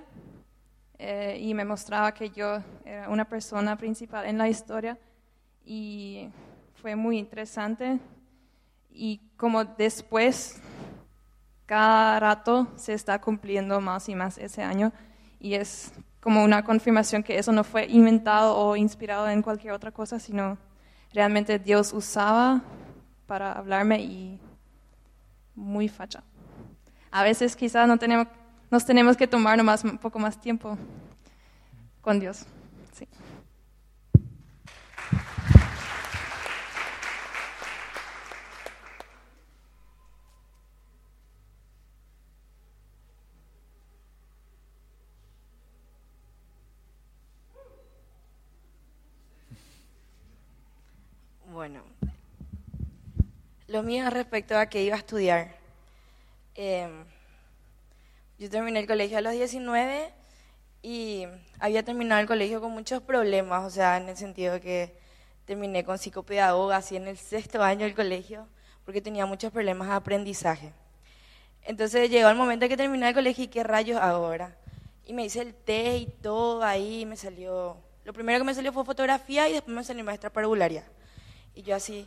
eh, 0.99 1.39
y 1.41 1.55
me 1.55 1.65
mostraba 1.65 2.13
que 2.13 2.31
yo 2.31 2.59
era 2.85 3.09
una 3.09 3.25
persona 3.25 3.77
principal 3.77 4.27
en 4.27 4.39
la 4.39 4.49
historia 4.49 4.99
y 5.65 6.29
fue 6.75 6.97
muy 6.97 7.19
interesante 7.19 7.99
y 8.91 9.21
como 9.37 9.65
después 9.65 10.61
cada 11.67 12.19
rato 12.19 12.67
se 12.77 12.95
está 12.95 13.21
cumpliendo 13.21 13.81
más 13.81 14.09
y 14.09 14.15
más 14.15 14.39
ese 14.39 14.63
año 14.63 14.93
y 15.39 15.55
es 15.55 15.93
como 16.21 16.43
una 16.43 16.65
confirmación 16.65 17.23
que 17.23 17.39
eso 17.39 17.53
no 17.53 17.65
fue 17.65 17.87
inventado 17.87 18.57
o 18.57 18.77
inspirado 18.77 19.29
en 19.29 19.43
cualquier 19.43 19.73
otra 19.73 19.93
cosa, 19.93 20.19
sino 20.19 20.59
realmente 21.13 21.59
Dios 21.59 21.93
usaba 21.93 22.63
para 23.27 23.53
hablarme 23.53 24.01
y 24.01 24.41
muy 25.55 25.89
facha. 25.89 26.23
A 27.11 27.23
veces 27.23 27.57
quizás 27.57 27.87
no 27.89 27.99
tenemos, 27.99 28.27
nos 28.71 28.85
tenemos 28.85 29.17
que 29.17 29.27
tomar 29.27 29.57
nomás 29.57 29.85
un 29.85 29.99
poco 29.99 30.19
más 30.19 30.41
tiempo 30.41 30.77
con 32.01 32.21
Dios. 32.21 32.45
Sí. 32.93 33.07
Bueno, 51.51 51.83
lo 53.67 53.83
mío 53.83 54.07
es 54.07 54.13
respecto 54.13 54.57
a 54.57 54.67
que 54.67 54.83
iba 54.83 54.95
a 54.95 54.99
estudiar. 54.99 55.57
Eh, 56.55 56.89
yo 58.39 58.49
terminé 58.49 58.79
el 58.79 58.87
colegio 58.87 59.19
a 59.19 59.21
los 59.21 59.33
19 59.33 60.13
y 60.83 61.27
había 61.59 61.83
terminado 61.83 62.21
el 62.21 62.29
colegio 62.29 62.61
con 62.61 62.71
muchos 62.71 63.03
problemas, 63.03 63.65
o 63.65 63.71
sea, 63.71 63.97
en 63.97 64.09
el 64.09 64.17
sentido 64.17 64.61
que 64.61 64.97
terminé 65.45 65.85
con 65.85 65.99
psicopedagoga 65.99 66.77
así 66.77 66.95
en 66.95 67.09
el 67.09 67.19
sexto 67.19 67.63
año 67.63 67.81
del 67.81 67.97
colegio, 67.97 68.47
porque 68.85 69.01
tenía 69.01 69.27
muchos 69.27 69.51
problemas 69.51 69.89
de 69.89 69.95
aprendizaje. 69.95 70.73
Entonces 71.63 72.11
llegó 72.11 72.29
el 72.29 72.37
momento 72.37 72.69
que 72.69 72.77
terminé 72.77 73.09
el 73.09 73.15
colegio 73.15 73.45
y 73.45 73.49
qué 73.49 73.65
rayos 73.65 74.01
ahora. 74.01 74.57
Y 75.05 75.15
me 75.15 75.25
hice 75.25 75.41
el 75.41 75.55
test 75.55 76.03
y 76.03 76.07
todo 76.23 76.63
ahí, 76.63 77.05
me 77.07 77.17
salió, 77.17 77.77
lo 78.05 78.13
primero 78.13 78.39
que 78.39 78.45
me 78.45 78.55
salió 78.55 78.73
fue 78.73 78.85
fotografía 78.85 79.49
y 79.49 79.55
después 79.55 79.75
me 79.75 79.83
salió 79.83 80.05
maestra 80.05 80.31
parvularia. 80.31 80.85
Y 81.55 81.63
yo 81.63 81.75
así, 81.75 82.07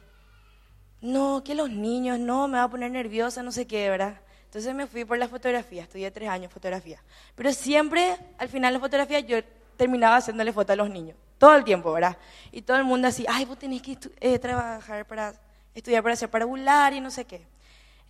no, 1.01 1.43
que 1.43 1.55
los 1.55 1.69
niños, 1.69 2.19
no, 2.19 2.47
me 2.47 2.57
va 2.57 2.63
a 2.63 2.69
poner 2.69 2.91
nerviosa, 2.91 3.43
no 3.43 3.51
sé 3.51 3.67
qué, 3.67 3.89
¿verdad? 3.89 4.21
Entonces 4.52 4.76
me 4.76 4.86
fui 4.86 5.06
por 5.06 5.18
la 5.18 5.30
fotografía, 5.30 5.84
estudié 5.84 6.12
tres 6.12 6.28
años 6.28 6.52
fotografía. 6.52 7.02
Pero 7.36 7.54
siempre, 7.54 8.18
al 8.38 8.49
final 8.49 8.74
de 8.74 8.80
la 8.80 8.84
fotografía, 8.84 9.22
yo 9.22 9.38
terminaba 9.78 10.18
haciéndole 10.18 10.52
foto 10.52 10.74
a 10.74 10.76
los 10.76 10.89
niños, 10.89 11.16
todo 11.38 11.56
el 11.56 11.64
tiempo, 11.64 11.93
¿verdad? 11.93 12.18
Y 12.52 12.62
todo 12.62 12.76
el 12.76 12.84
mundo 12.84 13.08
así, 13.08 13.26
ay, 13.30 13.45
vos 13.45 13.58
tenés 13.58 13.82
que 13.82 13.97
eh, 14.20 14.38
trabajar 14.39 15.08
para, 15.08 15.34
estudiar 15.74 16.04
para 16.04 16.18
ser 16.18 16.30
parabular 16.30 16.93
y 16.93 16.99
no 16.99 17.10
sé 17.10 17.24
qué. 17.24 17.47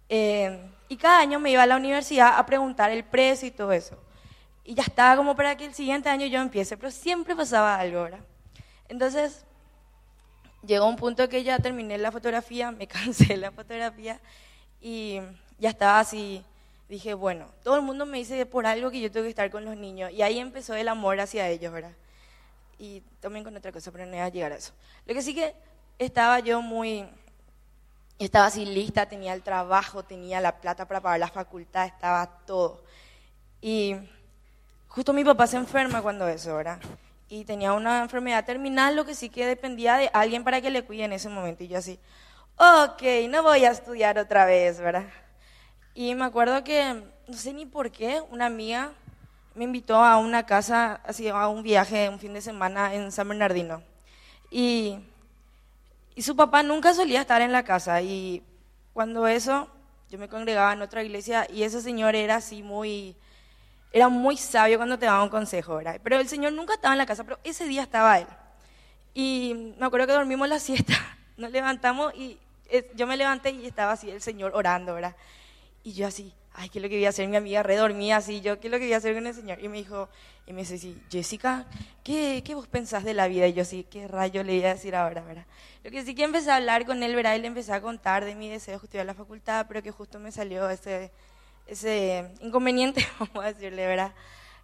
Eh, 0.10 0.68
y 0.90 0.98
cada 0.98 1.20
año 1.20 1.40
me 1.40 1.52
iba 1.52 1.62
a 1.62 1.68
la 1.68 1.76
universidad 1.76 2.34
a 2.36 2.44
preguntar 2.44 2.90
el 2.90 3.04
precio 3.04 3.48
y 3.48 3.52
todo 3.52 3.72
eso. 3.72 3.96
Y 4.64 4.74
ya 4.74 4.82
estaba 4.82 5.16
como 5.18 5.36
para 5.36 5.56
que 5.56 5.66
el 5.66 5.76
siguiente 5.76 6.10
año 6.10 6.26
yo 6.26 6.42
empiece, 6.42 6.76
pero 6.76 6.90
siempre 6.90 7.36
pasaba 7.36 7.76
algo, 7.76 8.02
¿verdad? 8.02 8.26
Entonces, 8.90 9.46
llegó 10.66 10.88
un 10.88 10.96
punto 10.96 11.30
que 11.30 11.44
ya 11.44 11.60
terminé 11.60 12.00
la 12.00 12.12
fotografía, 12.12 12.72
me 12.72 12.88
cansé 12.88 13.38
la 13.38 13.52
fotografía 13.52 14.20
y 14.82 15.20
ya 15.62 15.70
estaba 15.70 16.00
así. 16.00 16.44
Dije, 16.90 17.14
bueno, 17.14 17.46
todo 17.64 17.78
el 17.78 17.84
mundo 17.84 18.06
me 18.06 18.18
dice 18.18 18.46
por 18.46 18.66
algo 18.66 18.92
que 18.92 19.00
yo 19.00 19.12
tengo 19.12 19.24
que 19.24 19.30
estar 19.30 19.50
con 19.50 19.64
los 19.64 19.78
niños. 19.78 20.12
Y 20.12 20.24
ahí 20.24 20.40
empezó 20.40 20.74
el 20.74 20.90
amor 20.90 21.20
hacia 21.22 21.48
ellos, 21.48 21.72
¿verdad? 21.72 21.94
Y 22.80 23.02
también 23.22 23.46
con 23.46 23.56
otra 23.56 23.72
cosa, 23.72 23.92
pero 23.92 24.06
no 24.08 24.16
iba 24.16 24.26
a 24.26 24.30
llegar 24.30 24.52
a 24.52 24.56
eso. 24.56 24.74
Lo 25.06 25.14
que 25.14 25.22
sí 25.22 25.34
que 25.36 25.54
estaba 26.00 26.40
yo 26.40 26.62
muy, 26.62 27.08
estaba 28.18 28.48
así 28.48 28.66
lista, 28.66 29.06
tenía 29.06 29.34
el 29.34 29.44
trabajo, 29.44 30.04
tenía 30.04 30.42
la 30.42 30.60
plata 30.60 30.88
para 30.88 31.00
pagar 31.00 31.20
la 31.20 31.30
facultad, 31.30 31.86
estaba 31.86 32.26
todo. 32.46 32.84
Y 33.62 33.96
justo 34.88 35.14
mi 35.14 35.24
papá 35.24 35.46
se 35.46 35.58
enferma 35.58 36.02
cuando 36.02 36.28
eso, 36.28 36.56
¿verdad? 36.56 36.80
Y 37.30 37.46
tenía 37.46 37.72
una 37.74 38.02
enfermedad 38.02 38.44
terminal, 38.46 38.96
lo 38.96 39.06
que 39.06 39.14
sí 39.14 39.30
que 39.30 39.46
dependía 39.46 39.96
de 39.96 40.10
alguien 40.12 40.44
para 40.44 40.60
que 40.60 40.72
le 40.72 40.84
cuide 40.84 41.06
en 41.06 41.14
ese 41.14 41.30
momento. 41.30 41.64
Y 41.64 41.68
yo 41.68 41.78
así, 41.78 42.00
ok, 42.58 43.04
no 43.30 43.44
voy 43.44 43.64
a 43.64 43.72
estudiar 43.72 44.18
otra 44.18 44.46
vez, 44.46 44.80
¿verdad? 44.80 45.06
Y 45.94 46.16
me 46.16 46.26
acuerdo 46.26 46.64
que, 46.64 47.04
no 47.28 47.34
sé 47.38 47.54
ni 47.54 47.66
por 47.66 47.92
qué, 47.92 48.22
una 48.32 48.46
amiga 48.46 48.92
me 49.56 49.66
invitó 49.66 49.98
a 49.98 50.18
una 50.18 50.46
casa, 50.46 51.02
así, 51.04 51.28
a 51.28 51.48
un 51.48 51.64
viaje, 51.64 52.08
un 52.08 52.20
fin 52.20 52.34
de 52.34 52.42
semana 52.42 52.94
en 52.94 53.12
San 53.12 53.28
Bernardino. 53.28 53.84
Y, 54.50 55.00
y 56.16 56.22
su 56.22 56.36
papá 56.36 56.64
nunca 56.64 56.94
solía 56.94 57.22
estar 57.22 57.42
en 57.42 57.52
la 57.52 57.64
casa. 57.64 58.02
Y 58.02 58.44
cuando 58.94 59.28
eso, 59.28 59.68
yo 60.10 60.18
me 60.18 60.30
congregaba 60.30 60.74
en 60.74 60.82
otra 60.82 61.04
iglesia 61.04 61.48
y 61.50 61.64
ese 61.64 61.82
señor 61.82 62.16
era 62.16 62.36
así 62.36 62.64
muy, 62.64 63.16
era 63.92 64.08
muy 64.08 64.38
sabio 64.38 64.78
cuando 64.78 64.98
te 64.98 65.06
daba 65.06 65.24
un 65.24 65.30
consejo, 65.30 65.76
¿verdad? 65.76 66.00
Pero 66.02 66.18
el 66.20 66.28
señor 66.28 66.54
nunca 66.54 66.76
estaba 66.76 66.94
en 66.94 66.98
la 66.98 67.06
casa, 67.06 67.24
pero 67.24 67.40
ese 67.44 67.66
día 67.66 67.84
estaba 67.84 68.20
él. 68.20 68.28
Y 69.14 69.74
me 69.78 69.86
acuerdo 69.86 70.08
que 70.08 70.14
dormimos 70.14 70.48
la 70.48 70.60
siesta, 70.60 70.94
nos 71.38 71.52
levantamos 71.52 72.14
y 72.16 72.38
eh, 72.70 72.90
yo 72.96 73.06
me 73.08 73.18
levanté 73.18 73.52
y 73.52 73.66
estaba 73.66 73.94
así 73.94 74.10
el 74.10 74.22
señor 74.22 74.54
orando, 74.56 74.94
¿verdad? 74.94 75.16
Y 75.84 75.94
yo 75.94 76.08
así, 76.08 76.34
ay, 76.54 76.70
¿qué 76.70 76.80
es 76.80 76.84
lo 76.84 76.90
que 76.90 76.96
voy 76.96 77.06
a 77.06 77.10
hacer? 77.10 77.28
Mi 77.28 77.38
amiga 77.38 77.64
redormía 77.64 78.18
así, 78.18 78.42
yo, 78.42 78.60
¿qué 78.60 78.68
es 78.68 78.72
lo 78.72 78.78
que 78.78 78.86
voy 78.86 78.94
a 78.94 78.98
hacer 78.98 79.16
con 79.16 79.26
el 79.26 79.34
Señor? 79.34 79.60
Y 79.64 79.68
me 79.68 79.78
dijo, 79.78 80.10
y 80.46 80.54
me 80.54 80.62
dice, 80.62 80.78
sí, 80.78 81.02
Jessica, 81.10 81.66
¿qué, 82.04 82.44
¿qué 82.46 82.56
vos 82.56 82.68
pensás 82.68 83.04
de 83.04 83.14
la 83.14 83.28
vida? 83.28 83.48
Y 83.48 83.54
yo 83.54 83.66
sí, 83.66 83.86
¿qué 83.90 84.08
rayo 84.08 84.44
le 84.44 84.56
iba 84.56 84.70
a 84.70 84.74
decir 84.74 84.96
ahora, 84.96 85.22
verdad? 85.22 85.46
Lo 85.84 85.92
que 85.92 86.04
sí 86.04 86.14
que 86.14 86.24
empecé 86.24 86.52
a 86.52 86.58
hablar 86.58 86.86
con 86.86 87.02
él, 87.04 87.16
¿verdad? 87.16 87.36
Y 87.36 87.40
le 87.40 87.48
empecé 87.48 87.74
a 87.74 87.82
contar 87.82 88.26
de 88.26 88.36
mi 88.36 88.50
deseo 88.50 88.78
de 88.78 88.86
estudiar 88.86 89.06
la 89.06 89.14
facultad, 89.14 89.66
pero 89.68 89.82
que 89.82 89.92
justo 89.92 90.20
me 90.20 90.32
salió 90.32 90.70
ese, 90.70 91.12
ese 91.68 92.30
inconveniente, 92.42 93.06
vamos 93.20 93.44
a 93.44 93.54
decirle, 93.54 93.88
¿verdad? 93.88 94.14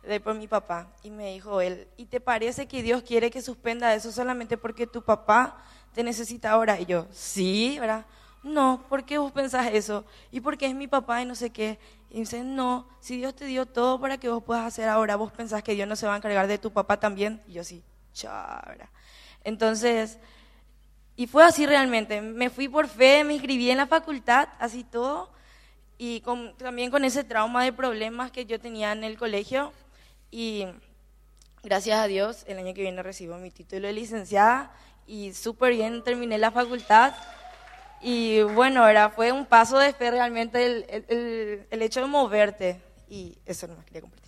De 0.03 0.19
por 0.19 0.35
mi 0.35 0.47
papá. 0.47 0.87
Y 1.03 1.09
me 1.09 1.33
dijo 1.33 1.61
él, 1.61 1.87
¿y 1.97 2.05
te 2.05 2.19
parece 2.19 2.67
que 2.67 2.83
Dios 2.83 3.01
quiere 3.01 3.31
que 3.31 3.41
suspenda 3.41 3.93
eso 3.95 4.11
solamente 4.11 4.57
porque 4.57 4.85
tu 4.85 5.01
papá 5.01 5.63
te 5.93 6.03
necesita 6.03 6.51
ahora? 6.51 6.79
Y 6.79 6.85
yo, 6.85 7.07
sí, 7.11 7.77
¿verdad? 7.79 8.05
No, 8.47 8.85
¿por 8.87 9.03
qué 9.03 9.17
vos 9.17 9.31
pensás 9.33 9.67
eso? 9.73 10.05
¿Y 10.31 10.39
por 10.39 10.57
qué 10.57 10.67
es 10.67 10.73
mi 10.73 10.87
papá 10.87 11.21
y 11.21 11.25
no 11.25 11.35
sé 11.35 11.49
qué? 11.49 11.77
Y 12.09 12.19
dice, 12.19 12.43
no, 12.43 12.87
si 13.01 13.17
Dios 13.17 13.35
te 13.35 13.45
dio 13.45 13.65
todo 13.65 13.99
para 13.99 14.17
que 14.17 14.29
vos 14.29 14.41
puedas 14.41 14.65
hacer 14.65 14.87
ahora, 14.87 15.17
vos 15.17 15.33
pensás 15.33 15.61
que 15.63 15.73
Dios 15.73 15.87
no 15.87 15.97
se 15.97 16.07
va 16.07 16.13
a 16.13 16.17
encargar 16.17 16.47
de 16.47 16.57
tu 16.57 16.71
papá 16.71 16.97
también. 16.97 17.41
Y 17.45 17.53
yo 17.53 17.63
sí, 17.65 17.83
chabra. 18.13 18.89
Entonces, 19.43 20.17
y 21.17 21.27
fue 21.27 21.43
así 21.43 21.65
realmente. 21.65 22.21
Me 22.21 22.49
fui 22.49 22.69
por 22.69 22.87
fe, 22.87 23.25
me 23.25 23.33
inscribí 23.33 23.69
en 23.69 23.77
la 23.77 23.87
facultad, 23.87 24.47
así 24.59 24.85
todo. 24.85 25.29
Y 25.97 26.23
también 26.57 26.89
con 26.89 27.03
ese 27.03 27.25
trauma 27.25 27.65
de 27.65 27.73
problemas 27.73 28.31
que 28.31 28.45
yo 28.45 28.61
tenía 28.61 28.93
en 28.93 29.03
el 29.03 29.17
colegio. 29.17 29.73
Y 30.31 30.67
gracias 31.63 31.99
a 31.99 32.07
Dios, 32.07 32.45
el 32.47 32.59
año 32.59 32.73
que 32.73 32.81
viene 32.81 33.03
recibo 33.03 33.37
mi 33.37 33.51
título 33.51 33.87
de 33.87 33.93
licenciada 33.93 34.71
y 35.05 35.33
súper 35.33 35.73
bien 35.73 36.03
terminé 36.03 36.37
la 36.37 36.51
facultad. 36.51 37.13
Y 37.99 38.41
bueno, 38.43 38.87
era, 38.87 39.09
fue 39.09 39.31
un 39.31 39.45
paso 39.45 39.79
de 39.79 39.93
fe 39.93 40.11
realmente 40.11 40.65
el, 40.65 40.85
el, 41.07 41.67
el 41.69 41.81
hecho 41.81 42.01
de 42.01 42.07
moverte. 42.07 42.81
Y 43.09 43.37
eso 43.45 43.67
no 43.67 43.75
más 43.75 43.85
quería 43.85 44.01
compartir. 44.01 44.27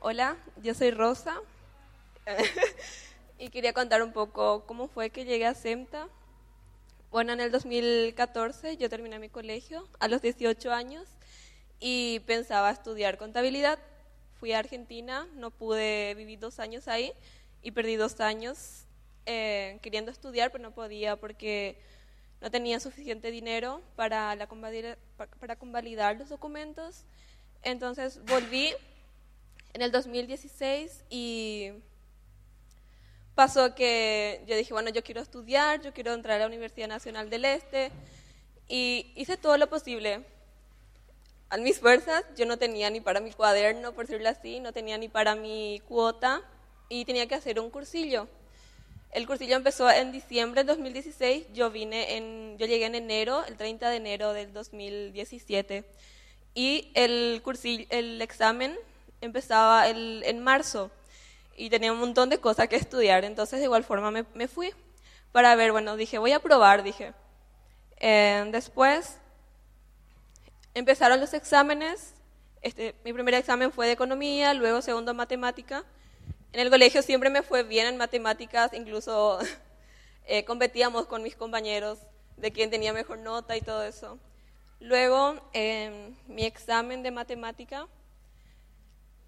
Hola, 0.00 0.36
yo 0.62 0.74
soy 0.74 0.90
Rosa 0.90 1.36
quería 3.50 3.72
contar 3.72 4.02
un 4.02 4.12
poco 4.12 4.64
cómo 4.66 4.88
fue 4.88 5.10
que 5.10 5.24
llegué 5.24 5.46
a 5.46 5.54
SEMTA. 5.54 6.08
Bueno, 7.10 7.32
en 7.32 7.40
el 7.40 7.50
2014 7.50 8.76
yo 8.76 8.88
terminé 8.88 9.18
mi 9.18 9.28
colegio 9.28 9.88
a 9.98 10.08
los 10.08 10.22
18 10.22 10.72
años 10.72 11.08
y 11.80 12.20
pensaba 12.20 12.70
estudiar 12.70 13.18
contabilidad. 13.18 13.78
Fui 14.38 14.52
a 14.52 14.58
Argentina, 14.60 15.26
no 15.34 15.50
pude 15.50 16.14
vivir 16.14 16.38
dos 16.38 16.60
años 16.60 16.86
ahí 16.88 17.12
y 17.62 17.72
perdí 17.72 17.96
dos 17.96 18.20
años 18.20 18.84
eh, 19.26 19.78
queriendo 19.82 20.10
estudiar, 20.10 20.52
pero 20.52 20.62
no 20.62 20.70
podía 20.70 21.16
porque 21.16 21.76
no 22.40 22.50
tenía 22.50 22.80
suficiente 22.80 23.30
dinero 23.30 23.82
para, 23.96 24.34
la 24.36 24.48
para 25.40 25.56
convalidar 25.56 26.16
los 26.16 26.28
documentos. 26.28 27.04
Entonces 27.62 28.20
volví 28.24 28.72
en 29.74 29.82
el 29.82 29.90
2016 29.90 31.04
y 31.10 31.72
pasó 33.34 33.74
que 33.74 34.42
yo 34.46 34.56
dije, 34.56 34.72
bueno, 34.72 34.90
yo 34.90 35.02
quiero 35.02 35.20
estudiar, 35.20 35.80
yo 35.82 35.92
quiero 35.92 36.12
entrar 36.12 36.36
a 36.36 36.40
la 36.40 36.46
Universidad 36.46 36.88
Nacional 36.88 37.30
del 37.30 37.44
Este 37.44 37.90
y 38.68 39.12
hice 39.16 39.36
todo 39.36 39.56
lo 39.56 39.68
posible. 39.68 40.24
A 41.48 41.56
mis 41.56 41.80
fuerzas, 41.80 42.24
yo 42.36 42.46
no 42.46 42.58
tenía 42.58 42.90
ni 42.90 43.00
para 43.00 43.20
mi 43.20 43.32
cuaderno, 43.32 43.92
por 43.92 44.06
decirlo 44.06 44.28
así, 44.28 44.60
no 44.60 44.72
tenía 44.72 44.98
ni 44.98 45.08
para 45.08 45.34
mi 45.34 45.82
cuota 45.88 46.42
y 46.88 47.04
tenía 47.04 47.26
que 47.26 47.34
hacer 47.34 47.58
un 47.58 47.70
cursillo. 47.70 48.28
El 49.10 49.26
cursillo 49.26 49.56
empezó 49.56 49.90
en 49.90 50.12
diciembre 50.12 50.60
del 50.60 50.68
2016, 50.68 51.46
yo 51.52 51.70
vine 51.70 52.16
en, 52.16 52.56
yo 52.58 52.66
llegué 52.66 52.84
en 52.84 52.94
enero, 52.94 53.44
el 53.46 53.56
30 53.56 53.90
de 53.90 53.96
enero 53.96 54.32
del 54.32 54.52
2017 54.52 55.84
y 56.54 56.92
el 56.94 57.40
cursillo, 57.42 57.86
el 57.90 58.22
examen 58.22 58.78
empezaba 59.20 59.88
el, 59.88 60.22
en 60.24 60.38
marzo 60.38 60.92
y 61.60 61.68
tenía 61.68 61.92
un 61.92 61.98
montón 62.00 62.30
de 62.30 62.38
cosas 62.38 62.68
que 62.68 62.76
estudiar, 62.76 63.22
entonces 63.22 63.58
de 63.58 63.66
igual 63.66 63.84
forma 63.84 64.10
me, 64.10 64.24
me 64.32 64.48
fui 64.48 64.72
para 65.30 65.54
ver, 65.56 65.72
bueno, 65.72 65.94
dije, 65.96 66.16
voy 66.16 66.32
a 66.32 66.40
probar, 66.40 66.82
dije. 66.82 67.12
Eh, 67.98 68.48
después 68.50 69.18
empezaron 70.72 71.20
los 71.20 71.34
exámenes, 71.34 72.14
este, 72.62 72.94
mi 73.04 73.12
primer 73.12 73.34
examen 73.34 73.72
fue 73.72 73.86
de 73.86 73.92
economía, 73.92 74.54
luego 74.54 74.80
segundo 74.80 75.12
matemática. 75.12 75.84
En 76.54 76.60
el 76.60 76.70
colegio 76.70 77.02
siempre 77.02 77.28
me 77.28 77.42
fue 77.42 77.62
bien 77.62 77.86
en 77.86 77.98
matemáticas, 77.98 78.72
incluso 78.72 79.38
eh, 80.24 80.46
competíamos 80.46 81.04
con 81.04 81.22
mis 81.22 81.36
compañeros 81.36 81.98
de 82.38 82.52
quién 82.52 82.70
tenía 82.70 82.94
mejor 82.94 83.18
nota 83.18 83.54
y 83.54 83.60
todo 83.60 83.84
eso. 83.84 84.18
Luego, 84.80 85.38
eh, 85.52 86.14
mi 86.26 86.46
examen 86.46 87.02
de 87.02 87.10
matemática 87.10 87.86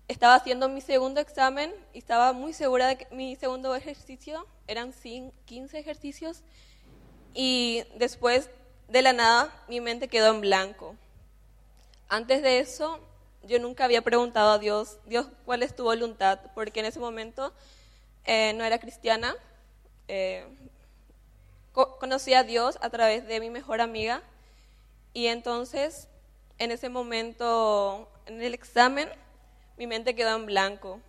estaba 0.09 0.35
haciendo 0.35 0.69
mi 0.69 0.81
segundo 0.81 1.21
examen 1.21 1.73
y 1.93 1.99
estaba 1.99 2.33
muy 2.33 2.53
segura 2.53 2.89
de 2.89 2.97
que 2.97 3.07
mi 3.15 3.37
segundo 3.37 3.75
ejercicio 3.75 4.47
eran 4.67 4.93
15 4.93 5.79
ejercicios 5.79 6.43
y 7.35 7.85
después 7.97 8.51
de 8.89 9.03
la 9.03 9.13
nada 9.13 9.65
mi 9.69 9.81
mente 9.81 10.09
quedó 10.09 10.35
en 10.35 10.41
blanco. 10.41 10.97
Antes 12.09 12.43
de 12.43 12.59
eso 12.59 13.01
yo 13.45 13.59
nunca 13.59 13.85
había 13.85 14.03
preguntado 14.03 14.53
a 14.53 14.59
Dios, 14.59 14.99
Dios, 15.07 15.27
¿cuál 15.45 15.63
es 15.63 15.75
tu 15.75 15.85
voluntad? 15.85 16.39
Porque 16.55 16.81
en 16.81 16.87
ese 16.87 17.01
momento 17.01 17.53
eh, 18.25 18.53
no 18.55 18.65
era 18.65 18.79
cristiana. 18.79 19.35
Eh, 20.09 20.47
conocí 21.73 22.35
a 22.35 22.45
Dios 22.45 22.79
a 22.83 22.91
través 22.91 23.27
de 23.27 23.41
mi 23.41 23.51
mejor 23.51 23.81
amiga 23.81 24.23
y 25.15 25.27
entonces 25.27 26.09
en 26.59 26.71
ese 26.71 26.89
momento, 26.89 28.09
en 28.27 28.43
el 28.43 28.55
examen, 28.55 29.09
mi 29.77 29.87
mente 29.87 30.15
quedó 30.15 30.37
en 30.37 30.47
blanco, 30.47 31.01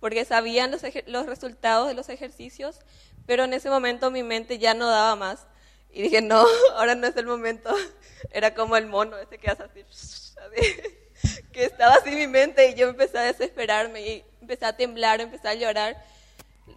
porque 0.00 0.24
sabían 0.24 0.70
los, 0.70 1.26
resultados 1.26 1.88
de 1.88 1.94
los 1.94 2.08
ejercicios, 2.08 2.80
pero 3.26 3.44
en 3.44 3.52
ese 3.52 3.70
momento 3.70 4.10
mi 4.10 4.22
mente 4.22 4.58
ya 4.58 4.74
no 4.74 4.88
daba 4.88 5.14
más. 5.14 5.46
Y 5.92 6.02
dije, 6.02 6.20
no, 6.22 6.44
ahora 6.74 6.94
no 6.94 7.06
es 7.06 7.16
el 7.16 7.26
momento. 7.26 7.72
Era 8.32 8.54
como 8.54 8.76
el 8.76 8.86
mono 8.86 9.16
ese 9.18 9.38
que 9.38 9.50
hace 9.50 9.62
así, 9.62 9.84
que 11.52 11.64
estaba 11.64 11.94
así 11.94 12.10
mi 12.10 12.26
mente 12.26 12.70
y 12.70 12.74
yo 12.74 12.88
empecé 12.88 13.18
a 13.18 13.22
desesperarme 13.22 14.00
y 14.00 14.24
empecé 14.40 14.64
a 14.64 14.76
temblar, 14.76 15.20
empecé 15.20 15.48
a 15.48 15.54
llorar 15.54 16.02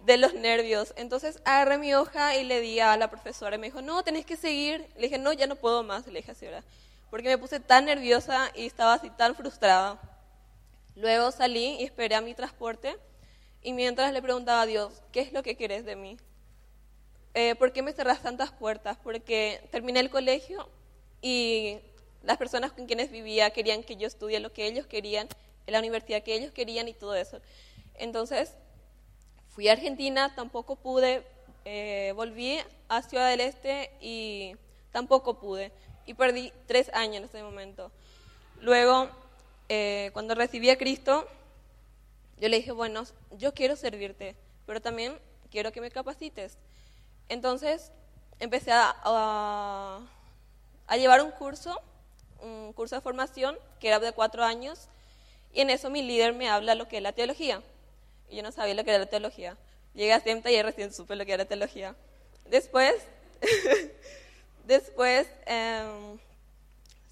de 0.04 0.16
los 0.18 0.34
nervios. 0.34 0.94
Entonces 0.96 1.40
agarré 1.44 1.78
mi 1.78 1.94
hoja 1.94 2.36
y 2.36 2.44
le 2.44 2.60
di 2.60 2.78
a 2.80 2.96
la 2.96 3.10
profesora 3.10 3.56
y 3.56 3.58
me 3.58 3.66
dijo, 3.66 3.82
no, 3.82 4.02
tenés 4.04 4.24
que 4.24 4.36
seguir. 4.36 4.86
Le 4.96 5.02
dije, 5.02 5.18
no, 5.18 5.32
ya 5.32 5.46
no 5.46 5.56
puedo 5.56 5.82
más, 5.82 6.06
le 6.06 6.20
dije 6.20 6.32
así, 6.32 6.46
¿verdad? 6.46 6.64
Porque 7.10 7.28
me 7.28 7.38
puse 7.38 7.60
tan 7.60 7.86
nerviosa 7.86 8.50
y 8.54 8.66
estaba 8.66 8.94
así 8.94 9.10
tan 9.10 9.34
frustrada. 9.34 9.98
Luego 10.96 11.30
salí 11.30 11.76
y 11.78 11.84
esperé 11.84 12.14
a 12.14 12.22
mi 12.22 12.34
transporte 12.34 12.96
y 13.62 13.74
mientras 13.74 14.12
le 14.14 14.22
preguntaba 14.22 14.62
a 14.62 14.66
Dios, 14.66 15.02
¿qué 15.12 15.20
es 15.20 15.32
lo 15.32 15.42
que 15.42 15.54
quieres 15.54 15.84
de 15.84 15.94
mí? 15.94 16.16
Eh, 17.34 17.54
¿Por 17.54 17.72
qué 17.72 17.82
me 17.82 17.92
cerras 17.92 18.22
tantas 18.22 18.50
puertas? 18.50 18.96
Porque 19.02 19.60
terminé 19.70 20.00
el 20.00 20.08
colegio 20.08 20.70
y 21.20 21.78
las 22.22 22.38
personas 22.38 22.72
con 22.72 22.86
quienes 22.86 23.10
vivía 23.10 23.50
querían 23.50 23.82
que 23.82 23.96
yo 23.96 24.06
estudie 24.06 24.40
lo 24.40 24.54
que 24.54 24.66
ellos 24.66 24.86
querían, 24.86 25.28
en 25.66 25.72
la 25.72 25.80
universidad 25.80 26.22
que 26.22 26.34
ellos 26.34 26.50
querían 26.52 26.88
y 26.88 26.94
todo 26.94 27.14
eso. 27.14 27.40
Entonces, 27.96 28.54
fui 29.50 29.68
a 29.68 29.72
Argentina, 29.72 30.34
tampoco 30.34 30.76
pude, 30.76 31.26
eh, 31.66 32.14
volví 32.16 32.58
a 32.88 33.02
Ciudad 33.02 33.28
del 33.28 33.40
Este 33.40 33.90
y 34.00 34.56
tampoco 34.92 35.38
pude. 35.38 35.72
y 36.06 36.14
perdí 36.14 36.52
tres 36.66 36.88
años 36.94 37.16
en 37.16 37.24
ese 37.24 37.42
momento. 37.42 37.90
Luego, 38.60 39.10
eh, 39.68 40.10
cuando 40.12 40.34
recibí 40.34 40.70
a 40.70 40.78
Cristo, 40.78 41.26
yo 42.38 42.48
le 42.48 42.56
dije, 42.56 42.72
bueno, 42.72 43.04
yo 43.32 43.54
quiero 43.54 43.76
servirte, 43.76 44.36
pero 44.66 44.80
también 44.80 45.18
quiero 45.50 45.72
que 45.72 45.80
me 45.80 45.90
capacites. 45.90 46.58
Entonces, 47.28 47.92
empecé 48.38 48.72
a, 48.72 48.94
a, 49.02 50.00
a 50.86 50.96
llevar 50.96 51.22
un 51.22 51.30
curso, 51.30 51.80
un 52.40 52.72
curso 52.72 52.94
de 52.94 53.00
formación 53.00 53.58
que 53.80 53.88
era 53.88 53.98
de 53.98 54.12
cuatro 54.12 54.44
años, 54.44 54.88
y 55.52 55.60
en 55.62 55.70
eso 55.70 55.88
mi 55.88 56.02
líder 56.02 56.34
me 56.34 56.50
habla 56.50 56.74
lo 56.74 56.86
que 56.86 56.98
es 56.98 57.02
la 57.02 57.12
teología. 57.12 57.62
Y 58.28 58.36
yo 58.36 58.42
no 58.42 58.52
sabía 58.52 58.74
lo 58.74 58.84
que 58.84 58.90
era 58.90 58.98
la 58.98 59.06
teología. 59.06 59.56
Llegué 59.94 60.12
a 60.12 60.20
SEMTA 60.20 60.50
y 60.50 60.60
recién 60.60 60.92
supe 60.92 61.16
lo 61.16 61.24
que 61.24 61.32
era 61.32 61.46
teología. 61.46 61.94
Después, 62.44 62.94
después, 64.66 65.26
em, 65.46 66.18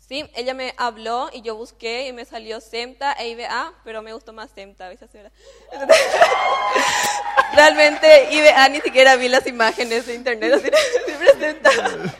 sí, 0.09 0.28
ella 0.34 0.55
me 0.55 0.74
habló 0.76 1.30
y 1.32 1.42
yo 1.42 1.57
busqué 1.57 2.07
y 2.07 2.12
me 2.12 2.24
salió 2.24 2.61
SEMTA 2.61 3.12
e 3.14 3.28
IBA, 3.28 3.72
pero 3.84 4.02
me 4.02 4.12
gustó 4.12 4.32
más 4.32 4.50
SEMTA, 4.50 4.88
¿ves? 4.88 5.00
Entonces, 5.02 5.32
realmente 7.55 8.28
IBA 8.32 8.68
ni 8.68 8.80
siquiera 8.80 9.16
vi 9.16 9.28
las 9.28 9.46
imágenes 9.46 10.07
de 10.07 10.14
internet, 10.14 10.55
así. 10.55 10.70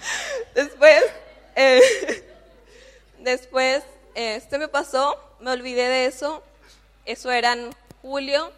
Después, 0.55 1.05
eh, 1.57 2.25
después, 3.19 3.83
eh, 4.15 4.41
se 4.49 4.59
me 4.59 4.69
pasó, 4.69 5.19
me 5.41 5.51
olvidé 5.51 5.89
de 5.89 6.07
eso, 6.07 6.43
eso 7.05 7.31
era 7.33 7.53
en 7.53 7.75
julio, 8.03 8.53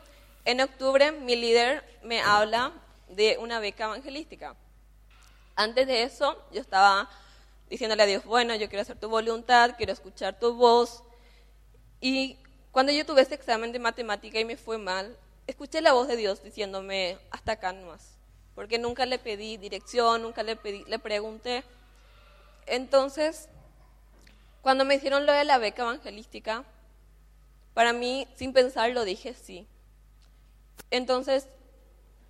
en 0.45 0.61
octubre 0.61 1.13
mi 1.13 1.37
líder 1.37 1.83
me 2.03 2.21
habla 2.21 2.73
de 3.09 3.39
una 3.39 3.61
beca 3.61 3.85
evangelística. 3.85 4.55
Antes 5.55 5.87
de 5.87 6.03
eso, 6.03 6.43
yo 6.53 6.61
estaba 6.61 7.09
diciéndole 7.69 8.03
a 8.03 8.07
Dios, 8.07 8.25
bueno, 8.25 8.55
yo 8.55 8.69
quiero 8.69 8.83
hacer 8.83 8.99
tu 8.99 9.09
voluntad, 9.09 9.75
quiero 9.77 9.93
escuchar 9.93 10.39
tu 10.39 10.55
voz. 10.55 11.03
Y 12.01 12.39
cuando 12.71 12.93
yo 12.93 13.05
tuve 13.07 13.23
ese 13.23 13.35
examen 13.35 13.73
de 13.73 13.79
matemática 13.79 14.39
y 14.39 14.45
me 14.45 14.57
fue 14.57 14.79
mal, 14.79 15.17
escuché 15.47 15.81
la 15.81 15.93
voz 15.93 16.09
de 16.09 16.17
Dios 16.17 16.43
diciéndome, 16.43 17.19
hasta 17.31 17.53
acá 17.53 17.73
nomás. 17.73 18.17
Porque 18.55 18.79
nunca 18.79 19.07
le 19.07 19.19
pedí 19.19 19.57
dirección, 19.57 20.23
nunca 20.23 20.43
le, 20.43 20.57
pedí, 20.57 20.85
le 20.87 20.99
pregunté. 20.99 21.65
Entonces, 22.67 23.49
cuando 24.63 24.85
me 24.85 24.97
hicieron 24.97 25.27
lo 25.27 25.33
de 25.33 25.45
la 25.45 25.59
beca 25.59 25.83
evangelística, 25.83 26.65
para 27.75 27.93
mí, 27.93 28.27
sin 28.37 28.53
pensarlo, 28.53 29.05
dije 29.05 29.35
sí. 29.35 29.67
Entonces, 30.91 31.47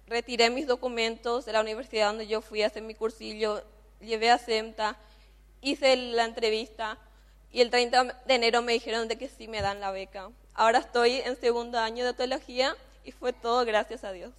retiré 0.07 0.51
mis 0.51 0.67
documentos 0.67 1.45
de 1.45 1.53
la 1.53 1.61
universidad 1.61 2.09
donde 2.09 2.27
yo 2.27 2.41
fui 2.41 2.63
a 2.63 2.67
hacer 2.67 2.83
mi 2.83 2.95
cursillo, 2.95 3.63
llevé 4.01 4.31
a 4.31 4.39
SEMTA, 4.39 4.97
hice 5.61 5.97
la 5.97 6.25
entrevista 6.25 6.99
y 7.51 7.61
el 7.61 7.71
30 7.71 8.23
de 8.27 8.35
enero 8.35 8.63
me 8.63 8.73
dijeron 8.73 9.09
de 9.09 9.17
que 9.17 9.29
sí 9.29 9.49
me 9.49 9.63
dan 9.63 9.81
la 9.81 9.91
beca. 9.91 10.31
Ahora 10.55 10.79
estoy 10.79 11.17
en 11.17 11.37
segundo 11.37 11.79
año 11.79 12.05
de 12.05 12.15
teología 12.15 12.77
y 13.05 13.13
fue 13.13 13.33
todo 13.33 13.65
gracias 13.65 14.05
a 14.05 14.13
Dios. 14.13 14.33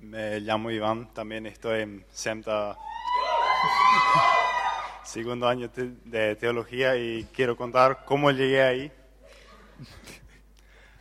Me 0.00 0.40
llamo 0.40 0.70
Iván, 0.70 1.12
también 1.12 1.46
estoy 1.46 1.82
en 1.82 2.06
SEMTA 2.12 2.78
segundo 5.04 5.48
año 5.48 5.68
de 6.04 6.36
teología 6.36 6.96
y 6.96 7.24
quiero 7.34 7.56
contar 7.56 8.04
cómo 8.04 8.30
llegué 8.30 8.62
ahí. 8.62 8.92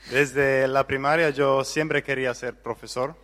Desde 0.09 0.67
la 0.67 0.85
primaria 0.85 1.31
yo 1.31 1.63
siempre 1.63 2.03
quería 2.03 2.33
ser 2.35 2.55
profesor 2.61 3.15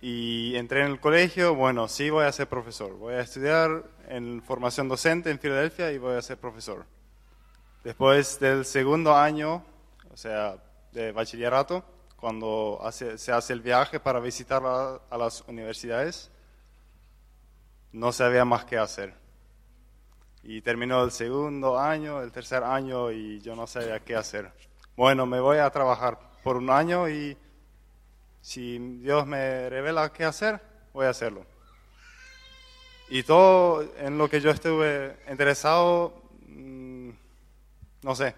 y 0.00 0.56
entré 0.56 0.80
en 0.80 0.88
el 0.88 1.00
colegio, 1.00 1.54
bueno, 1.54 1.86
sí 1.86 2.10
voy 2.10 2.24
a 2.24 2.32
ser 2.32 2.48
profesor, 2.48 2.94
voy 2.94 3.14
a 3.14 3.20
estudiar 3.20 3.84
en 4.08 4.42
formación 4.42 4.88
docente 4.88 5.30
en 5.30 5.38
Filadelfia 5.38 5.92
y 5.92 5.98
voy 5.98 6.16
a 6.16 6.22
ser 6.22 6.38
profesor. 6.38 6.86
Después 7.84 8.40
del 8.40 8.64
segundo 8.64 9.14
año, 9.14 9.64
o 10.12 10.16
sea, 10.16 10.56
de 10.92 11.12
bachillerato, 11.12 11.84
cuando 12.16 12.80
se 12.90 13.32
hace 13.32 13.52
el 13.52 13.60
viaje 13.60 14.00
para 14.00 14.18
visitar 14.18 14.62
a 14.64 15.16
las 15.16 15.42
universidades, 15.42 16.32
no 17.92 18.10
sabía 18.10 18.44
más 18.44 18.64
qué 18.64 18.76
hacer. 18.76 19.14
Y 20.42 20.62
terminó 20.62 21.04
el 21.04 21.12
segundo 21.12 21.78
año, 21.78 22.22
el 22.22 22.32
tercer 22.32 22.64
año 22.64 23.12
y 23.12 23.40
yo 23.40 23.54
no 23.54 23.68
sabía 23.68 24.00
qué 24.00 24.16
hacer. 24.16 24.50
Bueno, 24.98 25.26
me 25.26 25.38
voy 25.38 25.58
a 25.58 25.70
trabajar 25.70 26.18
por 26.42 26.56
un 26.56 26.70
año 26.70 27.08
y 27.08 27.36
si 28.40 28.78
Dios 28.98 29.28
me 29.28 29.70
revela 29.70 30.12
qué 30.12 30.24
hacer, 30.24 30.60
voy 30.92 31.06
a 31.06 31.10
hacerlo. 31.10 31.46
Y 33.08 33.22
todo 33.22 33.88
en 33.98 34.18
lo 34.18 34.28
que 34.28 34.40
yo 34.40 34.50
estuve 34.50 35.16
interesado, 35.30 36.20
mm, 36.48 37.10
no 38.02 38.14
sé, 38.16 38.34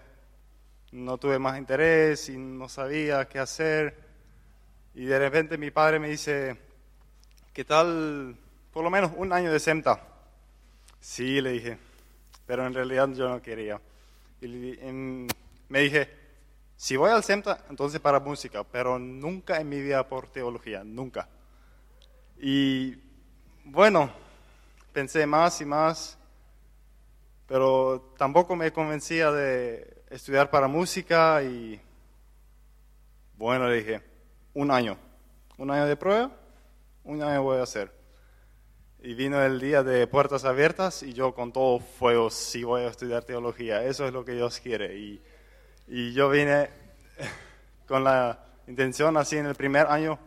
no 0.91 1.17
tuve 1.17 1.39
más 1.39 1.57
interés 1.57 2.29
y 2.29 2.37
no 2.37 2.69
sabía 2.69 3.27
qué 3.27 3.39
hacer. 3.39 3.97
Y 4.93 5.05
de 5.05 5.17
repente 5.17 5.57
mi 5.57 5.71
padre 5.71 5.97
me 5.97 6.09
dice, 6.09 6.57
¿qué 7.53 7.65
tal 7.65 8.37
por 8.71 8.83
lo 8.83 8.91
menos 8.91 9.13
un 9.15 9.33
año 9.33 9.51
de 9.51 9.59
SEMTA? 9.59 9.99
Sí, 10.99 11.41
le 11.41 11.53
dije, 11.53 11.79
pero 12.45 12.67
en 12.67 12.75
realidad 12.75 13.09
yo 13.15 13.27
no 13.27 13.41
quería. 13.41 13.81
Me 14.41 15.79
dije, 15.79 16.20
si 16.81 16.97
voy 16.97 17.11
al 17.11 17.23
SEMTA, 17.23 17.65
entonces 17.69 17.99
para 17.99 18.19
música, 18.19 18.63
pero 18.63 18.97
nunca 18.97 19.61
en 19.61 19.69
mi 19.69 19.79
vida 19.79 20.07
por 20.07 20.27
teología, 20.29 20.83
nunca. 20.83 21.29
Y 22.39 22.97
bueno, 23.65 24.11
pensé 24.91 25.27
más 25.27 25.61
y 25.61 25.65
más, 25.65 26.17
pero 27.45 28.15
tampoco 28.17 28.55
me 28.55 28.73
convencía 28.73 29.31
de 29.31 30.05
estudiar 30.09 30.49
para 30.49 30.67
música 30.67 31.43
y 31.43 31.79
bueno, 33.37 33.69
dije, 33.69 34.01
un 34.55 34.71
año, 34.71 34.97
un 35.59 35.69
año 35.69 35.85
de 35.85 35.95
prueba, 35.95 36.31
un 37.03 37.21
año 37.21 37.43
voy 37.43 37.59
a 37.59 37.63
hacer. 37.63 37.91
Y 39.03 39.13
vino 39.13 39.39
el 39.43 39.59
día 39.59 39.83
de 39.83 40.07
puertas 40.07 40.45
abiertas 40.45 41.03
y 41.03 41.13
yo 41.13 41.35
con 41.35 41.53
todo 41.53 41.77
fuego, 41.77 42.31
sí 42.31 42.63
voy 42.63 42.81
a 42.81 42.87
estudiar 42.87 43.23
teología, 43.23 43.83
eso 43.83 44.07
es 44.07 44.13
lo 44.13 44.25
que 44.25 44.31
Dios 44.31 44.59
quiere. 44.59 45.21
Y 45.93 46.13
yo 46.13 46.29
vine 46.29 46.69
con 47.85 48.05
la 48.05 48.39
intención 48.65 49.17
así 49.17 49.35
en 49.35 49.45
el 49.45 49.55
primer 49.55 49.87
año, 49.87 50.17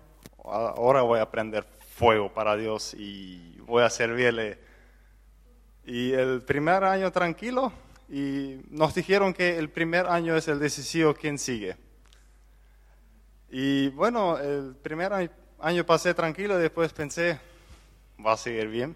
ahora 0.45 1.01
voy 1.01 1.21
a 1.21 1.31
prender 1.31 1.65
fuego 1.97 2.31
para 2.31 2.55
Dios 2.55 2.93
y 2.93 3.57
voy 3.61 3.83
a 3.83 3.89
servirle. 3.89 4.59
Y 5.87 6.13
el 6.13 6.43
primer 6.43 6.85
año 6.85 7.11
tranquilo, 7.11 7.73
y 8.11 8.61
nos 8.69 8.95
dijeron 8.95 9.33
que 9.33 9.57
el 9.57 9.71
primer 9.71 10.07
año 10.07 10.37
es 10.37 10.49
el 10.49 10.59
decisivo 10.59 11.15
quien 11.15 11.39
sigue. 11.39 11.79
Y 13.49 13.89
bueno, 13.89 14.37
el 14.37 14.77
primer 14.77 15.31
año 15.61 15.87
pasé 15.87 16.13
tranquilo 16.13 16.59
y 16.59 16.63
después 16.63 16.93
pensé, 16.93 17.41
va 18.25 18.35
a 18.35 18.37
seguir 18.37 18.69
bien, 18.69 18.95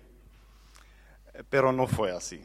pero 1.49 1.73
no 1.73 1.87
fue 1.87 2.11
así. 2.11 2.45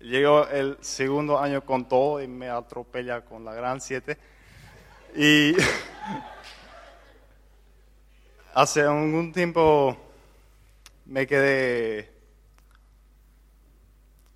Llegó 0.00 0.46
el 0.48 0.76
segundo 0.80 1.38
año 1.38 1.64
con 1.64 1.88
todo 1.88 2.22
y 2.22 2.28
me 2.28 2.48
atropella 2.48 3.22
con 3.22 3.44
la 3.44 3.54
gran 3.54 3.80
7. 3.80 4.16
Y 5.16 5.56
hace 8.54 8.82
algún 8.82 9.32
tiempo 9.32 9.96
me 11.06 11.26
quedé, 11.26 12.10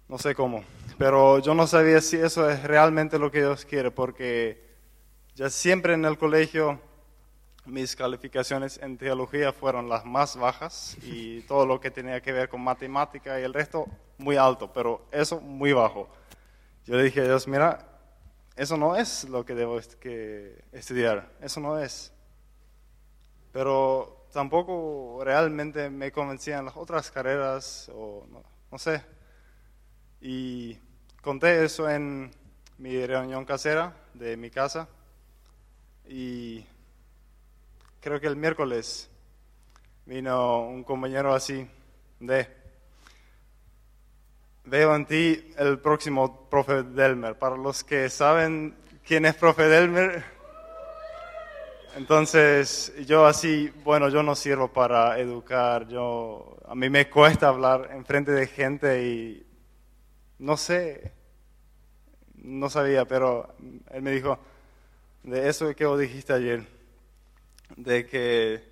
no 0.09 0.19
sé 0.19 0.35
cómo, 0.35 0.65
pero 0.99 1.41
yo 1.41 1.55
no 1.55 1.67
sabía 1.67 2.01
si 2.01 2.17
eso 2.17 2.49
es 2.49 2.63
realmente 2.63 3.19
lo 3.19 3.31
que 3.31 3.41
Dios 3.41 3.65
quiere, 3.65 3.91
porque 3.91 4.63
ya 5.35 5.51
siempre 5.51 5.95
en 5.95 6.05
el 6.05 6.17
colegio 6.17 6.81
mis 7.71 7.97
calificaciones 7.97 8.79
en 8.83 8.99
teología 8.99 9.53
fueron 9.53 9.89
las 9.89 10.05
más 10.05 10.37
bajas 10.37 10.97
y 11.03 11.41
todo 11.49 11.67
lo 11.67 11.81
que 11.81 11.91
tenía 11.91 12.21
que 12.21 12.33
ver 12.33 12.49
con 12.49 12.61
matemática 12.61 13.41
y 13.41 13.45
el 13.45 13.55
resto 13.55 13.87
muy 14.19 14.37
alto, 14.37 14.73
pero 14.73 15.07
eso 15.11 15.41
muy 15.41 15.73
bajo. 15.73 16.09
Yo 16.87 16.97
le 16.97 17.05
dije 17.05 17.21
a 17.21 17.25
Dios, 17.25 17.47
mira, 17.47 17.87
eso 18.57 18.77
no 18.77 18.97
es 18.97 19.25
lo 19.29 19.45
que 19.45 19.55
debo 19.55 19.79
que 20.01 20.65
estudiar, 20.73 21.31
eso 21.41 21.61
no 21.61 21.79
es. 21.79 22.13
Pero 23.53 24.27
tampoco 24.33 25.21
realmente 25.25 25.91
me 25.91 26.13
convencían 26.13 26.65
las 26.65 26.77
otras 26.77 27.11
carreras 27.11 27.91
o 27.95 28.27
no, 28.31 28.43
no 28.71 28.79
sé. 28.79 29.03
Y 30.21 30.79
conté 31.23 31.65
eso 31.65 31.89
en 31.89 32.31
mi 32.79 33.05
reunión 33.07 33.45
casera 33.45 33.95
de 34.15 34.37
mi 34.37 34.51
casa 34.51 34.89
y 36.09 36.65
creo 38.01 38.21
que 38.21 38.27
el 38.27 38.37
miércoles 38.37 39.11
vino 40.07 40.63
un 40.63 40.83
compañero 40.85 41.35
así 41.35 41.69
de, 42.19 42.49
veo 44.65 44.95
en 44.95 45.07
ti 45.07 45.53
el 45.59 45.79
próximo 45.79 46.49
profe 46.49 46.83
Delmer. 46.83 47.39
Para 47.39 47.57
los 47.57 47.85
que 47.85 48.09
saben 48.09 48.75
quién 49.05 49.27
es 49.27 49.35
profe 49.35 49.65
Delmer, 49.65 50.41
Entonces, 51.97 52.95
yo 53.05 53.27
así, 53.27 53.69
bueno, 53.83 54.09
yo 54.09 54.23
no 54.23 54.37
sirvo 54.37 54.69
para 54.69 55.19
educar, 55.19 55.89
yo, 55.89 56.57
a 56.65 56.75
mí 56.77 56.89
me 56.89 57.11
cuesta 57.11 57.49
hablar 57.49 57.91
en 57.93 58.05
frente 58.05 58.31
de 58.31 58.47
gente 58.47 59.05
y 59.05 59.47
no 60.39 60.57
sé, 60.57 61.13
no 62.37 62.71
sabía, 62.71 63.07
pero 63.07 63.55
él 63.91 64.03
me 64.03 64.13
dijo, 64.13 64.39
de 65.25 65.49
eso 65.49 65.75
que 65.75 65.85
vos 65.85 65.99
dijiste 65.99 66.33
ayer, 66.33 66.80
de 67.77 68.07
que 68.07 68.63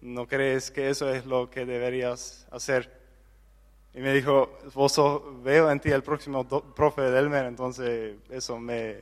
no 0.00 0.26
crees 0.26 0.70
que 0.70 0.90
eso 0.90 1.12
es 1.12 1.26
lo 1.26 1.50
que 1.50 1.64
deberías 1.66 2.46
hacer. 2.50 2.96
Y 3.94 4.00
me 4.00 4.12
dijo, 4.12 4.58
vos 4.74 5.00
veo 5.42 5.70
en 5.70 5.80
ti 5.80 5.90
el 5.90 6.02
próximo 6.02 6.44
do- 6.44 6.62
profe 6.74 7.02
de 7.02 7.10
Delmer, 7.10 7.46
entonces 7.46 8.16
eso 8.30 8.58
me, 8.58 8.96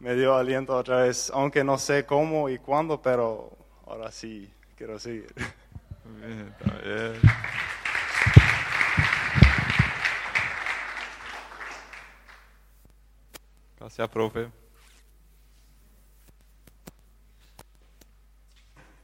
me 0.00 0.14
dio 0.14 0.34
aliento 0.34 0.76
otra 0.76 1.02
vez, 1.02 1.30
aunque 1.32 1.62
no 1.62 1.78
sé 1.78 2.04
cómo 2.04 2.48
y 2.48 2.58
cuándo, 2.58 3.00
pero 3.00 3.56
ahora 3.86 4.10
sí 4.10 4.50
quiero 4.76 4.98
seguir. 4.98 5.32
Gracias, 13.78 14.08
profe. 14.08 14.50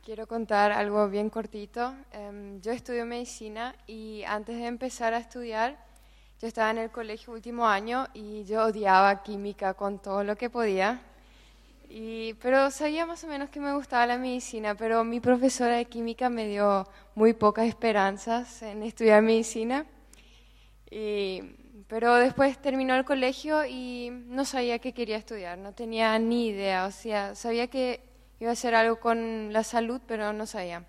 Quiero 0.05 0.27
contar 0.27 0.73
algo 0.73 1.09
bien 1.09 1.31
cortito. 1.31 1.95
Em, 2.13 2.61
yo 2.61 2.73
estudio 2.73 3.07
medicina 3.07 3.75
y 3.87 4.23
antes 4.25 4.57
de 4.57 4.67
empezar 4.67 5.15
a 5.15 5.19
estudiar, 5.19 5.77
yo 6.41 6.49
estaba 6.49 6.71
en 6.73 6.79
el 6.79 6.91
colegio 6.91 7.33
último 7.33 7.67
año 7.69 8.09
y 8.13 8.45
yo 8.45 8.65
odiaba 8.65 9.23
química 9.23 9.75
con 9.75 10.01
todo 10.01 10.25
lo 10.25 10.37
que 10.37 10.51
podía. 10.51 11.01
Y, 11.89 12.35
pero 12.43 12.71
sabía 12.71 13.07
más 13.07 13.23
o 13.25 13.29
menos 13.29 13.51
que 13.51 13.61
me 13.61 13.75
gustaba 13.75 14.07
la 14.07 14.19
medicina, 14.19 14.75
pero 14.75 15.05
mi 15.05 15.21
profesora 15.21 15.77
de 15.77 15.85
química 15.87 16.29
me 16.31 16.49
dio 16.49 16.89
muy 17.15 17.33
pocas 17.35 17.67
esperanzas 17.69 18.63
en 18.63 18.83
estudiar 18.83 19.23
medicina. 19.23 19.87
Y- 20.91 21.43
pero 21.89 22.15
después 22.17 22.59
terminó 22.61 22.95
el 22.95 23.05
colegio 23.05 23.65
y 23.67 24.11
no 24.11 24.45
sabía 24.45 24.79
qué 24.79 24.93
quería 24.93 25.17
estudiar, 25.17 25.59
no 25.59 25.73
tenía 25.75 26.19
ni 26.19 26.49
idea, 26.49 26.87
o 26.87 26.91
sea, 26.91 27.35
sabía 27.35 27.67
que 27.69 28.01
iba 28.43 28.51
a 28.51 28.55
hacer 28.55 28.75
algo 28.75 28.99
con 28.99 29.53
la 29.53 29.63
salud, 29.63 30.01
pero 30.05 30.33
no 30.33 30.47
sabía. 30.47 30.85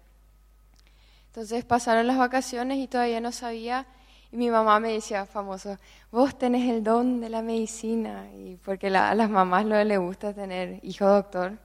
Entonces 1.27 1.63
pasaron 1.63 2.07
las 2.07 2.17
vacaciones 2.17 2.79
y 2.79 2.87
todavía 2.87 3.21
no 3.21 3.31
sabía 3.31 3.85
y 4.31 4.37
mi 4.37 4.49
mamá 4.49 4.79
me 4.79 4.93
decía, 4.93 5.27
famoso, 5.27 5.77
vos 6.11 6.35
tenés 6.35 6.67
el 6.67 6.83
don 6.83 7.21
de 7.21 7.29
la 7.29 7.43
medicina, 7.43 8.27
y 8.35 8.55
porque 8.55 8.87
a 8.87 9.13
las 9.13 9.29
mamás 9.29 9.67
no 9.67 9.83
les 9.83 9.99
gusta 9.99 10.33
tener 10.33 10.79
hijo 10.81 11.05
doctor. 11.05 11.59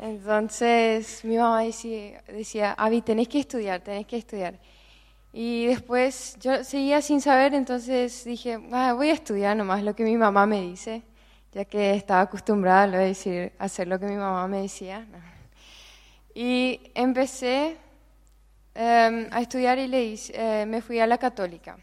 Entonces 0.00 1.24
mi 1.24 1.36
mamá 1.36 1.62
decía, 1.62 2.22
decía, 2.28 2.72
Avi, 2.74 3.02
tenés 3.02 3.26
que 3.26 3.40
estudiar, 3.40 3.80
tenés 3.80 4.06
que 4.06 4.18
estudiar. 4.18 4.60
Y 5.32 5.66
después 5.66 6.36
yo 6.40 6.62
seguía 6.62 7.02
sin 7.02 7.20
saber, 7.20 7.54
entonces 7.54 8.22
dije, 8.24 8.60
"Ah, 8.70 8.92
voy 8.92 9.10
a 9.10 9.14
estudiar 9.14 9.56
nomás 9.56 9.82
lo 9.82 9.96
que 9.96 10.04
mi 10.04 10.16
mamá 10.16 10.46
me 10.46 10.60
dice, 10.60 11.02
ya 11.52 11.64
que 11.64 11.94
estaba 11.94 12.22
acostumbrada 12.22 12.84
a 12.84 13.00
decir, 13.00 13.52
hacer 13.58 13.88
lo 13.88 13.98
que 13.98 14.06
mi 14.06 14.16
mamá 14.16 14.46
me 14.48 14.62
decía. 14.62 15.06
Y 16.34 16.80
empecé 16.94 17.76
em, 18.74 19.28
a 19.30 19.40
estudiar 19.40 19.78
y 19.78 19.86
le 19.88 20.02
hice- 20.04 20.32
eh, 20.34 20.66
me 20.66 20.80
fui 20.80 20.98
a 21.00 21.06
la 21.06 21.18
católica. 21.18 21.76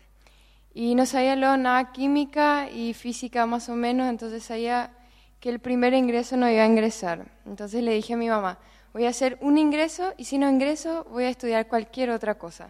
Y 0.74 0.96
no 0.96 1.06
sabía 1.06 1.36
luego 1.36 1.58
nada 1.58 1.92
química 1.92 2.70
y 2.72 2.94
física 2.94 3.46
más 3.46 3.70
o 3.70 3.76
menos, 3.76 4.10
entonces 4.10 4.44
sabía 4.44 4.92
que 5.40 5.50
el 5.50 5.60
primer 5.60 5.94
ingreso 5.94 6.38
no 6.38 6.50
iba 6.50 6.64
a 6.64 6.66
ingresar. 6.66 7.26
Entonces 7.46 7.84
le 7.84 7.94
dije 7.94 8.14
a 8.14 8.18
mi 8.18 8.30
mamá, 8.30 8.58
voy 8.94 9.06
a 9.06 9.10
hacer 9.10 9.38
un 9.42 9.58
ingreso 9.58 10.14
y 10.18 10.26
si 10.26 10.38
no 10.38 10.50
ingreso 10.50 11.06
voy 11.12 11.26
a 11.26 11.30
estudiar 11.30 11.68
cualquier 11.68 12.10
otra 12.12 12.36
cosa. 12.36 12.70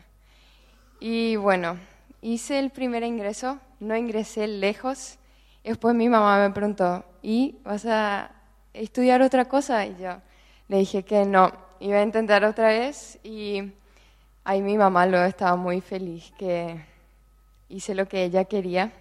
Y 1.00 1.36
bueno, 1.38 1.78
hice 2.22 2.60
el 2.60 2.72
primer 2.72 3.04
ingreso, 3.04 3.60
no 3.80 3.95
ingresé 3.95 4.47
lejos. 4.47 5.19
Después 5.64 5.93
mi 5.95 6.10
mamá 6.10 6.39
me 6.39 6.53
preguntó, 6.53 7.03
¿y 7.22 7.57
vas 7.64 7.86
a 7.86 8.32
estudiar 8.74 9.22
otra 9.22 9.45
cosa? 9.45 9.86
Y 9.86 9.95
yo 10.01 10.18
le 10.68 10.78
dije 10.78 11.03
que 11.03 11.26
no, 11.26 11.51
iba 11.80 11.99
a 11.99 12.03
intentar 12.03 12.43
otra 12.43 12.70
vez. 12.70 13.20
Y 13.24 13.72
ahí 14.43 14.62
mi 14.62 14.78
mamá 14.78 15.05
lo 15.05 15.24
estaba 15.24 15.55
muy 15.55 15.82
feliz 15.82 16.32
que 16.38 16.80
hice 17.70 17.93
lo 17.93 18.07
que 18.07 18.24
ella 18.24 18.45
quería. 18.45 18.91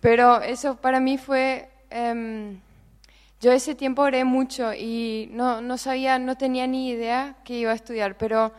Pero 0.00 0.40
eso 0.42 0.76
para 0.76 1.00
mí 1.00 1.18
fue... 1.18 1.68
em, 1.90 2.60
yo 3.40 3.52
ese 3.52 3.74
tiempo 3.74 4.02
oré 4.02 4.24
mucho 4.24 4.72
y 4.72 5.28
no, 5.32 5.60
no 5.60 5.76
sabía, 5.76 6.18
no 6.18 6.36
tenía 6.36 6.66
ni 6.66 6.88
idea 6.88 7.36
que 7.44 7.58
iba 7.58 7.70
a 7.70 7.74
estudiar, 7.74 8.16
pero 8.16 8.50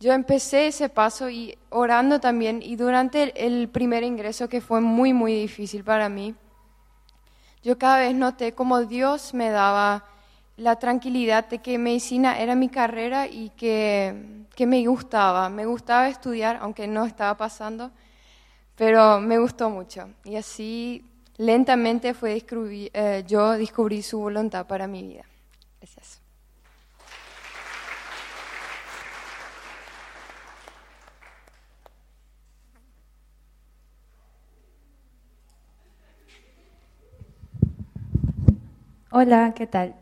yo 0.00 0.12
empecé 0.14 0.68
ese 0.68 0.88
paso 0.88 1.28
y 1.28 1.56
orando 1.68 2.18
también 2.18 2.62
y 2.62 2.76
durante 2.76 3.46
el 3.46 3.68
primer 3.68 4.02
ingreso 4.04 4.48
que 4.48 4.62
fue 4.62 4.80
muy, 4.80 5.12
muy 5.12 5.34
difícil 5.34 5.84
para 5.84 6.08
mí, 6.08 6.34
yo 7.66 7.76
cada 7.76 7.98
vez 7.98 8.14
noté 8.14 8.52
como 8.52 8.84
Dios 8.84 9.34
me 9.34 9.50
daba 9.50 10.04
la 10.56 10.76
tranquilidad 10.76 11.48
de 11.48 11.58
que 11.58 11.78
medicina 11.78 12.38
era 12.38 12.54
mi 12.54 12.68
carrera 12.68 13.26
y 13.26 13.50
que, 13.56 14.44
que 14.54 14.66
me 14.66 14.86
gustaba, 14.86 15.48
me 15.48 15.66
gustaba 15.66 16.08
estudiar, 16.08 16.58
aunque 16.60 16.86
no 16.86 17.04
estaba 17.04 17.36
pasando, 17.36 17.90
pero 18.76 19.20
me 19.20 19.38
gustó 19.38 19.68
mucho. 19.68 20.08
Y 20.22 20.36
así 20.36 21.04
lentamente 21.38 22.14
fue 22.14 22.40
eh, 22.94 23.24
yo 23.26 23.50
descubrí 23.54 24.00
su 24.00 24.20
voluntad 24.20 24.64
para 24.68 24.86
mi 24.86 25.02
vida. 25.02 25.24
Gracias. 25.80 26.20
Hola, 39.10 39.52
¿qué 39.56 39.66
tal? 39.66 39.94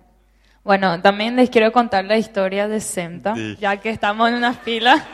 Bueno, 0.65 1.01
también 1.03 1.37
les 1.37 1.51
quiero 1.51 1.73
contar 1.73 2.05
la 2.07 2.17
historia 2.17 2.69
de 2.69 2.81
SEMTA, 2.81 3.35
Sí. 3.35 3.57
ya 3.61 3.77
que 3.77 3.91
estamos 3.91 4.29
en 4.29 4.35
una 4.37 4.55
fila. 4.55 5.05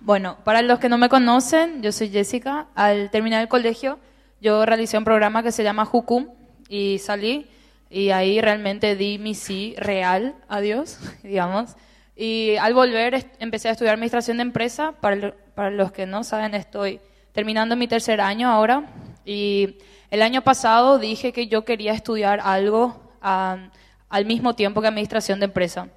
Bueno, 0.00 0.38
para 0.44 0.62
los 0.62 0.78
que 0.78 0.88
no 0.88 0.98
me 0.98 1.08
conocen, 1.08 1.82
yo 1.82 1.92
soy 1.92 2.08
Jessica. 2.08 2.66
Al 2.74 3.10
terminar 3.10 3.42
el 3.42 3.48
colegio, 3.48 3.98
yo 4.40 4.64
realicé 4.64 4.96
un 4.98 5.04
programa 5.04 5.42
que 5.42 5.52
se 5.52 5.62
llama 5.62 5.84
Jucum 5.84 6.28
y 6.68 6.98
salí 6.98 7.46
y 7.90 8.10
ahí 8.10 8.40
realmente 8.40 8.96
di 8.96 9.18
mi 9.18 9.34
sí 9.34 9.74
real 9.78 10.34
a 10.48 10.60
Dios, 10.60 10.98
digamos. 11.22 11.76
Y 12.16 12.56
al 12.56 12.72
volver 12.74 13.26
empecé 13.38 13.68
a 13.68 13.72
estudiar 13.72 13.94
administración 13.94 14.38
de 14.38 14.42
empresa. 14.42 14.92
Para, 15.00 15.16
lo- 15.16 15.34
para 15.54 15.70
los 15.70 15.92
que 15.92 16.06
no 16.06 16.24
saben, 16.24 16.54
estoy 16.54 16.98
terminando 17.32 17.76
mi 17.76 17.86
tercer 17.88 18.20
año 18.22 18.50
ahora. 18.50 18.84
Y 19.24 19.76
el 20.12 20.20
año 20.20 20.42
pasado 20.42 20.98
dije 20.98 21.32
que 21.32 21.46
yo 21.46 21.64
quería 21.64 21.94
estudiar 21.94 22.38
algo 22.44 23.00
al 23.22 24.26
mismo 24.26 24.54
tiempo 24.54 24.82
que 24.82 24.88
administración 24.88 25.40
de 25.40 25.46
empresa. 25.46 25.88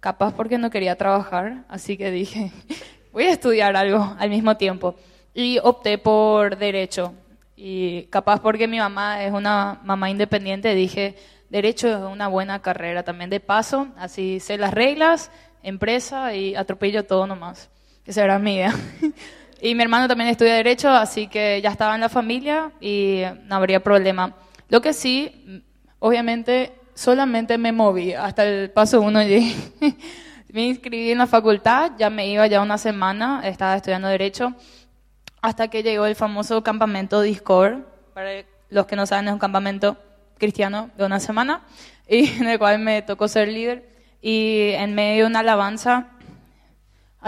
Capaz 0.00 0.32
porque 0.32 0.56
no 0.56 0.70
quería 0.70 0.96
trabajar, 0.96 1.66
así 1.68 1.98
que 1.98 2.10
dije, 2.10 2.50
voy 3.12 3.24
a 3.24 3.30
estudiar 3.30 3.76
algo 3.76 4.16
al 4.18 4.30
mismo 4.30 4.56
tiempo. 4.56 4.94
Y 5.34 5.58
opté 5.62 5.98
por 5.98 6.56
derecho. 6.56 7.12
Y 7.56 8.04
capaz 8.04 8.40
porque 8.40 8.66
mi 8.66 8.78
mamá 8.78 9.22
es 9.22 9.34
una 9.34 9.80
mamá 9.84 10.08
independiente, 10.08 10.74
dije, 10.74 11.16
derecho 11.50 11.88
es 11.88 12.10
una 12.10 12.28
buena 12.28 12.62
carrera 12.62 13.02
también 13.02 13.28
de 13.28 13.40
paso, 13.40 13.88
así 13.98 14.40
sé 14.40 14.56
las 14.56 14.72
reglas, 14.72 15.30
empresa 15.62 16.34
y 16.34 16.54
atropello 16.54 17.04
todo 17.04 17.26
nomás. 17.26 17.68
Esa 18.06 18.24
era 18.24 18.38
mi 18.38 18.54
idea. 18.54 18.74
y 19.60 19.74
mi 19.74 19.82
hermano 19.82 20.08
también 20.08 20.30
estudia 20.30 20.54
derecho, 20.54 20.90
así 20.90 21.26
que 21.26 21.60
ya 21.62 21.70
estaba 21.70 21.94
en 21.94 22.00
la 22.00 22.08
familia 22.08 22.72
y 22.80 23.22
no 23.44 23.56
habría 23.56 23.80
problema. 23.80 24.34
Lo 24.68 24.80
que 24.80 24.92
sí, 24.92 25.64
obviamente, 25.98 26.72
solamente 26.94 27.58
me 27.58 27.72
moví 27.72 28.12
hasta 28.12 28.44
el 28.44 28.70
paso 28.70 29.00
uno 29.00 29.22
llegué. 29.22 29.54
me 30.52 30.66
inscribí 30.66 31.10
en 31.10 31.18
la 31.18 31.26
facultad, 31.26 31.92
ya 31.98 32.10
me 32.10 32.28
iba 32.28 32.46
ya 32.46 32.62
una 32.62 32.78
semana, 32.78 33.42
estaba 33.44 33.76
estudiando 33.76 34.08
derecho 34.08 34.54
hasta 35.40 35.68
que 35.68 35.82
llegó 35.82 36.06
el 36.06 36.16
famoso 36.16 36.62
campamento 36.62 37.20
Discord. 37.20 37.82
Para 38.14 38.44
los 38.70 38.86
que 38.86 38.96
no 38.96 39.06
saben, 39.06 39.28
es 39.28 39.32
un 39.32 39.38
campamento 39.38 39.96
cristiano 40.38 40.90
de 40.96 41.04
una 41.04 41.20
semana, 41.20 41.62
y 42.08 42.28
en 42.40 42.48
el 42.48 42.58
cual 42.58 42.78
me 42.78 43.02
tocó 43.02 43.28
ser 43.28 43.48
líder. 43.48 43.88
Y 44.20 44.70
en 44.72 44.94
medio 44.94 45.24
de 45.24 45.30
una 45.30 45.40
alabanza, 45.40 46.08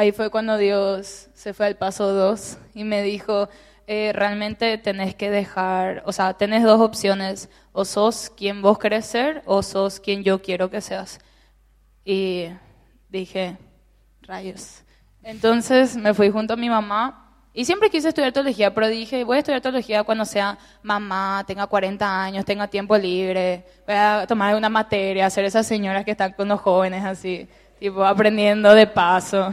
ahí 0.00 0.12
fue 0.12 0.30
cuando 0.30 0.56
Dios 0.56 1.28
se 1.34 1.52
fue 1.52 1.66
al 1.66 1.76
paso 1.76 2.12
2 2.12 2.56
y 2.74 2.84
me 2.84 3.02
dijo, 3.02 3.50
eh, 3.86 4.12
realmente 4.14 4.78
tenés 4.78 5.14
que 5.14 5.30
dejar, 5.30 6.02
o 6.06 6.12
sea, 6.12 6.32
tenés 6.34 6.62
dos 6.62 6.80
opciones, 6.80 7.50
o 7.72 7.84
sos 7.84 8.30
quien 8.30 8.62
vos 8.62 8.78
querés 8.78 9.04
ser, 9.04 9.42
o 9.44 9.62
sos 9.62 10.00
quien 10.00 10.24
yo 10.24 10.40
quiero 10.40 10.70
que 10.70 10.80
seas. 10.80 11.18
Y 12.02 12.46
dije, 13.10 13.58
rayos. 14.22 14.82
Entonces 15.22 15.96
me 15.96 16.14
fui 16.14 16.30
junto 16.30 16.54
a 16.54 16.56
mi 16.56 16.70
mamá 16.70 17.26
Y 17.52 17.66
siempre 17.66 17.90
quise 17.90 18.08
estudiar 18.08 18.32
teología, 18.32 18.72
pero 18.72 18.88
dije, 18.88 19.22
voy 19.24 19.36
a 19.36 19.40
estudiar 19.40 19.60
teología 19.60 20.02
cuando 20.04 20.24
sea 20.24 20.56
mamá, 20.82 21.44
tenga 21.46 21.66
40 21.66 22.22
años, 22.22 22.44
tenga 22.46 22.68
tiempo 22.68 22.96
libre, 22.96 23.66
voy 23.86 23.96
a 23.96 24.24
tomar 24.26 24.54
una 24.54 24.70
materia, 24.70 25.26
hacer 25.26 25.44
esas 25.44 25.66
señoras 25.66 26.04
que 26.06 26.12
están 26.12 26.32
con 26.32 26.48
los 26.48 26.60
jóvenes 26.60 27.04
así, 27.04 27.48
tipo 27.78 28.02
aprendiendo 28.04 28.72
de 28.72 28.86
paso. 28.86 29.52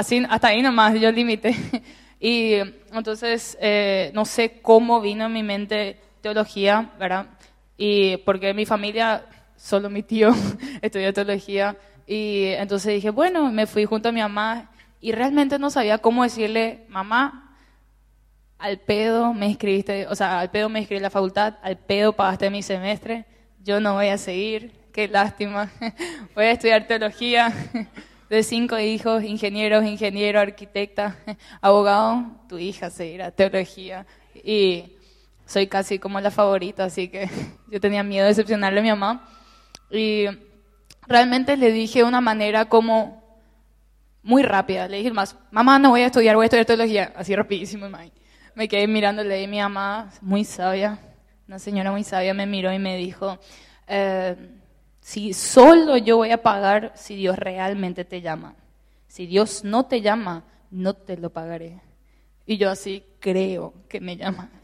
Así, 0.00 0.24
hasta 0.30 0.48
ahí 0.48 0.62
nomás 0.62 0.98
yo 0.98 1.12
limité. 1.12 1.54
Y 2.22 2.52
entonces, 2.92 3.56
eh, 3.62 4.10
no 4.14 4.26
sé 4.26 4.60
cómo 4.60 5.00
vino 5.00 5.24
en 5.24 5.32
mi 5.32 5.42
mente 5.42 5.98
teología, 6.20 6.92
¿verdad? 6.98 7.26
Y 7.78 8.18
porque 8.18 8.52
mi 8.52 8.66
familia, 8.66 9.24
solo 9.56 9.88
mi 9.88 10.02
tío 10.02 10.34
estudió 10.82 11.14
teología. 11.14 11.76
Y 12.06 12.44
entonces 12.58 12.94
dije, 12.94 13.08
bueno, 13.08 13.50
me 13.52 13.66
fui 13.66 13.86
junto 13.86 14.10
a 14.10 14.12
mi 14.12 14.20
mamá 14.20 14.70
y 15.00 15.12
realmente 15.12 15.58
no 15.58 15.70
sabía 15.70 15.96
cómo 15.98 16.22
decirle, 16.22 16.84
mamá, 16.88 17.56
al 18.58 18.78
pedo 18.80 19.32
me 19.32 19.48
inscribiste, 19.48 20.06
o 20.08 20.14
sea, 20.14 20.40
al 20.40 20.50
pedo 20.50 20.68
me 20.68 20.80
inscribí 20.80 20.98
en 20.98 21.04
la 21.04 21.10
facultad, 21.10 21.56
al 21.62 21.78
pedo 21.78 22.14
pagaste 22.14 22.50
mi 22.50 22.62
semestre, 22.62 23.24
yo 23.62 23.80
no 23.80 23.94
voy 23.94 24.08
a 24.08 24.18
seguir, 24.18 24.72
qué 24.92 25.08
lástima, 25.08 25.70
voy 26.34 26.44
a 26.44 26.52
estudiar 26.52 26.86
teología 26.86 27.52
de 28.30 28.42
cinco 28.44 28.78
hijos, 28.78 29.24
ingenieros, 29.24 29.84
ingeniero, 29.84 30.40
arquitecta, 30.40 31.16
abogado, 31.60 32.24
tu 32.48 32.58
hija 32.58 32.88
seguirá 32.88 33.32
teología 33.32 34.06
y 34.42 34.96
soy 35.44 35.66
casi 35.66 35.98
como 35.98 36.20
la 36.20 36.30
favorita, 36.30 36.84
así 36.84 37.08
que 37.08 37.28
yo 37.70 37.80
tenía 37.80 38.04
miedo 38.04 38.22
de 38.22 38.28
decepcionarle 38.28 38.78
a 38.78 38.82
mi 38.82 38.88
mamá 38.88 39.28
y 39.90 40.26
realmente 41.08 41.56
le 41.56 41.72
dije 41.72 41.98
de 41.98 42.04
una 42.04 42.20
manera 42.20 42.66
como 42.66 43.20
muy 44.22 44.44
rápida. 44.44 44.86
Le 44.86 44.98
dije 44.98 45.10
más, 45.12 45.36
mamá, 45.50 45.80
no 45.80 45.90
voy 45.90 46.02
a 46.02 46.06
estudiar, 46.06 46.36
voy 46.36 46.44
a 46.44 46.46
estudiar 46.46 46.66
teología. 46.66 47.12
Así 47.16 47.34
rapidísimo. 47.34 47.88
Me 48.54 48.68
quedé 48.68 48.86
mirándole 48.86 49.42
y 49.42 49.48
mi 49.48 49.58
mamá, 49.58 50.10
muy 50.20 50.44
sabia, 50.44 51.00
una 51.48 51.58
señora 51.58 51.90
muy 51.90 52.04
sabia, 52.04 52.32
me 52.32 52.46
miró 52.46 52.72
y 52.72 52.78
me 52.78 52.96
dijo, 52.96 53.40
eh, 53.88 54.36
si 55.00 55.32
solo 55.32 55.96
yo 55.96 56.18
voy 56.18 56.30
a 56.30 56.42
pagar 56.42 56.92
si 56.94 57.16
Dios 57.16 57.38
realmente 57.38 58.04
te 58.04 58.20
llama. 58.20 58.54
Si 59.08 59.26
Dios 59.26 59.64
no 59.64 59.86
te 59.86 60.00
llama, 60.00 60.44
no 60.70 60.94
te 60.94 61.16
lo 61.16 61.30
pagaré. 61.30 61.80
Y 62.46 62.58
yo 62.58 62.70
así 62.70 63.02
creo 63.18 63.74
que 63.88 64.00
me 64.00 64.16
llama. 64.16 64.50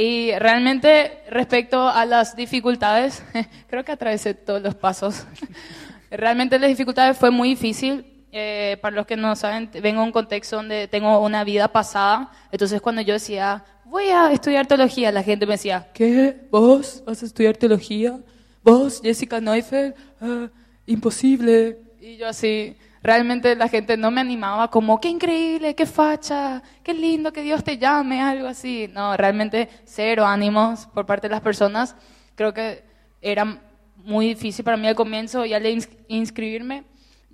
Y 0.00 0.30
realmente 0.38 1.24
respecto 1.28 1.88
a 1.88 2.06
las 2.06 2.36
dificultades, 2.36 3.20
creo 3.66 3.82
que 3.84 3.90
atravesé 3.90 4.32
todos 4.32 4.62
los 4.62 4.76
pasos. 4.76 5.26
Realmente 6.12 6.56
las 6.60 6.70
dificultades 6.70 7.18
fue 7.18 7.32
muy 7.32 7.48
difícil. 7.48 8.06
Eh, 8.30 8.78
para 8.80 8.94
los 8.94 9.06
que 9.06 9.16
no 9.16 9.34
saben, 9.34 9.68
vengo 9.82 10.00
de 10.02 10.06
un 10.06 10.12
contexto 10.12 10.54
donde 10.54 10.86
tengo 10.86 11.18
una 11.18 11.42
vida 11.42 11.66
pasada. 11.66 12.30
Entonces, 12.52 12.80
cuando 12.80 13.02
yo 13.02 13.14
decía, 13.14 13.64
voy 13.86 14.04
a 14.04 14.30
estudiar 14.30 14.68
teología, 14.68 15.10
la 15.10 15.24
gente 15.24 15.46
me 15.46 15.54
decía, 15.54 15.88
¿qué? 15.92 16.46
¿Vos 16.48 17.02
vas 17.04 17.20
a 17.24 17.26
estudiar 17.26 17.56
teología? 17.56 18.20
¿Vos, 18.68 19.00
Jessica 19.02 19.40
Neufeld? 19.40 19.94
Ah, 20.20 20.48
imposible. 20.84 21.78
Y 22.02 22.18
yo 22.18 22.28
así, 22.28 22.76
realmente 23.02 23.56
la 23.56 23.66
gente 23.66 23.96
no 23.96 24.10
me 24.10 24.20
animaba 24.20 24.68
como, 24.68 25.00
qué 25.00 25.08
increíble, 25.08 25.74
qué 25.74 25.86
facha, 25.86 26.62
qué 26.82 26.92
lindo 26.92 27.32
que 27.32 27.40
Dios 27.40 27.64
te 27.64 27.78
llame, 27.78 28.20
algo 28.20 28.46
así. 28.46 28.90
No, 28.92 29.16
realmente 29.16 29.70
cero 29.84 30.26
ánimos 30.26 30.86
por 30.88 31.06
parte 31.06 31.28
de 31.28 31.32
las 31.32 31.40
personas. 31.40 31.96
Creo 32.34 32.52
que 32.52 32.84
era 33.22 33.58
muy 33.96 34.28
difícil 34.28 34.66
para 34.66 34.76
mí 34.76 34.86
al 34.86 34.94
comienzo, 34.94 35.46
y 35.46 35.54
al 35.54 35.64
inscribirme, 36.08 36.84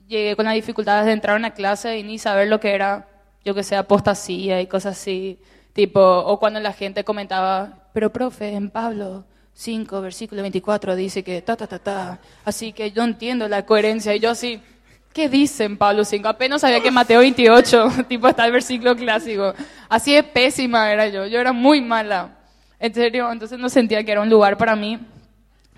llegué 0.06 0.36
con 0.36 0.44
las 0.44 0.54
dificultades 0.54 1.06
de 1.06 1.12
entrar 1.12 1.34
a 1.34 1.38
una 1.40 1.50
clase 1.50 1.98
y 1.98 2.04
ni 2.04 2.18
saber 2.18 2.46
lo 2.46 2.60
que 2.60 2.74
era, 2.74 3.08
yo 3.44 3.56
que 3.56 3.64
sé, 3.64 3.74
apostasía 3.74 4.60
y 4.60 4.68
cosas 4.68 4.96
así, 4.98 5.40
tipo, 5.72 6.00
o 6.00 6.38
cuando 6.38 6.60
la 6.60 6.72
gente 6.72 7.02
comentaba, 7.02 7.90
pero 7.92 8.12
profe, 8.12 8.52
en 8.52 8.70
Pablo 8.70 9.24
5, 9.54 10.00
versículo 10.00 10.42
24 10.42 10.96
dice 10.96 11.22
que 11.22 11.40
ta, 11.42 11.56
ta, 11.56 11.66
ta, 11.66 11.78
ta, 11.78 12.18
así 12.44 12.72
que 12.72 12.90
yo 12.90 13.02
entiendo 13.02 13.48
la 13.48 13.64
coherencia, 13.64 14.14
y 14.14 14.20
yo 14.20 14.30
así, 14.30 14.60
¿qué 15.12 15.28
dice 15.28 15.64
en 15.64 15.78
Pablo 15.78 16.04
5? 16.04 16.28
Apenas 16.28 16.60
sabía 16.60 16.80
que 16.80 16.90
Mateo 16.90 17.20
28, 17.20 17.88
tipo, 18.08 18.28
está 18.28 18.46
el 18.46 18.52
versículo 18.52 18.94
clásico, 18.96 19.54
así 19.88 20.14
de 20.14 20.22
pésima 20.22 20.92
era 20.92 21.08
yo, 21.08 21.26
yo 21.26 21.40
era 21.40 21.52
muy 21.52 21.80
mala, 21.80 22.36
en 22.78 22.92
serio, 22.92 23.30
entonces 23.32 23.58
no 23.58 23.68
sentía 23.68 24.04
que 24.04 24.12
era 24.12 24.20
un 24.20 24.28
lugar 24.28 24.58
para 24.58 24.76
mí, 24.76 24.98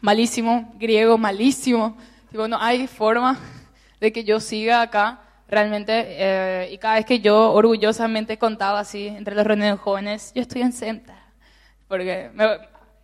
malísimo, 0.00 0.72
griego 0.78 1.18
malísimo. 1.18 1.96
Tipo, 2.30 2.48
no 2.48 2.58
hay 2.60 2.86
forma 2.86 3.38
de 4.00 4.12
que 4.12 4.24
yo 4.24 4.40
siga 4.40 4.82
acá 4.82 5.20
realmente. 5.48 5.92
Eh, 6.08 6.70
y 6.72 6.78
cada 6.78 6.96
vez 6.96 7.06
que 7.06 7.20
yo 7.20 7.52
orgullosamente 7.52 8.38
contaba 8.38 8.80
así 8.80 9.06
entre 9.06 9.34
los 9.34 9.46
reuniones 9.46 9.80
jóvenes, 9.80 10.32
yo 10.34 10.42
estoy 10.42 10.62
en 10.62 10.72
CENTA. 10.72 11.14
Porque 11.88 12.30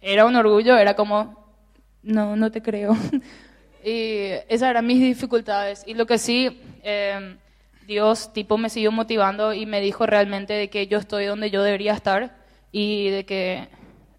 era 0.02 0.26
un 0.26 0.36
orgullo, 0.36 0.76
era 0.76 0.94
como, 0.94 1.42
no, 2.02 2.36
no 2.36 2.50
te 2.50 2.60
creo. 2.60 2.94
y 3.84 4.32
esas 4.48 4.70
eran 4.70 4.86
mis 4.86 5.00
dificultades. 5.00 5.84
Y 5.86 5.94
lo 5.94 6.04
que 6.04 6.18
sí, 6.18 6.60
eh, 6.82 7.36
Dios 7.86 8.32
tipo 8.32 8.58
me 8.58 8.68
siguió 8.68 8.92
motivando 8.92 9.54
y 9.54 9.64
me 9.64 9.80
dijo 9.80 10.04
realmente 10.04 10.52
de 10.52 10.68
que 10.68 10.86
yo 10.86 10.98
estoy 10.98 11.24
donde 11.24 11.50
yo 11.50 11.62
debería 11.62 11.94
estar 11.94 12.36
y 12.70 13.08
de 13.10 13.24
que 13.24 13.68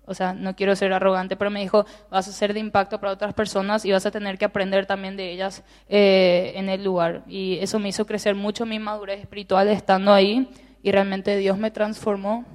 o 0.05 0.13
sea, 0.13 0.33
no 0.33 0.55
quiero 0.55 0.75
ser 0.75 0.91
arrogante, 0.91 1.35
pero 1.37 1.49
me 1.49 1.61
dijo, 1.61 1.85
vas 2.09 2.27
a 2.27 2.31
ser 2.31 2.53
de 2.53 2.59
impacto 2.59 2.99
para 2.99 3.13
otras 3.13 3.33
personas 3.33 3.85
y 3.85 3.91
vas 3.91 4.05
a 4.05 4.11
tener 4.11 4.37
que 4.37 4.45
aprender 4.45 4.85
también 4.85 5.15
de 5.15 5.31
ellas 5.31 5.63
eh, 5.87 6.53
en 6.55 6.67
el 6.69 6.83
lugar. 6.83 7.23
Y 7.27 7.57
eso 7.59 7.79
me 7.79 7.89
hizo 7.89 8.05
crecer 8.05 8.35
mucho 8.35 8.65
mi 8.65 8.79
madurez 8.79 9.21
espiritual 9.21 9.69
estando 9.69 10.13
ahí 10.13 10.49
y 10.81 10.91
realmente 10.91 11.37
Dios 11.37 11.57
me 11.57 11.71
transformó. 11.71 12.45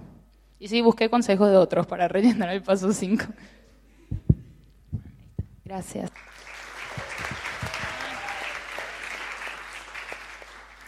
Y 0.60 0.68
sí, 0.68 0.80
busqué 0.80 1.08
consejos 1.08 1.50
de 1.50 1.56
otros 1.56 1.86
para 1.86 2.08
rellenar 2.08 2.50
el 2.50 2.62
paso 2.62 2.92
5. 2.92 3.24
Gracias. 5.64 6.10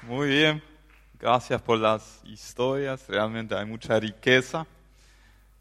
Muy 0.03 0.29
bien, 0.29 0.63
gracias 1.21 1.63
por 1.63 1.79
las 1.79 2.21
historias, 2.25 3.07
realmente 3.07 3.55
hay 3.55 3.65
mucha 3.65 4.01
riqueza 4.01 4.67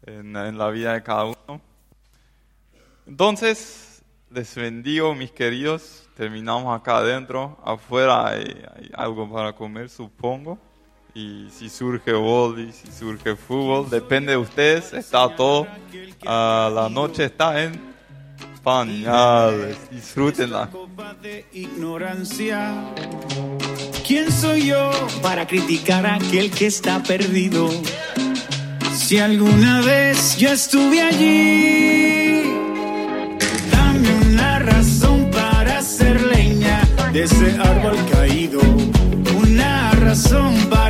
en, 0.04 0.32
la 0.32 0.70
vida 0.70 0.94
de 0.94 1.02
cada 1.02 1.26
uno. 1.26 1.60
Entonces, 3.06 4.02
les 4.30 4.54
bendigo, 4.54 5.14
mis 5.14 5.30
queridos. 5.30 6.08
Terminamos 6.16 6.78
acá 6.78 6.98
adentro. 6.98 7.58
Afuera 7.64 8.28
hay, 8.28 8.64
algo 8.94 9.30
para 9.30 9.52
comer, 9.52 9.88
supongo. 9.88 10.58
Y 11.14 11.48
si 11.50 11.68
surge 11.68 12.12
boli, 12.12 12.72
si 12.72 12.90
surge 12.92 13.34
fútbol, 13.36 13.90
depende 13.90 14.32
de 14.32 14.38
ustedes. 14.38 14.92
Está 14.92 15.34
todo. 15.34 15.66
Ah, 16.24 16.70
la 16.72 16.88
noche 16.88 17.24
está 17.24 17.62
en 17.62 17.72
pañales. 18.62 19.76
Disfrútenla. 19.90 20.70
¿Quién 24.06 24.32
soy 24.32 24.66
yo 24.66 24.90
para 25.22 25.46
criticar 25.46 26.06
a 26.06 26.14
aquel 26.16 26.50
que 26.50 26.66
está 26.66 27.02
perdido? 27.02 27.70
Si 28.94 29.18
alguna 29.18 29.80
vez 29.80 30.36
yo 30.36 30.50
estuve 30.50 31.00
allí, 31.00 32.42
dame 33.72 34.08
una 34.26 34.58
razón 34.60 35.30
para 35.30 35.78
hacer 35.78 36.20
leña 36.22 36.80
de 37.12 37.24
ese 37.24 37.56
árbol 37.58 37.96
caído, 38.12 38.60
una 39.36 39.90
razón 39.92 40.54
para 40.70 40.89